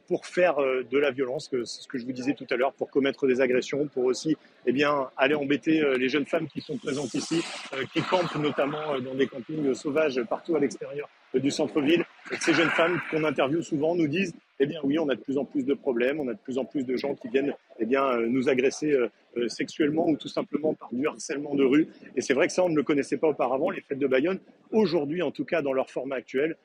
[0.08, 2.90] pour faire de la violence, c'est ce que je vous disais tout à l'heure, pour
[2.90, 7.14] commettre des agressions, pour aussi eh bien, aller embêter les jeunes femmes qui sont présentes
[7.14, 7.44] ici,
[7.92, 12.06] qui campent notamment dans des campings sauvages partout à l'extérieur du centre-ville.
[12.40, 15.38] Ces jeunes femmes qu'on interviewe souvent nous disent eh bien oui, on a de plus
[15.38, 17.86] en plus de problèmes, on a de plus en plus de gens qui viennent eh
[17.86, 19.08] bien, euh, nous agresser euh,
[19.38, 21.88] euh, sexuellement ou tout simplement par du harcèlement de rue.
[22.16, 23.70] Et c'est vrai que ça, on ne le connaissait pas auparavant.
[23.70, 24.40] Les fêtes de Bayonne,
[24.72, 26.58] aujourd'hui en tout cas dans leur format actuel,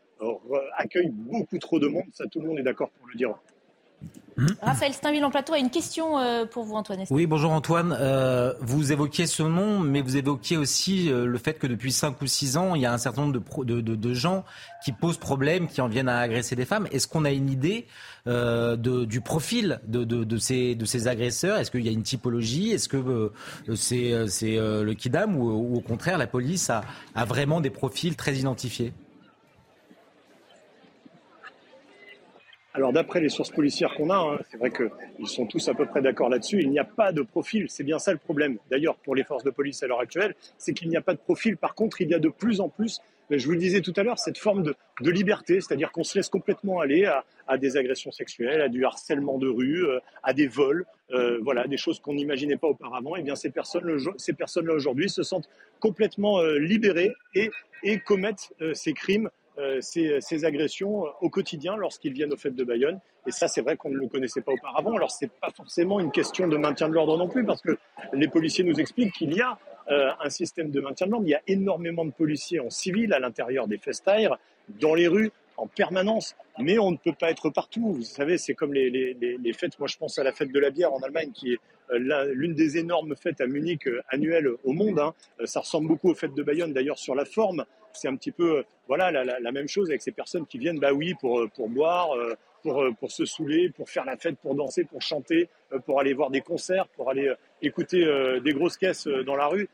[0.77, 2.05] accueillent beaucoup trop de monde.
[2.13, 3.35] Ça, tout le monde est d'accord pour le dire.
[4.37, 4.47] Mmh.
[4.63, 7.05] Raphaël Steinville en plateau a une question euh, pour vous, Antoine.
[7.11, 7.97] Oui, bonjour Antoine.
[7.99, 12.21] Euh, vous évoquiez ce nom, mais vous évoquiez aussi euh, le fait que depuis 5
[12.23, 14.45] ou 6 ans, il y a un certain nombre de, gens
[14.85, 16.89] qui posent problème, qui en viennent à agresser des femmes.
[16.93, 17.87] Est-ce qu'on a une idée
[18.27, 21.59] du profil de, ces, agresseurs?
[21.59, 22.73] Est-ce qu'il y a une typologie?
[22.73, 23.33] Est-ce que
[23.77, 24.11] c'est
[24.57, 28.93] le Kidam ou, au contraire la police a vraiment des profils très identifiés?
[32.75, 35.85] Alors d'après les sources policières qu'on a, hein, c'est vrai qu'ils sont tous à peu
[35.85, 37.67] près d'accord là-dessus, il n'y a pas de profil.
[37.69, 38.59] C'est bien ça le problème.
[38.71, 41.19] D'ailleurs, pour les forces de police à l'heure actuelle, c'est qu'il n'y a pas de
[41.19, 41.59] profil.
[41.59, 44.03] Par contre, il y a de plus en plus, je vous le disais tout à
[44.03, 47.11] l'heure, cette forme de, liberté, c'est-à-dire qu'on se laisse complètement aller
[47.47, 51.67] à, des agressions sexuelles, à du harcèlement de rue, euh, à des vols, euh, voilà,
[51.67, 53.17] des choses qu'on n'imaginait pas auparavant.
[53.17, 55.49] Et eh bien ces personnes, ces personnes-là aujourd'hui se sentent
[55.81, 57.51] complètement euh, libérées et
[58.07, 59.29] commettent ces crimes
[59.59, 62.99] euh, ces, agressions euh, au quotidien lorsqu'ils viennent aux fêtes de Bayonne.
[63.27, 64.97] Et ça, c'est vrai qu'on ne le connaissait pas auparavant.
[64.97, 67.77] Alors, c'est pas forcément une question de maintien de l'ordre non plus, parce que
[68.15, 69.59] les policiers nous expliquent qu'il y a
[69.91, 71.27] euh, un système de maintien de l'ordre.
[71.27, 74.39] Il y a énormément de policiers en civil à l'intérieur des festaires,
[74.81, 76.35] dans les rues, en permanence.
[76.59, 77.93] Mais on ne peut pas être partout.
[77.93, 79.79] Vous savez, c'est comme les, fêtes.
[79.79, 81.59] Moi, je pense à la fête de la bière en Allemagne, qui est
[81.91, 84.99] l'une des énormes fêtes à Munich annuelles au monde.
[84.99, 85.13] Hein.
[85.45, 88.59] Ça ressemble beaucoup aux fêtes de Bayonne, d'ailleurs, sur la forme c'est un petit peu
[88.59, 91.69] euh, voilà la, même chose avec ces personnes qui viennent, bah oui, pour, euh, pour
[91.69, 95.49] boire, euh, pour, pour se saouler, pour faire la fête, pour danser, pour chanter,
[95.85, 98.07] pour aller voir des concerts, pour aller écouter
[98.41, 99.69] des grosses caisses dans la rue.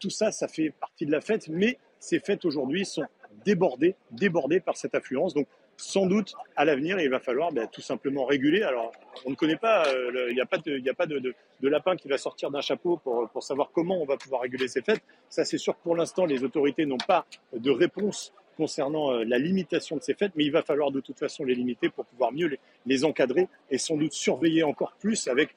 [0.00, 3.04] Tout ça, ça fait partie de la fête, mais ces fêtes aujourd'hui sont
[3.44, 5.34] débordées, débordées par cette affluence.
[5.34, 5.46] Donc
[5.82, 8.62] sans doute à l'avenir, il va falloir ben, tout simplement réguler.
[8.62, 8.92] Alors,
[9.24, 12.60] on ne connaît pas, euh, il n'y a pas, de, lapin qui va sortir d'un
[12.60, 15.02] chapeau pour, pour, savoir comment on va pouvoir réguler ces fêtes.
[15.28, 19.38] Ça, c'est sûr que pour l'instant, les autorités n'ont pas de réponse concernant euh, la
[19.38, 22.32] limitation de ces fêtes, mais il va falloir de toute façon les limiter pour pouvoir
[22.32, 25.56] mieux les, les encadrer et sans doute surveiller encore plus avec,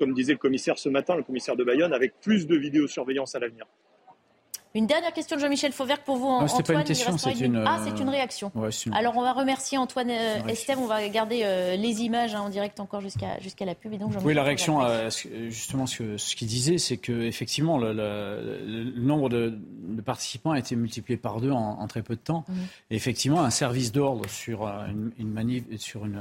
[0.00, 3.38] comme disait le commissaire ce matin, le commissaire de Bayonne, avec plus de vidéosurveillance à
[3.38, 3.66] l'avenir.
[4.76, 6.64] Une dernière question de Jean-Michel Fauvert pour vous, non, Antoine.
[6.64, 7.62] Pas une question, c'est une...
[7.64, 8.50] Ah, c'est une réaction.
[8.92, 10.80] Alors, on va remercier Antoine euh, Estève.
[10.80, 13.92] On va garder euh, les images hein, en direct encore jusqu'à jusqu'à la pub.
[13.92, 14.80] Et donc, oui, la réaction,
[15.48, 20.58] justement, ce, ce qu'il disait, c'est que effectivement, le, le, nombre de, de, participants a
[20.58, 22.44] été multiplié par deux en, très peu de temps.
[22.48, 22.56] Mhm.
[22.90, 26.20] Et effectivement, un service d'ordre sur euh, une, une manif, sur une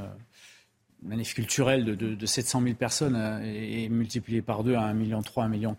[1.01, 5.21] manif culturelle de, de, de 700 000 personnes est multiplié par deux à 1,3 million,
[5.21, 5.75] 1,4 million.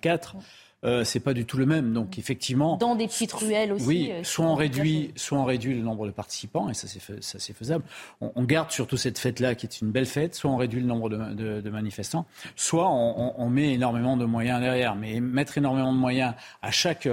[0.85, 1.93] Euh, c'est pas du tout le même.
[1.93, 3.87] Donc effectivement, dans des petites ruelles aussi.
[3.87, 7.85] Oui, soit on réduit, soit on réduit le nombre de participants et ça c'est faisable.
[8.21, 10.35] On, garde surtout cette fête-là qui est une belle fête.
[10.35, 14.95] Soit on réduit le nombre de, manifestants, soit on, met énormément de moyens derrière.
[14.95, 17.09] Mais mettre énormément de moyens à chaque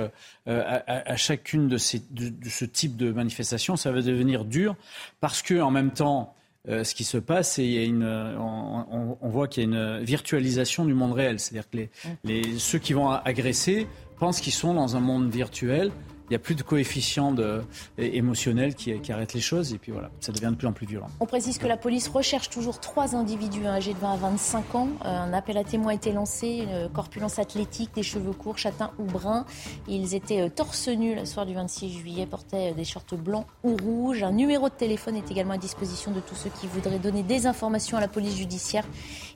[0.45, 4.75] à, chacune de, ces, de ce type de manifestation, ça va devenir dur
[5.19, 6.35] parce que en même temps
[6.69, 10.85] euh, ce qui se passe, c'est il une, on, voit qu'il y a une virtualisation
[10.85, 11.39] du monde réel.
[11.39, 11.77] C'est-à-dire que
[12.23, 13.87] les, ceux qui vont agresser
[14.19, 15.91] pensent qu'ils sont dans un monde virtuel
[16.31, 17.61] il n'y a plus de coefficient de,
[17.97, 19.73] émotionnel qui, qui, arrête les choses.
[19.73, 21.07] Et puis voilà, ça devient de plus en plus violent.
[21.19, 24.87] On précise que la police recherche toujours trois individus âgés de 20 à 25 ans.
[25.03, 26.65] Euh, un appel à témoins a été lancé.
[26.71, 29.45] Une corpulence athlétique, des cheveux courts, châtains ou bruns.
[29.89, 33.45] Ils étaient euh, torse nu la soirée du 26 juillet, portaient euh, des shorts blancs
[33.65, 34.23] ou rouges.
[34.23, 37.45] Un numéro de téléphone est également à disposition de tous ceux qui voudraient donner des
[37.45, 38.87] informations à la police judiciaire.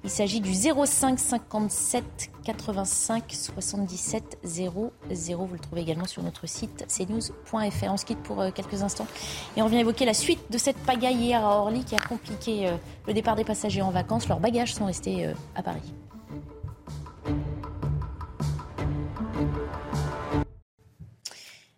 [0.03, 2.03] Il s'agit du 05 57
[2.43, 4.91] 85 77 00.
[5.09, 7.91] Vous le trouvez également sur notre site cnews.fr.
[7.91, 9.07] On se quitte pour euh, quelques instants
[9.57, 12.67] et on vient évoquer la suite de cette pagaille hier à Orly qui a compliqué
[12.67, 12.75] euh,
[13.07, 14.27] le départ des passagers en vacances.
[14.27, 15.93] Leurs bagages sont restés euh, à Paris.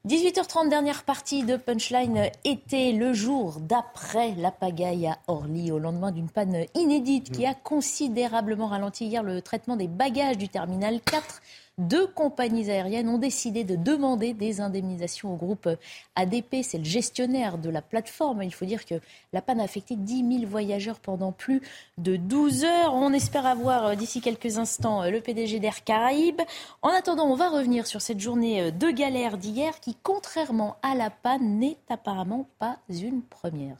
[0.08, 6.14] 18h30, dernière partie de Punchline était le jour d'après la pagaille à Orly, au lendemain
[6.14, 11.42] d'une panne inédite qui a considérablement ralenti hier le traitement des bagages du terminal 4
[11.78, 15.70] deux compagnies aériennes ont décidé de demander des indemnisations au groupe
[16.16, 16.64] ADP.
[16.64, 18.41] C'est le gestionnaire de la plateforme.
[18.41, 18.95] Il faut dire que
[19.32, 21.62] la panne a affecté 10 000 voyageurs pendant plus
[21.99, 22.95] de 12 heures.
[22.95, 26.41] On espère avoir euh, d'ici quelques instants euh, le PDG d'Air Caraïbes.
[26.82, 30.95] En attendant, on va revenir sur cette journée euh, de galère d'hier qui, contrairement à
[30.95, 33.78] la panne, n'est apparemment pas une première.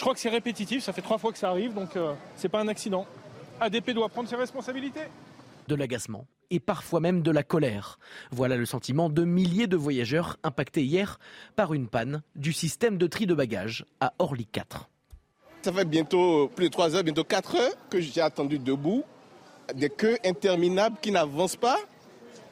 [0.00, 2.48] Je crois que c'est répétitif, ça fait trois fois que ça arrive, donc ce c'est
[2.48, 3.06] pas un accident.
[3.60, 5.02] ADP doit prendre ses responsabilités
[5.68, 7.98] de l'agacement et parfois même de la colère.
[8.30, 11.18] Voilà le sentiment de milliers de voyageurs impactés hier
[11.56, 14.88] par une panne du système de tri de bagages à Orly 4.
[15.62, 19.04] Ça fait bientôt plus de 3 heures, bientôt 4 heures que j'ai attendu debout.
[19.74, 21.78] Des queues interminables qui n'avancent pas.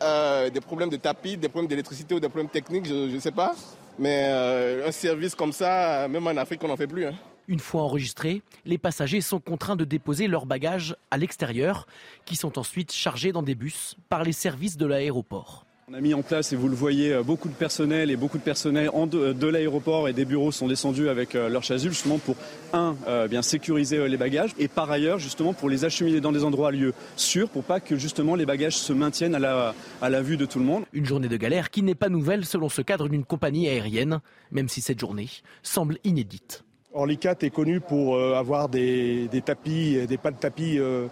[0.03, 3.33] Euh, des problèmes de tapis, des problèmes d'électricité ou des problèmes techniques, je ne sais
[3.33, 3.55] pas.
[3.99, 7.05] Mais euh, un service comme ça, même en Afrique, on n'en fait plus.
[7.05, 7.15] Hein.
[7.49, 11.87] Une fois enregistrés, les passagers sont contraints de déposer leurs bagages à l'extérieur,
[12.25, 15.67] qui sont ensuite chargés dans des bus par les services de l'aéroport.
[15.93, 18.39] On a mis en place, et vous le voyez, euh, beaucoup de personnel et beaucoup
[18.39, 22.37] de personnel de, l'aéroport et des bureaux sont descendus avec euh, leurs chasubles justement pour,
[22.73, 26.45] un, euh, bien sécuriser les bagages et par ailleurs justement pour les acheminer dans des
[26.45, 30.23] endroits lieux sûrs pour pas que justement les bagages se maintiennent à la, à la
[30.23, 30.85] vue de tout le monde.
[30.93, 34.21] Une journée de galère qui n'est pas nouvelle selon ce cadre d'une compagnie aérienne,
[34.53, 35.29] même si cette journée
[35.65, 36.63] semble inédite.
[36.93, 41.07] Orlicat est connu pour euh, avoir des, tapis, des pas de tapis euh,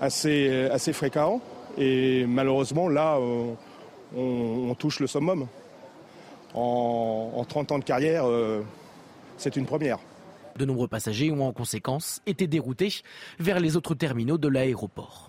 [0.00, 1.40] assez, fréquents.
[1.76, 3.52] Et malheureusement, là, euh,
[4.16, 5.46] on, touche le summum.
[6.54, 8.24] En, en 30 ans de carrière,
[9.36, 9.98] c'est une première.
[10.56, 13.02] De nombreux passagers ont en conséquence été déroutés
[13.38, 15.27] vers les autres terminaux de l'aéroport.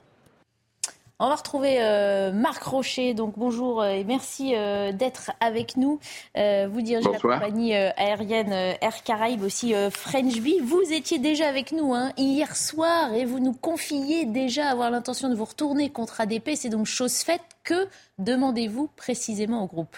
[1.21, 3.13] On va retrouver euh, Marc Rocher.
[3.13, 5.99] Donc bonjour euh, et merci euh, d'être avec nous.
[6.35, 10.59] vous dirigez la compagnie aérienne Air Caraïbes aussi French Bee.
[10.63, 15.29] Vous étiez déjà avec nous hein, hier soir et vous nous confiez déjà avoir l'intention
[15.29, 16.51] de vous retourner contre ADP.
[16.55, 17.41] C'est donc chose faite.
[17.65, 17.87] Que
[18.17, 19.97] demandez-vous précisément au groupe?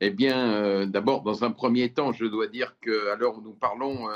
[0.00, 4.08] Eh bien, d'abord, dans un premier temps, je dois dire que, alors nous parlons,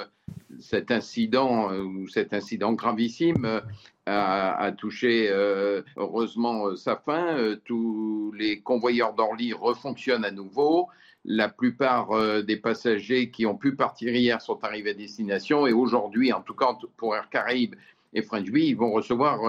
[0.59, 3.63] cet incident ou cet incident gravissime
[4.07, 7.37] a, touché euh, heureusement euh, sa fin.
[7.37, 10.89] Euh, tous les convoyeurs d'Orly refonctionnent à nouveau.
[11.25, 12.11] La plupart
[12.45, 16.55] des passagers qui ont pu partir hier sont arrivés à destination et aujourd'hui, en tout
[16.55, 17.75] cas pour Air Caraïbes
[18.13, 19.41] et French Bee, ils vont recevoir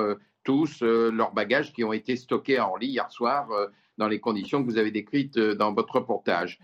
[0.43, 3.47] tous leurs bagages qui ont été stockés à Orly hier soir
[3.99, 6.59] dans les conditions que vous avez décrites dans votre reportage.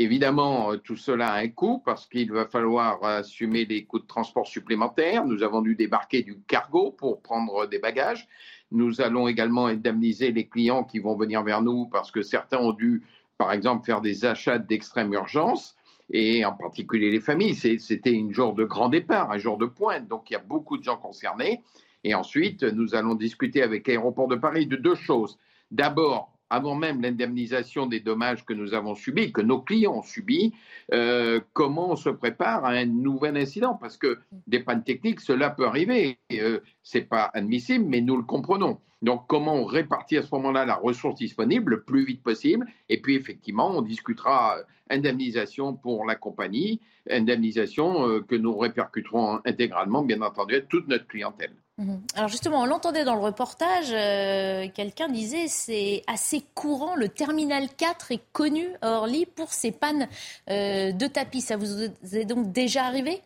[0.00, 4.06] Évidemment, euh, tout cela a un coût parce qu'il va falloir assumer les coûts de
[4.06, 5.26] transport supplémentaires.
[5.26, 8.26] Nous avons dû débarquer du cargo pour prendre des bagages.
[8.70, 12.72] Nous allons également indemniser les clients qui vont venir vers nous parce que certains ont
[12.72, 13.02] dû,
[13.36, 15.76] par exemple, faire des achats d'extrême urgence
[16.08, 17.54] et en particulier les familles.
[17.54, 20.78] C'était un jour de grand départ, un jour de pointe, donc il y a beaucoup
[20.78, 21.60] de gens concernés.
[22.04, 25.38] Et ensuite, nous allons discuter avec Aéroport de Paris de deux choses.
[25.70, 30.52] D'abord, avant même l'indemnisation des dommages que nous avons subis, que nos clients ont subis,
[30.92, 33.74] euh, comment on se prépare à un nouvel incident?
[33.74, 36.18] Parce que des pannes techniques, cela peut arriver.
[36.32, 38.80] Euh, Ce n'est pas admissible, mais nous le comprenons.
[39.02, 42.66] Donc, comment on répartit à ce moment-là la ressource disponible le plus vite possible?
[42.88, 44.58] Et puis, effectivement, on discutera
[44.90, 51.06] indemnisation pour la compagnie, indemnisation euh, que nous répercuterons intégralement, bien entendu, à toute notre
[51.06, 51.54] clientèle.
[51.80, 52.02] Mhm.
[52.14, 57.68] Alors justement, on l'entendait dans le reportage, euh, quelqu'un disait c'est assez courant, le terminal
[57.74, 60.06] 4 est connu à Orly pour ses pannes
[60.50, 61.40] euh, de tapis.
[61.40, 63.22] Ça vous est donc déjà arrivé?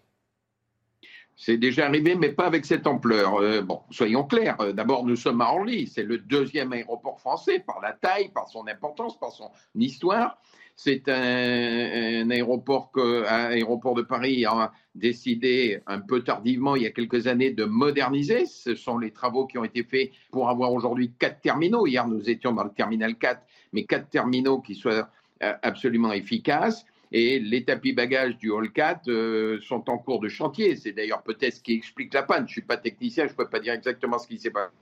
[1.36, 3.40] C'est déjà arrivé, mais pas avec cette ampleur.
[3.40, 4.56] Euh, bon, soyons clairs.
[4.72, 5.88] D'abord, nous sommes à Orly.
[5.88, 10.38] C'est le deuxième aéroport français par la taille, par son importance, par son histoire.
[10.76, 16.90] C'est un, aéroport que aéroport de Paris a décidé un peu tardivement, il y a
[16.90, 18.44] quelques années, de moderniser.
[18.46, 21.86] Ce sont les travaux qui ont été faits pour avoir aujourd'hui quatre terminaux.
[21.86, 23.40] Hier, nous étions dans le terminal 4,
[23.72, 25.08] mais quatre terminaux qui soient
[25.42, 26.84] euh, absolument efficaces.
[27.12, 30.74] Et les tapis bagages du Hall 4 euh, sont en cours de chantier.
[30.74, 32.38] C'est d'ailleurs peut-être ce qui explique la panne.
[32.38, 34.72] Je ne suis pas technicien, je ne peux pas dire exactement ce qui s'est passé.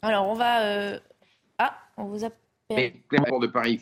[0.00, 0.62] Alors, on va.
[0.62, 0.98] Euh,
[1.58, 2.38] ah, on vous appelle.
[2.70, 3.80] Mais l'aéroport de Paris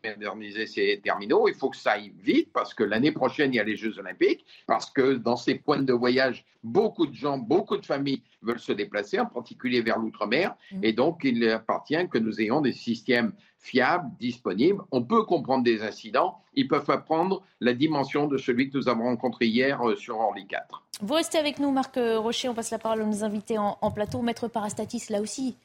[0.00, 1.48] pour moderniser ces terminaux.
[1.48, 3.98] Il faut que ça aille vite parce que l'année prochaine, il y a les Jeux
[3.98, 8.58] Olympiques, parce que dans ces points de voyage, beaucoup de gens, beaucoup de familles veulent
[8.60, 10.54] se déplacer, en particulier vers l'outre-mer.
[10.72, 10.84] Mmh.
[10.84, 14.82] Et donc, il appartient que nous ayons des systèmes fiables, disponibles.
[14.90, 16.38] On peut comprendre des incidents.
[16.54, 20.46] Ils peuvent apprendre la dimension de celui que nous avons rencontré hier euh, sur Orly
[20.46, 20.82] 4.
[21.00, 22.48] Vous restez avec nous, Marc Rocher.
[22.48, 24.20] On passe la parole à nos invités en, en plateau.
[24.20, 25.56] Maître Parastatis, là aussi,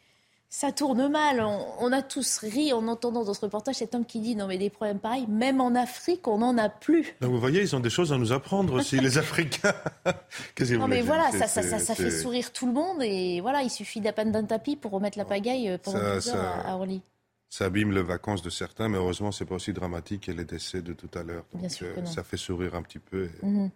[0.49, 1.41] ça tourne mal.
[1.41, 4.57] On, a tous ri en entendant dans ce reportage cet homme qui dit non mais
[4.57, 7.15] des problèmes pareils, même en Afrique, on n'en a plus.
[7.21, 9.73] Donc vous voyez, ils ont des choses à nous apprendre aussi, les Africains.
[10.55, 13.61] Qu'est-ce que non mais voilà, ça, ça, ça, fait sourire tout le monde et voilà,
[13.61, 17.01] il suffit peine d'un tapis pour remettre la pagaille euh, pendant heures à, Orly.
[17.49, 20.81] Ça abîme les vacances de certains, mais heureusement c'est pas aussi dramatique que les décès
[20.81, 21.45] de tout à l'heure.
[21.53, 23.29] Donc euh, ça fait sourire un petit peu.
[23.41, 23.69] Mhm.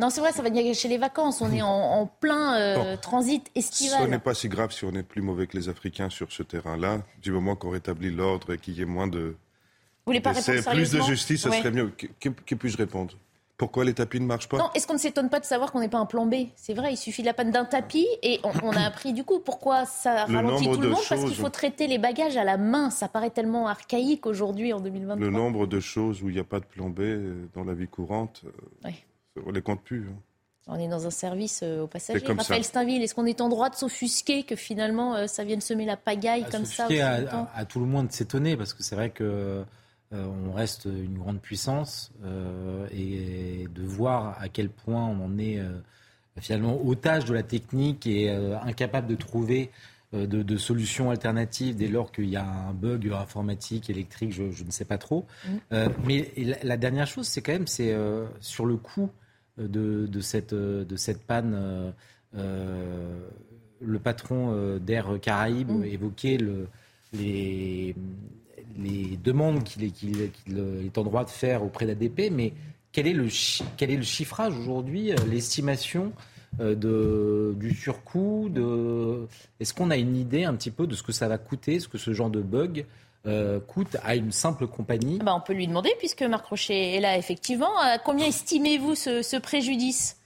[0.00, 1.42] Non, c'est vrai, ça va chez les vacances.
[1.42, 4.02] On est en, plein euh, transit estival.
[4.02, 6.42] Ce n'est pas si grave si on est plus mauvais que les Africains sur ce
[6.42, 9.20] terrain-là, du moment qu'on rétablit l'ordre et qu'il y ait moins de.
[9.20, 11.92] Vous voulez pas répondre Plus de justice, ce serait mieux.
[12.18, 13.14] Que, puis-je répondre?
[13.58, 14.56] Pourquoi les tapis ne marchent pas?
[14.56, 16.34] Non, est-ce qu'on ne s'étonne pas de savoir qu'on n'est pas un plan B?
[16.56, 19.38] C'est vrai, il suffit de la panne d'un tapis et on, a appris du coup
[19.38, 22.88] pourquoi ça ralentit tout le monde Parce qu'il faut traiter les bagages à la main.
[22.88, 25.26] Ça paraît tellement archaïque aujourd'hui en 2023.
[25.26, 27.74] Le nombre de choses où il n'y a pas de plan B euh, dans la
[27.74, 28.44] vie courante.
[28.46, 28.50] Euh,
[28.86, 29.04] oui
[29.44, 30.08] on les compte plus.
[30.08, 30.18] Hein.
[30.66, 32.24] On est dans un service euh, aux passagers.
[32.24, 35.84] Raphaël Steinville, est-ce qu'on est en droit de s'offusquer que finalement euh, ça vienne semer
[35.84, 39.10] la pagaille comme ça à, à, tout le monde de s'étonner parce que c'est vrai
[39.10, 39.64] que
[40.12, 42.12] euh, on reste une grande puissance
[42.92, 45.60] et de voir à quel point on en est
[46.40, 49.70] finalement otage de la technique et incapable de trouver
[50.12, 54.84] de, solutions alternatives dès lors qu'il y a un bug informatique, électrique, je, ne sais
[54.84, 55.26] pas trop.
[55.46, 55.76] Mmh.
[56.04, 57.96] mais la, la, dernière chose, c'est quand même c'est
[58.40, 59.10] sur le coup
[59.68, 61.54] de, cette, de cette panne.
[61.54, 61.90] Euh,
[62.36, 63.28] euh,
[63.80, 65.84] le patron euh, d'Air Caraïbes mm.
[65.84, 66.68] évoquait le,
[67.12, 67.94] les,
[68.78, 72.52] les demandes qu'il est, en droit de faire auprès d'ADP, mais
[72.92, 73.28] quel est le,
[73.76, 76.12] quel est le chiffrage aujourd'hui, l'estimation
[76.58, 79.26] de, du surcoût de...
[79.60, 81.88] Est-ce qu'on a une idée un petit peu de ce que ça va coûter, ce
[81.88, 82.84] que ce genre de bug
[83.26, 85.18] euh, coûte à une simple compagnie?
[85.20, 87.72] Ah bah, On peut lui demander, puisque Marc Rocher est là, effectivement.
[88.04, 90.16] combien estimez-vous ce, préjudice?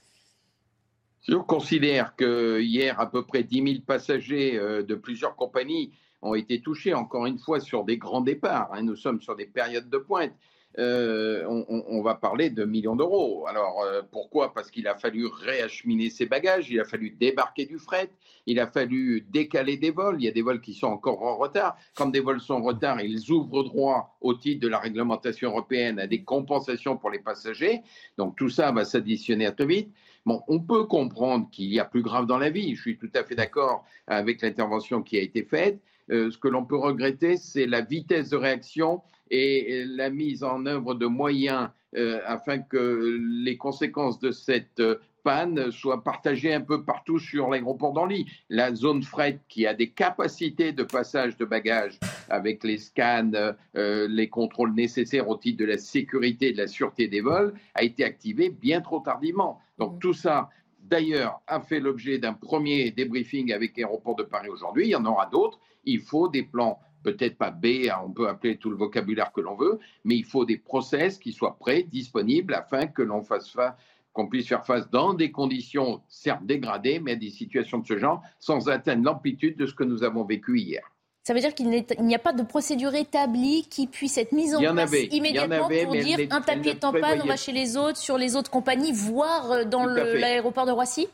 [1.21, 5.91] Si on considère que hier, à peu près 10 000 passagers euh, de plusieurs compagnies
[6.21, 9.45] ont été touchés, encore une fois, sur des grands départs, hein, nous sommes sur des
[9.45, 10.31] périodes de pointe.
[10.77, 13.45] Euh, on, va parler de millions d'euros.
[13.47, 14.53] Alors euh, pourquoi?
[14.53, 18.09] Parce qu'il a fallu réacheminer ses bagages, il a fallu débarquer du fret,
[18.45, 20.17] il a fallu décaler des vols.
[20.19, 21.77] Il y a des vols qui sont encore en retard.
[21.95, 25.97] Quand des vols sont en retard, ils ouvrent droit au titre de la réglementation européenne
[25.99, 27.81] à des compensations pour les passagers.
[28.17, 29.93] Donc tout ça va s'additionner à très vite.
[30.25, 32.75] Bon, on peut comprendre qu'il y a plus grave dans la vie.
[32.75, 35.79] Je suis tout à fait d'accord avec l'intervention qui a été faite.
[36.11, 40.65] Euh, ce que l'on peut regretter, c'est la vitesse de réaction et la mise en
[40.65, 46.61] œuvre de moyens euh, afin que les conséquences de cette euh, panne soient partagées un
[46.61, 48.27] peu partout sur l'aéroport d'Orly.
[48.49, 51.99] La zone fret qui a des capacités de passage de bagages
[52.29, 53.31] avec les scans,
[53.73, 57.81] les contrôles nécessaires au titre de la sécurité et de la sûreté des vols a
[57.81, 59.59] été activée bien trop tardivement.
[59.79, 64.85] Donc tout ça, d'ailleurs, a fait l'objet d'un premier débriefing avec l'aéroport de Paris aujourd'hui.
[64.85, 68.27] Il y en aura d'autres il faut des plans, peut-être pas B, hein, on peut
[68.27, 71.83] appeler tout le vocabulaire que l'on veut, mais il faut des process qui soient prêts,
[71.83, 73.75] disponibles, afin que l'on fasse face
[74.11, 77.97] qu'on puisse faire face dans des conditions certes dégradées, mais à des situations de ce
[77.97, 80.89] genre, sans atteindre l'amplitude de ce que nous avons vécu hier.
[81.23, 84.61] Ça veut dire qu'il n'y a pas de procédure établie qui puisse être mise en,
[84.61, 88.17] place immédiatement pour dire un tapis est en panne, on va chez les autres, sur
[88.17, 91.07] les autres compagnies, voire euh, dans l'aéroport de Roissy?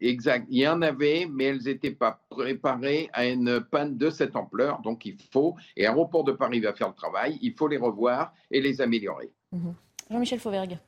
[0.00, 0.46] Exact.
[0.50, 4.80] Il y en avait, mais elles n'étaient pas préparées à une panne de cette ampleur.
[4.82, 8.32] Donc il faut, et Aéroport de Paris va faire le travail, il faut les revoir
[8.50, 9.30] et les améliorer.
[9.52, 9.74] Mhm.
[10.10, 10.78] Jean-Michel Fauvergue.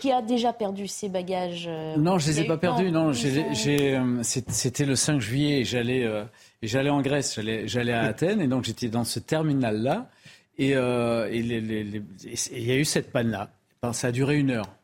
[0.00, 2.90] qui a déjà perdu ses bagages Non, je les ai pas perdus.
[2.90, 5.64] Non, c'était le 5 juillet.
[5.64, 6.06] J'allais,
[6.62, 7.40] j'allais en Grèce.
[7.40, 10.10] J'allais à Athènes et donc j'étais dans ce terminal là.
[10.58, 13.50] Et il y a eu cette panne là.
[13.92, 14.77] ça a duré une heure.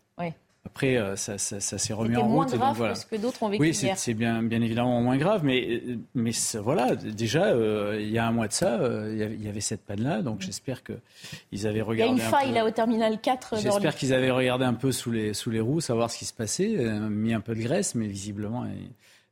[0.66, 2.30] Après, euh, ça, ça, ça s'est remis en route.
[2.30, 2.94] moins grave voilà.
[2.94, 5.82] que d'autres ont vécu Oui, c'est bien, bien évidemment moins grave, mais,
[6.14, 6.30] mais
[6.62, 9.82] voilà, déjà, euh, il y a un mois de ça, euh, il y avait cette
[9.82, 12.14] panne-là, donc j'espère qu'ils avaient regardé.
[12.14, 14.90] Il y a une faille là au terminal 4 J'espère qu'ils avaient regardé un peu
[14.90, 16.68] sous les, sous les roues, savoir ce qui se passait,
[17.10, 18.64] mis un peu de graisse, mais visiblement,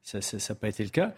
[0.02, 1.12] ça n'a pas été le cas.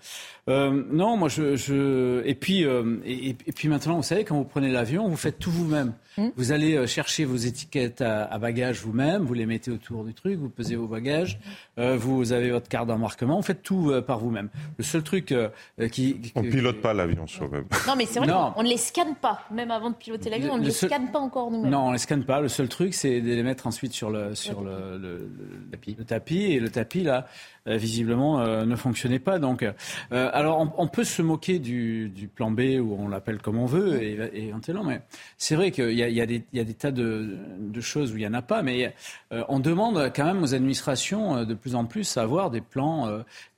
[0.49, 2.23] Euh, non, moi, je, je...
[2.27, 5.51] Et, puis, euh, et, puis maintenant, vous savez, quand vous prenez l'avion, vous faites tout
[5.51, 5.95] vous-même.
[6.17, 6.29] Hmm.
[6.37, 10.15] Vous allez euh, chercher vos étiquettes à, à bagages vous-même, vous les mettez autour du
[10.15, 11.41] truc, vous pesez vos bagages,
[11.79, 14.49] euh, vous avez votre carte d'embarquement, vous faites tout euh, par vous-même.
[14.79, 15.49] Le seul truc euh,
[15.91, 17.65] qui, On ne pilote pas l'avion soi-même.
[17.89, 19.41] Non, mais c'est vrai qu'on ne les scanne pas.
[19.51, 21.71] Même avant de piloter l'avion, on ne les scanne pas encore nous-mêmes.
[21.71, 22.41] Non, on ne les scanne pas.
[22.41, 25.31] Le seul truc, c'est de les mettre ensuite sur le, sur le, le,
[25.73, 25.97] tapis.
[25.99, 26.43] le tapis.
[26.43, 27.27] Et le tapis, là,
[27.67, 29.39] visiblement, ne fonctionnait pas.
[29.39, 29.65] Donc,
[30.11, 33.67] alors, on, on peut se moquer du, du, plan B ou on l'appelle comme on
[33.67, 34.85] veut, et, éventuellement.
[34.85, 35.01] Mais
[35.39, 38.27] c'est vrai qu'il y, y, y, a des tas de, de choses où il n'y
[38.27, 38.63] en a pas.
[38.63, 38.95] Mais
[39.33, 42.61] euh, on demande quand même aux administrations euh, de plus en plus à avoir des
[42.61, 43.09] plans,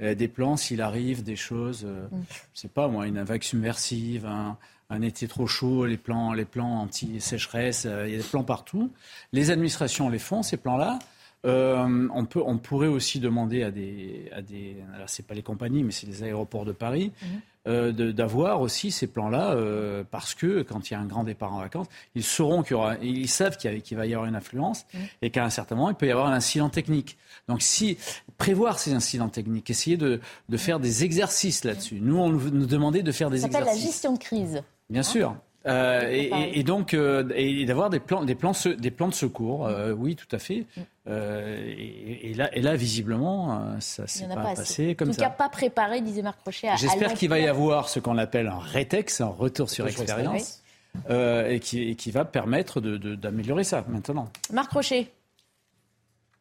[0.01, 2.09] euh, des plans s'il arrive des choses, mm.
[2.11, 2.25] je ne
[2.55, 4.57] sais pas moi, une vague submersive, un,
[4.91, 8.91] un été trop chaud, les plans, les plans anti-sécheresse, il y a des plans partout.
[9.33, 10.99] Les administrations les font, ces plans-là.
[11.47, 15.43] Euh, on, peut, on pourrait aussi demander à des, à des alors c'est pas les
[15.43, 17.29] compagnies, mais c'est les aéroports de Paris, mhm.
[17.69, 21.53] euh, d'avoir aussi ces plans-là, euh, parce que quand il y a un grand départ
[21.53, 21.87] en vacances,
[22.17, 25.01] ils sauront qu'il y aura, ils savent qu'il va y avoir une influence mhm.
[25.23, 27.17] et qu'à un certain moment il peut y avoir un incident technique.
[27.49, 27.97] Donc si
[28.39, 31.99] prévoir ces incidents techniques, essayer de, de faire des exercices là-dessus.
[32.01, 33.53] Nous on nous demandait de faire des exercices.
[33.53, 34.63] Ça s'appelle la gestion de crise.
[34.91, 35.37] Bien sûr.
[35.67, 39.93] Euh, et, donc, euh, et d'avoir des plans, des plans, des plans de secours, euh,
[39.93, 40.67] oui, tout à fait.
[40.77, 40.81] Mm.
[41.09, 45.23] Et, là, et là, visiblement, ça s'est pas, passé comme ça.
[45.23, 46.69] En tout cas, pas préparé, disait Marc Crochet.
[46.77, 50.63] J'espère qu'il va y avoir ce qu'on appelle un rétex, un retour sur expérience,
[51.09, 54.31] et qui, qui, va permettre d'améliorer ça maintenant.
[54.53, 55.13] Marc Crochet.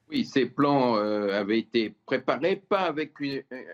[0.10, 3.14] Oui, ces plans avaient été préparés, pas avec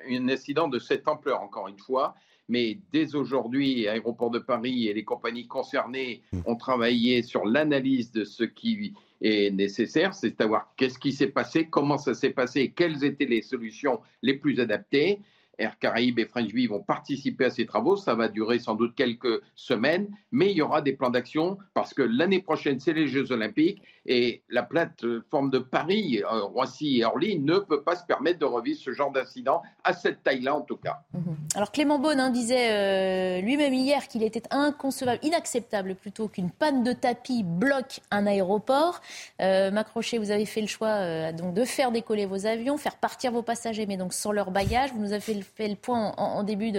[0.10, 2.16] un incident de cette ampleur, encore une fois,
[2.52, 6.42] mais dès aujourd'hui, Aéroport de Paris et les compagnies concernées hmm.
[6.46, 11.68] ont travaillé sur l'analyse de ce qui est nécessaire, c'est savoir qu'est-ce qui s'est passé,
[11.68, 15.20] comment ça s'est passé, quelles étaient les solutions les plus adaptées.
[15.62, 17.96] Air Caraïbes et French Bee vont participer à ces travaux.
[17.96, 21.94] Ça va durer sans doute quelques semaines, mais il y aura des plans d'action parce
[21.94, 27.06] que l'année prochaine, c'est les Jeux Olympiques et la plateforme de Paris, euh, Roissy et
[27.06, 30.62] Orly ne peut pas se permettre de revivre ce genre d'incident à cette taille-là en
[30.62, 31.02] tout cas.
[31.14, 31.36] Mhm.
[31.56, 36.84] Alors Clément Beaune hein, disait euh, lui-même hier qu'il était inconcevable, inacceptable plutôt qu'une panne
[36.84, 39.02] de tapis bloque un aéroport.
[39.42, 42.98] Euh, Macrochet, vous avez fait le choix euh, donc de faire décoller vos avions, faire
[42.98, 44.92] partir vos passagers, mais donc sans leur bagage.
[44.94, 46.72] Vous nous avez fait fait le point en, début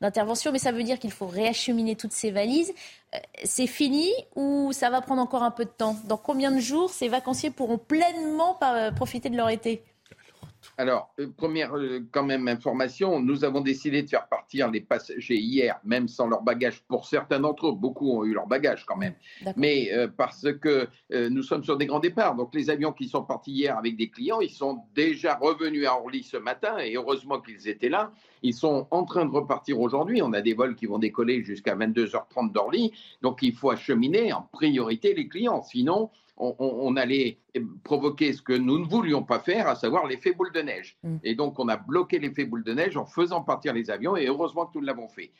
[0.00, 2.72] d'intervention, mais ça veut dire qu'il faut réacheminer toutes ces valises.
[3.14, 5.96] Euh, c'est fini ou ça va prendre encore un peu de temps?
[6.04, 9.82] Dans combien de jours ces vacanciers pourront pleinement euh, profiter de leur été?
[10.76, 15.38] Alors, euh, première euh, quand même information, nous avons décidé de faire partir les passagers
[15.38, 16.82] hier, même sans leur bagage.
[16.88, 19.14] Pour certains d'entre eux, beaucoup ont eu leur bagage quand même.
[19.56, 22.34] Mais euh, parce que nous sommes sur des grands départs.
[22.34, 25.94] Donc les avions qui sont partis hier avec des clients, ils sont déjà revenus à
[25.94, 28.12] Orly ce matin et heureusement qu'ils étaient là.
[28.42, 30.22] Ils sont en train de repartir aujourd'hui.
[30.22, 32.92] On a des vols qui vont décoller jusqu'à 22h30 d'Orly.
[33.22, 35.62] Donc il faut acheminer en priorité les clients.
[35.62, 37.38] Sinon, on, allait
[37.84, 40.96] provoquer ce que nous ne voulions pas faire, à savoir l'effet boule de neige.
[41.02, 41.16] Mm.
[41.22, 44.26] Et donc, on a bloqué l'effet boule de neige en faisant partir les avions, et
[44.26, 45.30] heureusement que nous l'avons fait.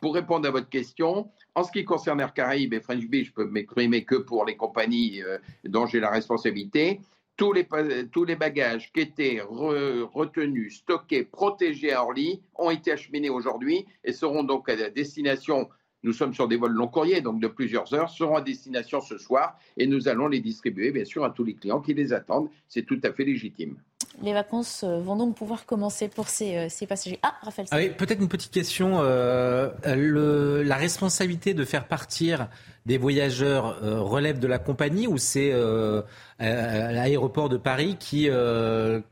[0.00, 3.32] Pour répondre à votre question, en ce qui concerne Air Caraïbes et French Beach, je
[3.32, 7.00] peux m'exprimer que pour les compagnies euh, dont j'ai la responsabilité.
[7.36, 7.66] Tous les,
[8.12, 14.12] tous les, bagages qui étaient retenus, stockés, protégés à Orly ont été acheminés aujourd'hui et
[14.12, 15.68] seront donc à destination
[16.02, 19.18] nous sommes sur des vols long courriers, donc de plusieurs heures, seront à destination ce
[19.18, 22.48] soir et nous allons les distribuer, bien sûr, à tous les clients qui les attendent.
[22.68, 23.76] C'est tout à fait légitime.
[24.20, 27.18] Les vacances euh, vont donc pouvoir commencer pour ces, euh, ces passagers.
[27.22, 27.68] Ah, Raphaël.
[27.70, 28.98] Ah oui, peut-être une petite question.
[29.00, 32.48] Euh, le, la responsabilité de faire partir
[32.84, 35.52] des voyageurs relève de la compagnie ou c'est
[36.40, 38.28] l'aéroport de Paris qui,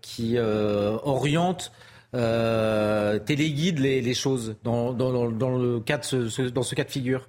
[0.03, 1.71] qui oriente
[2.15, 7.29] euh, téléguide les, choses dans, le cas de ce, dans ce cas de figure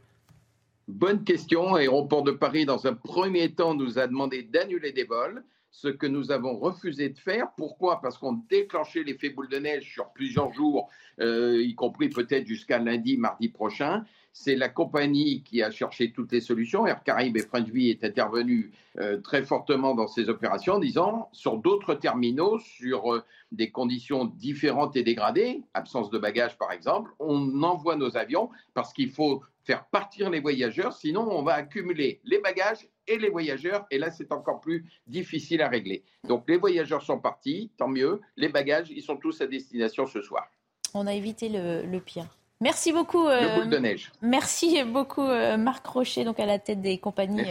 [0.87, 1.75] Bonne question.
[1.75, 5.43] Aéroport de Paris, dans un premier temps, nous a demandé d'annuler des vols.
[5.73, 7.47] ce que nous avons refusé de faire.
[7.55, 8.01] Pourquoi?
[8.01, 10.89] Parce qu'on déclenchait l'effet boule de neige sur plusieurs jours,
[11.21, 14.03] euh, y compris peut-être jusqu'à lundi, mardi prochain.
[14.33, 16.87] C'est la compagnie qui a cherché toutes les solutions.
[16.87, 21.57] Air Caraïbes et French est intervenu euh, très fortement dans ces opérations en disant sur
[21.57, 27.63] d'autres terminaux, sur euh, des conditions différentes et dégradées, absence de bagages par exemple, on
[27.63, 32.39] envoie nos avions parce qu'il faut faire partir les voyageurs, sinon on va accumuler les
[32.39, 36.03] bagages et les voyageurs, et là c'est encore plus difficile à régler.
[36.27, 40.21] Donc les voyageurs sont partis, tant mieux, les bagages, ils sont tous à destination ce
[40.21, 40.49] soir.
[40.93, 42.27] On a évité le pire.
[42.61, 43.27] Merci beaucoup.
[43.27, 44.11] Euh, de neige.
[44.21, 47.41] Merci beaucoup, euh, Marc Rocher, donc à la tête des compagnies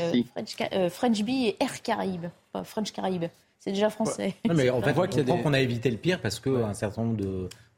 [0.73, 2.27] euh, French, Bee et Air Caraïbes.
[2.65, 3.27] French Caraïbes.
[3.59, 4.35] C'est déjà français.
[4.49, 7.16] mais en fait, on comprend qu'on a évité le pire parce qu'un certain nombre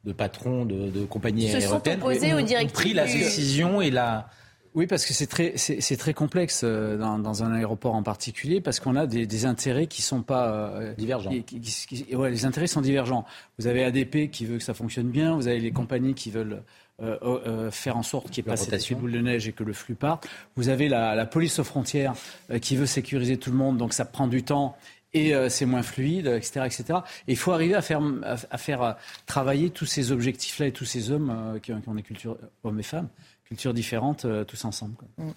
[0.04, 4.28] de, patrons de, compagnies Se aériennes ont, pris la décision et la.
[4.74, 8.96] Oui, parce que c'est très, c'est, très complexe dans, un aéroport en particulier, parce qu'on
[8.96, 11.30] a des, intérêts qui sont pas divergents.
[11.30, 13.24] ouais, les intérêts sont divergents.
[13.58, 16.62] Vous avez ADP qui veut que ça fonctionne bien, vous avez les compagnies qui veulent
[17.00, 19.64] euh, euh, faire en sorte qu'il n'y ait pas cette boule de neige et que
[19.64, 20.28] le flux parte.
[20.56, 22.14] Vous avez la, police aux frontières
[22.50, 24.76] euh, qui veut sécuriser tout le monde, donc ça prend du temps
[25.14, 27.00] et c'est moins fluide, etc., etc.
[27.28, 28.96] Et il faut arriver à faire, à, faire
[29.26, 33.10] travailler tous ces objectifs-là et tous ces hommes qui, ont des cultures, hommes et femmes,
[33.44, 34.94] cultures différentes, tous ensemble.
[35.18, 35.32] Mm.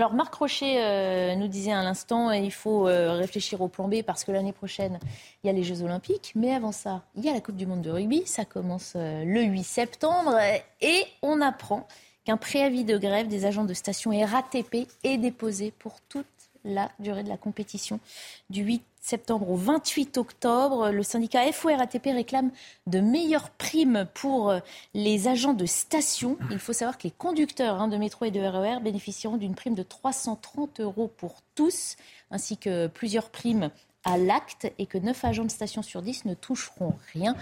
[0.00, 3.96] Alors Marc Rocher euh, nous disait à l'instant, il faut euh, réfléchir au plan B
[4.00, 4.98] parce que l'année prochaine,
[5.44, 6.32] il y a les Jeux Olympiques.
[6.34, 8.22] Mais avant ça, il y a la Coupe du Monde de rugby.
[8.24, 10.38] Ça commence euh, le 8 septembre.
[10.80, 11.86] Et on apprend
[12.24, 16.24] qu'un préavis de grève des agents de station RATP est déposé pour toute
[16.64, 18.00] la durée de la compétition
[18.48, 20.90] du 8 septembre au 28 octobre.
[20.90, 22.50] Le syndicat FORATP réclame
[22.86, 24.60] de meilleures primes pour euh,
[24.94, 26.36] les agents de station.
[26.50, 29.54] Il faut savoir que les conducteurs hein, de métro et de RER e bénéficieront d'une
[29.54, 31.96] prime de 330 euros pour tous,
[32.30, 33.70] ainsi que plusieurs primes
[34.04, 37.36] à l'acte et que 9 agents de station sur 10 ne toucheront rien,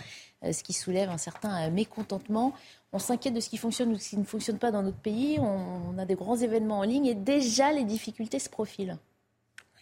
[0.45, 2.53] euh, ce qui soulève un certain euh, mécontentement.
[2.93, 5.39] On s'inquiète de ce qui fonctionne ou ce qui ne fonctionne pas dans notre pays.
[5.41, 8.97] On a des grands événements en ligne et déjà les difficultés se profilent.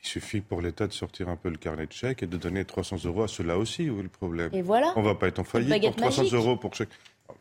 [0.06, 2.64] Il suffit pour l'État de sortir un peu le carnet de chèques et de donner
[2.64, 3.90] 300 euros à ceux-là aussi.
[3.90, 4.92] Où est le problème Et voilà.
[4.94, 6.90] On ne va pas être en faillite pour 300 euros pour chaque.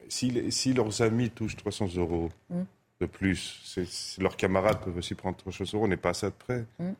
[0.09, 2.63] Si, si, leurs amis touchent 300 euros hmm.
[3.01, 3.77] de plus,
[4.17, 6.65] leurs camarades peuvent aussi prendre 300 euros, on n'est pas à ça de près.
[6.79, 6.93] Mm.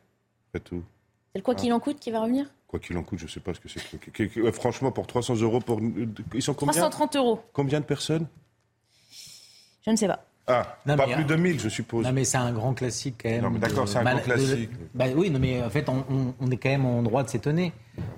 [0.62, 0.84] tout.
[1.32, 2.46] C'est le quoi qu'il en coûte qui va revenir?
[2.68, 4.52] Quoi qu'il en coûte, je ne sais pas ce que c'est.
[4.52, 5.80] Franchement, pour 300 euros, pour...
[6.32, 6.74] ils sont combien?
[6.74, 7.40] 330 euros.
[7.52, 8.28] Combien de personnes?
[9.84, 10.24] Je ne sais pas.
[10.48, 12.04] Ah, pas plus de 1000, je suppose.
[12.04, 13.42] Non, mais c'est un grand classique quand même.
[13.42, 14.70] Non, mais d'accord, c'est un grand classique.
[14.94, 17.72] Bah, oui, non, mais en fait, on, est quand même en droit de s'étonner.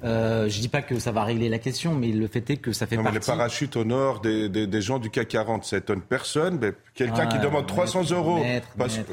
[0.05, 2.73] Euh, je dis pas que ça va régler la question, mais le fait est que
[2.73, 3.19] ça fait non, partie...
[3.19, 6.59] Mais les parachutes au nord des, des, gens du CAC 40, ça étonne personne.
[6.61, 8.41] Mais quelqu'un qui demande 300 euros...
[8.41, 8.69] Maître,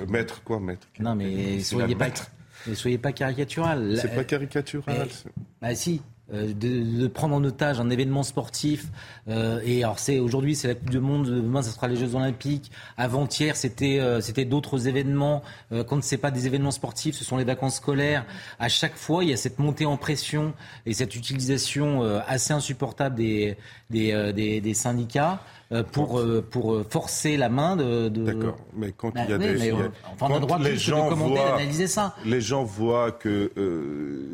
[0.09, 0.43] maître.
[0.43, 0.87] quoi, maître?
[0.99, 2.09] Non, mais soyez pas,
[2.73, 3.97] soyez pas caricatural.
[4.01, 5.07] C'est pas caricatural.
[5.61, 6.01] bah si,
[6.33, 8.87] euh, de, prendre en otage un événement sportif.
[9.27, 12.15] Euh, et alors c'est aujourd'hui c'est la Coupe du Monde, demain ce sera les Jeux
[12.15, 12.71] Olympiques.
[12.97, 15.43] Avant-hier c'était euh, c'était d'autres événements.
[15.87, 18.25] quand c'est pas des événements sportifs, ce sont les vacances scolaires.
[18.59, 20.53] À chaque fois il y a cette montée en pression
[20.87, 23.55] et cette utilisation assez insupportable des
[23.91, 25.41] des, des, des syndicats.
[25.71, 28.07] Euh, pour, euh, pour euh, forcer la main de.
[28.07, 29.73] D'accord, mais quand il y a bah des.
[30.13, 32.13] enfin, on a droit les gens de voient, d'analyser ça.
[32.23, 33.51] Les gens voient que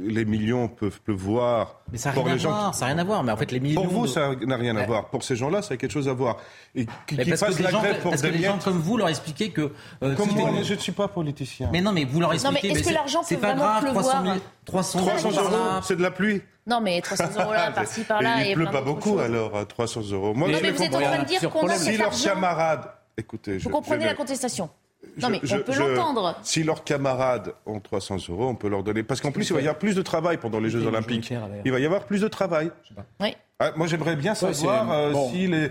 [0.04, 1.80] les millions peuvent pleuvoir.
[1.90, 3.24] Mais ça n'a rien, à voir, ça rien à voir.
[3.24, 3.82] Mais en fait, les millions.
[3.82, 5.10] Pour vous, ça n'a rien à voir.
[5.10, 6.36] Pour ces gens-là, ça a quelque chose à voir.
[6.76, 9.72] Et qui, parce que, la gens, parce que les gens comme vous leur expliquez que.
[10.02, 11.70] comme moi, je ne suis pas politicien.
[11.72, 12.68] Mais non, mais vous leur expliquez.
[12.68, 14.24] Non, mais est-ce que l'argent peut vraiment grave, pleuvoir
[14.66, 16.42] 300 euros, c'est de la pluie.
[16.68, 18.44] Non, mais 300 euros là, par-ci, par-là.
[18.44, 20.34] Il ne pleut pas beaucoup alors, 300 euros.
[20.34, 22.92] Moi, non, mais vous êtes en train de dire qu'on a Si leurs camarades.
[23.18, 24.70] Écoutez, vous comprenez la contestation
[25.22, 26.36] non, mais on peut l'entendre.
[26.44, 29.04] Si leurs camarades ont 300 euros, on peut leur donner.
[29.04, 31.34] Parce qu'en plus, il va y avoir plus de travail pendant les Jeux Olympiques.
[31.66, 32.72] Il va y avoir plus de travail.
[33.20, 33.36] Oui.
[33.60, 35.70] Ah, moi, j'aimerais bien savoir euh, si les,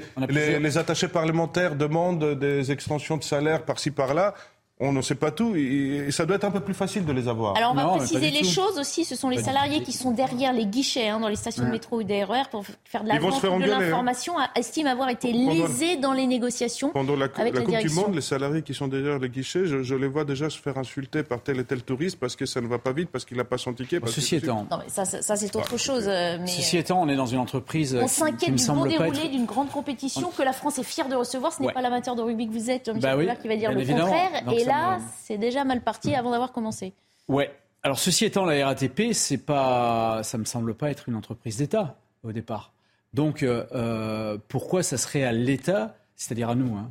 [0.61, 4.35] les, attachés parlementaires demandent des extensions de salaire par-ci par-là
[4.81, 7.29] on ne sait pas tout et, ça doit être un peu plus facile de les
[7.29, 7.57] avoir.
[7.57, 9.05] Alors on va préciser les choses aussi.
[9.05, 11.99] Ce sont les salariés qui sont derrière les guichets hein, dans les stations de métro
[11.99, 13.79] ou des RER pour faire de la vente de hein.
[13.79, 16.91] l'information, estiment avoir été lésés dans les négociations.
[16.91, 19.95] Pendant la, avec la, Coupe du Monde, les salariés qui sont derrière les guichets, je,
[19.95, 22.67] les vois déjà se faire insulter par tel et tel touriste parce que ça ne
[22.67, 24.01] va pas vite, parce qu'il n'a pas son ticket.
[24.07, 26.05] Ceci étant, non, mais ça, ça, c'est autre chose.
[26.07, 27.99] Euh, mais Ceci euh, étant, on est dans une entreprise.
[28.01, 31.53] On s'inquiète du bon déroulé d'une grande compétition que la France est fière de recevoir.
[31.53, 33.85] Ce n'est pas l'amateur de rugby que vous êtes, Michel bah qui va dire le
[33.85, 34.31] contraire.
[34.71, 36.93] Là, c'est déjà mal parti avant d'avoir commencé.
[37.29, 37.51] Ouais.
[37.83, 41.97] Alors ceci étant, la RATP, c'est pas, ça me semble pas être une entreprise d'État
[42.23, 42.73] au départ.
[43.15, 46.91] Donc euh, euh, pourquoi ça serait à l'État, c'est-à-dire à nous, hein,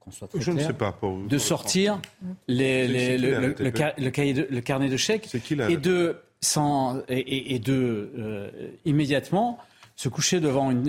[0.00, 2.00] qu'on soit très Je ne sais pas de sortir
[2.48, 2.88] les,
[3.18, 5.28] le, carnet de, chèques
[5.68, 8.50] et de sans, et, de
[8.86, 9.58] immédiatement
[9.96, 10.88] se coucher devant une,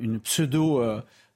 [0.00, 0.82] une, pseudo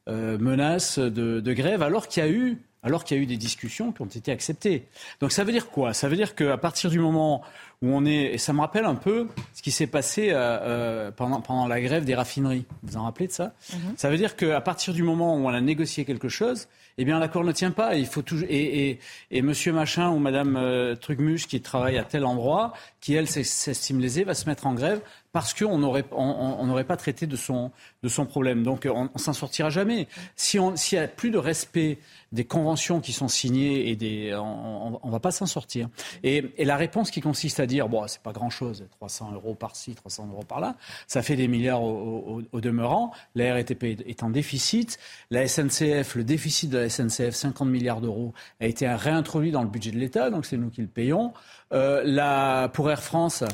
[0.09, 3.37] menace de, de, grève, alors qu'il y a eu alors qu'il y a eu des
[3.37, 4.87] discussions qui ont été acceptées.
[5.21, 5.95] Donc ça veut dire quoi?
[5.95, 7.43] Ça veut dire qu'à partir du moment
[7.81, 11.11] où on est, et ça me rappelle un peu ce qui s'est passé euh, euh,
[11.11, 12.65] pendant, pendant la grève des raffineries.
[12.83, 13.55] Vous vous en rappelez de ça?
[13.73, 13.95] Mhm.
[13.97, 16.69] Ça veut dire qu'à partir du moment où on a négocié quelque chose,
[16.99, 17.97] eh bien l'accord ne tient pas.
[17.97, 19.01] Il faut toujours et, et,
[19.31, 24.01] et Monsieur Machin ou Madame euh, Trugmuche qui travaille à tel endroit, qui elle s'estime
[24.01, 25.01] lésée, va se mettre en grève
[25.33, 27.71] parce qu'on n'aurait on, on pas traité de son,
[28.03, 28.63] de son problème.
[28.63, 30.09] Donc on, on s'en sortira jamais.
[30.37, 31.99] Si s'il n'y a plus de respect
[32.33, 35.89] des conventions qui sont signées et des, on, ne va pas s'en sortir.
[36.23, 39.95] Et, la réponse qui consiste à dire bon c'est pas grand chose, 300 euros par-ci,
[39.95, 40.77] 300 euros par-là,
[41.07, 43.13] ça fait des milliards au, demeurant.
[43.35, 44.99] La RATP est en déficit,
[45.31, 49.69] la SNCF, le déficit de la SNCF, 50 milliards d'euros, a été réintroduit dans le
[49.69, 51.33] budget de l'État, donc c'est nous qui le payons.
[51.73, 53.45] Euh, la, pour Air France,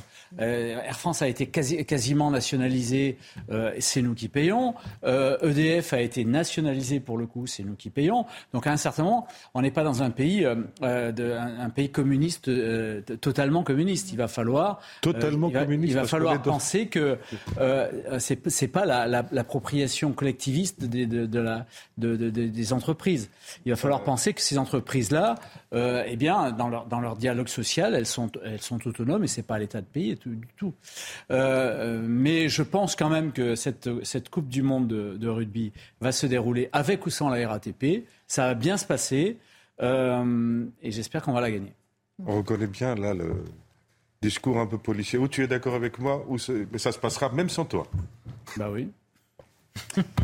[0.40, 3.16] euh, Air France a été quasi, quasiment nationalisé,
[3.50, 4.38] euh, c'est nous qui payons.
[4.47, 8.27] EDF a été nationalisé pour le coup, c'est nous qui payons.
[8.52, 12.51] Donc à un certain moment, on n'est pas dans un pays, de, un, pays communiste,
[13.20, 14.12] totalement communiste.
[14.12, 15.93] Il va falloir, totalement il va, communiste.
[15.93, 17.19] Il va falloir penser que
[18.19, 21.66] c'est, c'est pas l'appropriation collectiviste des, de, la,
[21.97, 23.31] des entreprises.
[23.66, 25.36] Il va falloir penser que ces entreprises-là,
[25.73, 29.43] eh bien, dans leur, dans leur dialogue social, elles sont, elles sont autonomes et c'est
[29.43, 30.74] pas l'état de pays du tout.
[31.31, 36.12] Euh, mais je pense quand même que cette, cette Coupe du Monde de, rugby va
[36.12, 38.06] se dérouler avec ou sans la RATP.
[38.26, 39.38] Ça va bien se passer
[39.80, 41.72] euh, et j'espère qu'on va la gagner.
[42.26, 43.44] On reconnaît bien là le
[44.22, 45.18] discours un peu policier.
[45.18, 46.36] Ou tu es d'accord avec moi, ou
[46.72, 47.86] mais ça se passera même sans toi.
[48.56, 48.90] Bah oui.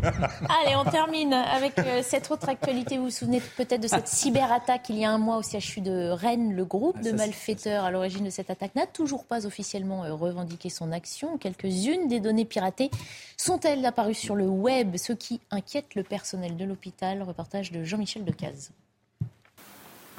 [0.03, 2.99] Allez, on termine avec euh, cette autre actualité.
[2.99, 6.11] Vous vous souvenez peut-être de cette cyberattaque il y a un mois au CHU de
[6.11, 6.55] Rennes.
[6.55, 10.15] Le groupe ah, de malfaiteurs à l'origine de cette attaque n'a toujours pas officiellement euh,
[10.15, 11.39] revendiqué son action.
[11.39, 12.91] Quelques-unes des données piratées
[13.37, 18.25] sont-elles apparues sur le web, ce qui inquiète le personnel de l'hôpital Reportage de Jean-Michel
[18.25, 18.71] Decaze.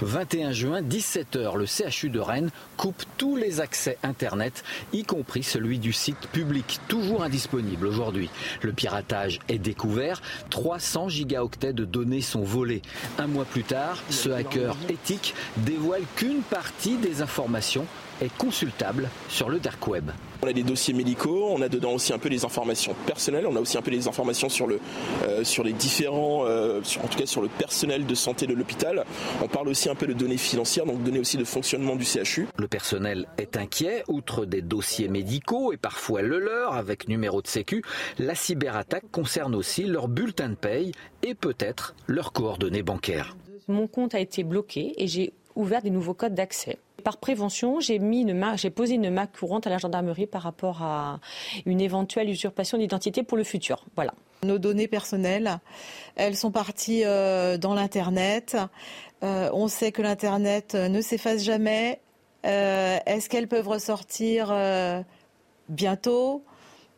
[0.01, 4.63] 21 juin, 17h, le CHU de Rennes coupe tous les accès Internet,
[4.93, 8.29] y compris celui du site public, toujours indisponible aujourd'hui.
[8.61, 12.81] Le piratage est découvert, 300 gigaoctets de données sont volés.
[13.17, 17.85] Un mois plus tard, ce hacker éthique dévoile qu'une partie des informations
[18.21, 20.11] est consultable sur le dark web.
[20.41, 23.55] On a des dossiers médicaux, on a dedans aussi un peu des informations personnelles, on
[23.55, 24.79] a aussi un peu des informations sur, le,
[25.27, 29.05] euh, sur les différents, euh, en tout cas sur le personnel de santé de l'hôpital.
[29.41, 32.47] On parle aussi un peu de données financières, donc données aussi de fonctionnement du CHU.
[32.57, 37.47] Le personnel est inquiet, outre des dossiers médicaux et parfois le leur avec numéro de
[37.47, 37.83] sécu,
[38.19, 40.91] la cyberattaque concerne aussi leur bulletin de paye
[41.23, 43.35] et peut-être leurs coordonnées bancaires.
[43.67, 47.99] Mon compte a été bloqué et j'ai ouvert des nouveaux codes d'accès par prévention, j'ai
[48.71, 51.19] posé une marque courante à la gendarmerie par rapport à
[51.67, 53.85] une éventuelle usurpation d'identité pour le futur.
[53.95, 54.15] Voilà.
[54.43, 55.59] Nos données personnelles,
[56.15, 58.57] elles sont parties euh, dans l'Internet.
[59.23, 62.01] Euh, on sait que l'Internet euh, ne s'efface jamais.
[62.43, 64.53] Est-ce qu'elles peuvent ressortir
[65.69, 66.43] bientôt,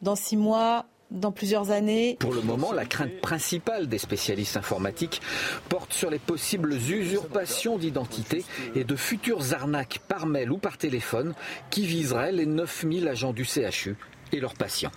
[0.02, 0.86] dans six mois?
[1.12, 2.18] Dans plusieurs années.
[2.20, 5.22] Pour le moment, la crainte principale des spécialistes informatiques
[5.70, 8.44] porte sur les possibles usurpations d'identité
[8.76, 11.34] et de futures arnaques par mail ou par téléphone
[11.70, 13.96] qui viseraient les 9000 agents du CHU
[14.32, 14.92] et leurs patients.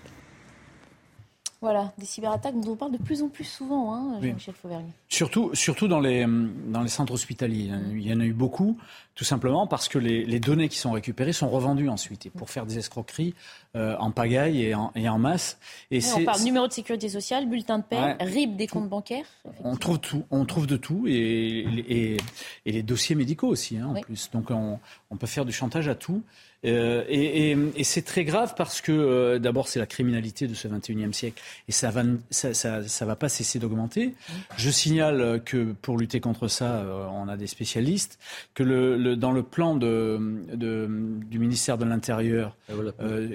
[1.63, 4.91] Voilà, des cyberattaques dont on parle de plus en plus souvent, hein, Jean-Michel Fauvergne.
[5.11, 6.25] Surtout, surtout dans, les,
[6.69, 7.71] dans les centres hospitaliers.
[7.91, 8.79] Il y en a eu beaucoup,
[9.15, 12.65] tout simplement parce que les, données qui sont récupérées sont revendues ensuite, et pour faire
[12.65, 13.35] des escroqueries
[13.77, 15.59] euh, en pagaille et en, et en masse.
[15.91, 19.27] Et on parle numéro de sécurité sociale, bulletin de paie, RIB des comptes bancaires.
[19.63, 22.17] On trouve tout, on trouve de tout, et, et,
[22.65, 24.31] et les dossiers médicaux aussi, hein, en plus.
[24.31, 24.79] Donc on,
[25.11, 26.23] on peut faire du chantage à tout.
[26.67, 30.69] Euh, et, et, c'est très grave parce que euh, d'abord c'est la criminalité de ce
[30.69, 34.15] 21e siècle et ça va ça, ça, ça va pas cesser d'augmenter.
[34.59, 38.19] Je signale que pour lutter contre ça, euh, on a des spécialistes.
[38.53, 40.87] Que le, le dans le plan de, de,
[41.27, 42.57] du ministère de l'Intérieur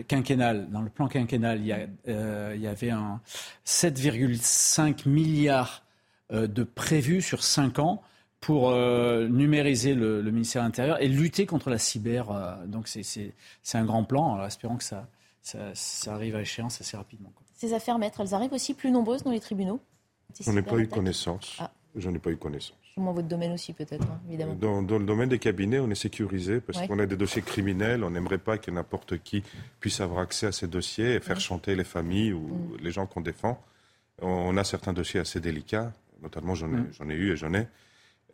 [0.08, 3.22] quinquennal, dans le plan quinquennal, il y, a, il y avait un
[3.66, 5.84] 7,5 milliards
[6.32, 8.04] de prévus sur 5 ans
[8.46, 12.30] pour euh, numériser le, ministère de l'Intérieur et lutter contre la cyber.
[12.30, 13.34] Euh, donc c'est
[13.74, 14.36] un grand plan.
[14.36, 15.08] Alors espérons que ça,
[15.42, 17.34] ça, arrive à échéance assez rapidement.
[17.56, 19.80] Ces affaires maîtres, elles arrivent aussi plus nombreuses dans les tribunaux?
[20.42, 21.58] J'en ai pas eu connaissance.
[21.60, 21.72] Ah.
[21.96, 22.78] J'en ai pas eu connaissance.
[22.98, 24.54] Dans votre domaine aussi, peut-être, hein, évidemment.
[24.54, 28.04] Dans, le domaine des cabinets, on est sécurisé parce qu'on a des dossiers criminels.
[28.04, 29.42] On n'aimerait pas que n'importe qui
[29.80, 32.78] puisse avoir accès à ces dossiers et faire chanter les familles ou mm.
[32.84, 33.60] les gens qu'on défend.
[34.22, 37.68] On a certains dossiers assez délicats, notamment j'en ai, ai, eu et j'en ai.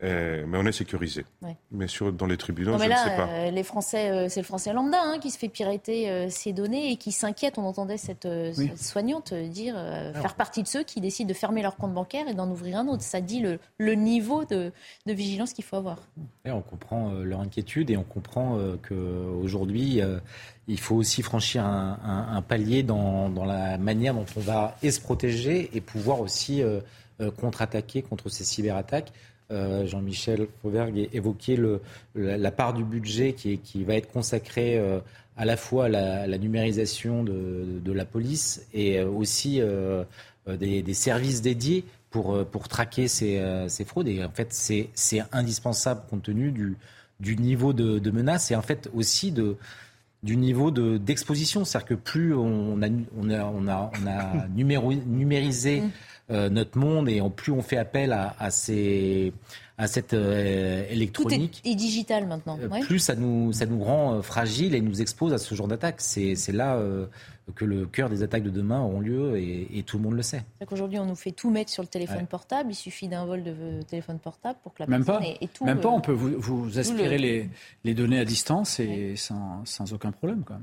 [0.03, 1.25] Euh, mais on est sécurisé.
[1.71, 3.27] Mais sur, dans les tribunaux, je ne sais pas.
[3.29, 6.91] Euh, les Français, euh, c'est le Français lambda hein, qui se fait pirater ses données
[6.91, 7.57] et qui s'inquiète.
[7.57, 8.27] On entendait cette,
[8.75, 9.75] soignante dire
[10.13, 12.87] faire partie de ceux qui décident de fermer leur compte bancaire et d'en ouvrir un
[12.87, 13.03] autre.
[13.03, 14.71] Ça dit le, le niveau de,
[15.05, 15.99] de vigilance qu'il faut avoir.
[16.45, 18.57] Et on comprend leur inquiétude et on comprend
[18.87, 20.01] qu'aujourd'hui,
[20.67, 24.75] il faut aussi franchir un, un, un palier dans, dans, la manière dont on va
[24.81, 26.63] et se protéger et pouvoir aussi
[27.37, 29.11] contre-attaquer contre ces cyberattaques.
[29.51, 31.81] Euh, Jean-Michel Fauvergue évoquait le,
[32.15, 34.99] la, part du budget qui, qui va être consacrée euh,
[35.37, 39.61] à la fois à la, numérisation de, la police et euh, aussi
[40.47, 44.07] des, services dédiés pour, pour traquer ces, ces, fraudes.
[44.07, 46.77] Et en fait, c'est indispensable compte tenu du,
[47.19, 49.55] du niveau de, de, menace et en fait aussi de,
[50.23, 51.65] du niveau d'exposition.
[51.65, 52.87] C'est-à-dire que plus on a,
[53.17, 55.81] on a, on a, on a numérisé.
[55.81, 55.87] Euh,
[56.31, 59.33] notre monde et plus on fait appel à, à, ces,
[59.77, 61.61] à cette euh, électronique.
[61.63, 62.57] Tout est, digital maintenant.
[62.61, 65.95] Euh, plus ça nous, ça nous rend fragile et nous expose à ce genre d'attaque.
[65.99, 66.79] C'est là
[67.55, 70.43] que le cœur des attaques de demain auront lieu et, tout le monde le sait.
[70.67, 72.71] Qu'aujourd'hui, on nous fait tout mettre sur le téléphone portable.
[72.71, 75.47] Il suffit d'un vol de téléphone portable pour que la Même personne pas.
[75.53, 75.65] tout.
[75.65, 75.89] Même pas.
[75.89, 77.49] On peut vous, vous aspirer les,
[77.83, 80.43] les, données à distance et sans, sans, aucun problème.
[80.45, 80.59] Quand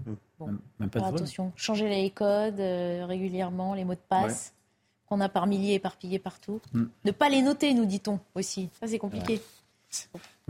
[0.46, 0.58] même.
[0.78, 4.54] même, pas de attention, changer les codes régulièrement, les mots de passe
[5.08, 6.60] qu'on a par milliers éparpillés partout.
[6.72, 6.84] Mm.
[7.04, 8.68] Ne pas les noter, nous dit-on aussi.
[8.80, 9.40] Ça, c'est compliqué.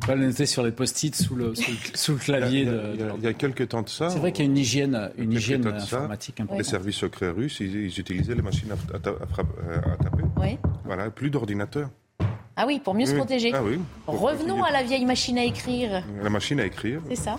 [0.02, 1.54] Ne pas les noter sur les post-it sous le,
[1.94, 2.62] sous, le, clavier.
[2.62, 4.10] Il y, a, quelques temps de ça.
[4.10, 7.98] C'est vrai qu'il y a une hygiène, une hygiène informatique Les services secrets russes, ils,
[7.98, 10.24] utilisaient les machines à, taper.
[10.36, 10.58] Oui.
[10.84, 11.90] Voilà, plus d'ordinateurs.
[12.56, 13.52] Ah oui, pour mieux se protéger.
[13.54, 13.78] Ah oui,
[14.08, 16.02] Revenons à la vieille machine à écrire.
[16.20, 17.00] La machine à écrire.
[17.08, 17.38] C'est ça.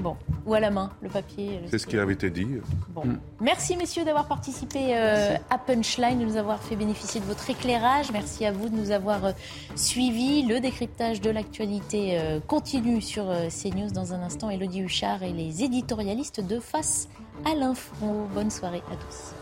[0.00, 0.16] Bon,
[0.46, 1.60] ou à la main, le papier.
[1.66, 2.46] C'est ce qui avait été dit.
[2.88, 3.04] Bon.
[3.04, 3.18] Mm.
[3.40, 8.10] Merci messieurs d'avoir participé euh, à Punchline, de nous avoir fait bénéficier de votre éclairage.
[8.12, 9.32] Merci à vous de nous avoir euh,
[9.76, 10.46] suivis.
[10.46, 14.50] Le décryptage de l'actualité euh, continue sur CNews dans un instant.
[14.50, 17.08] Elodie Huchard et les éditorialistes de Face
[17.44, 17.94] à l'info.
[18.34, 19.34] Bonne soirée à tous.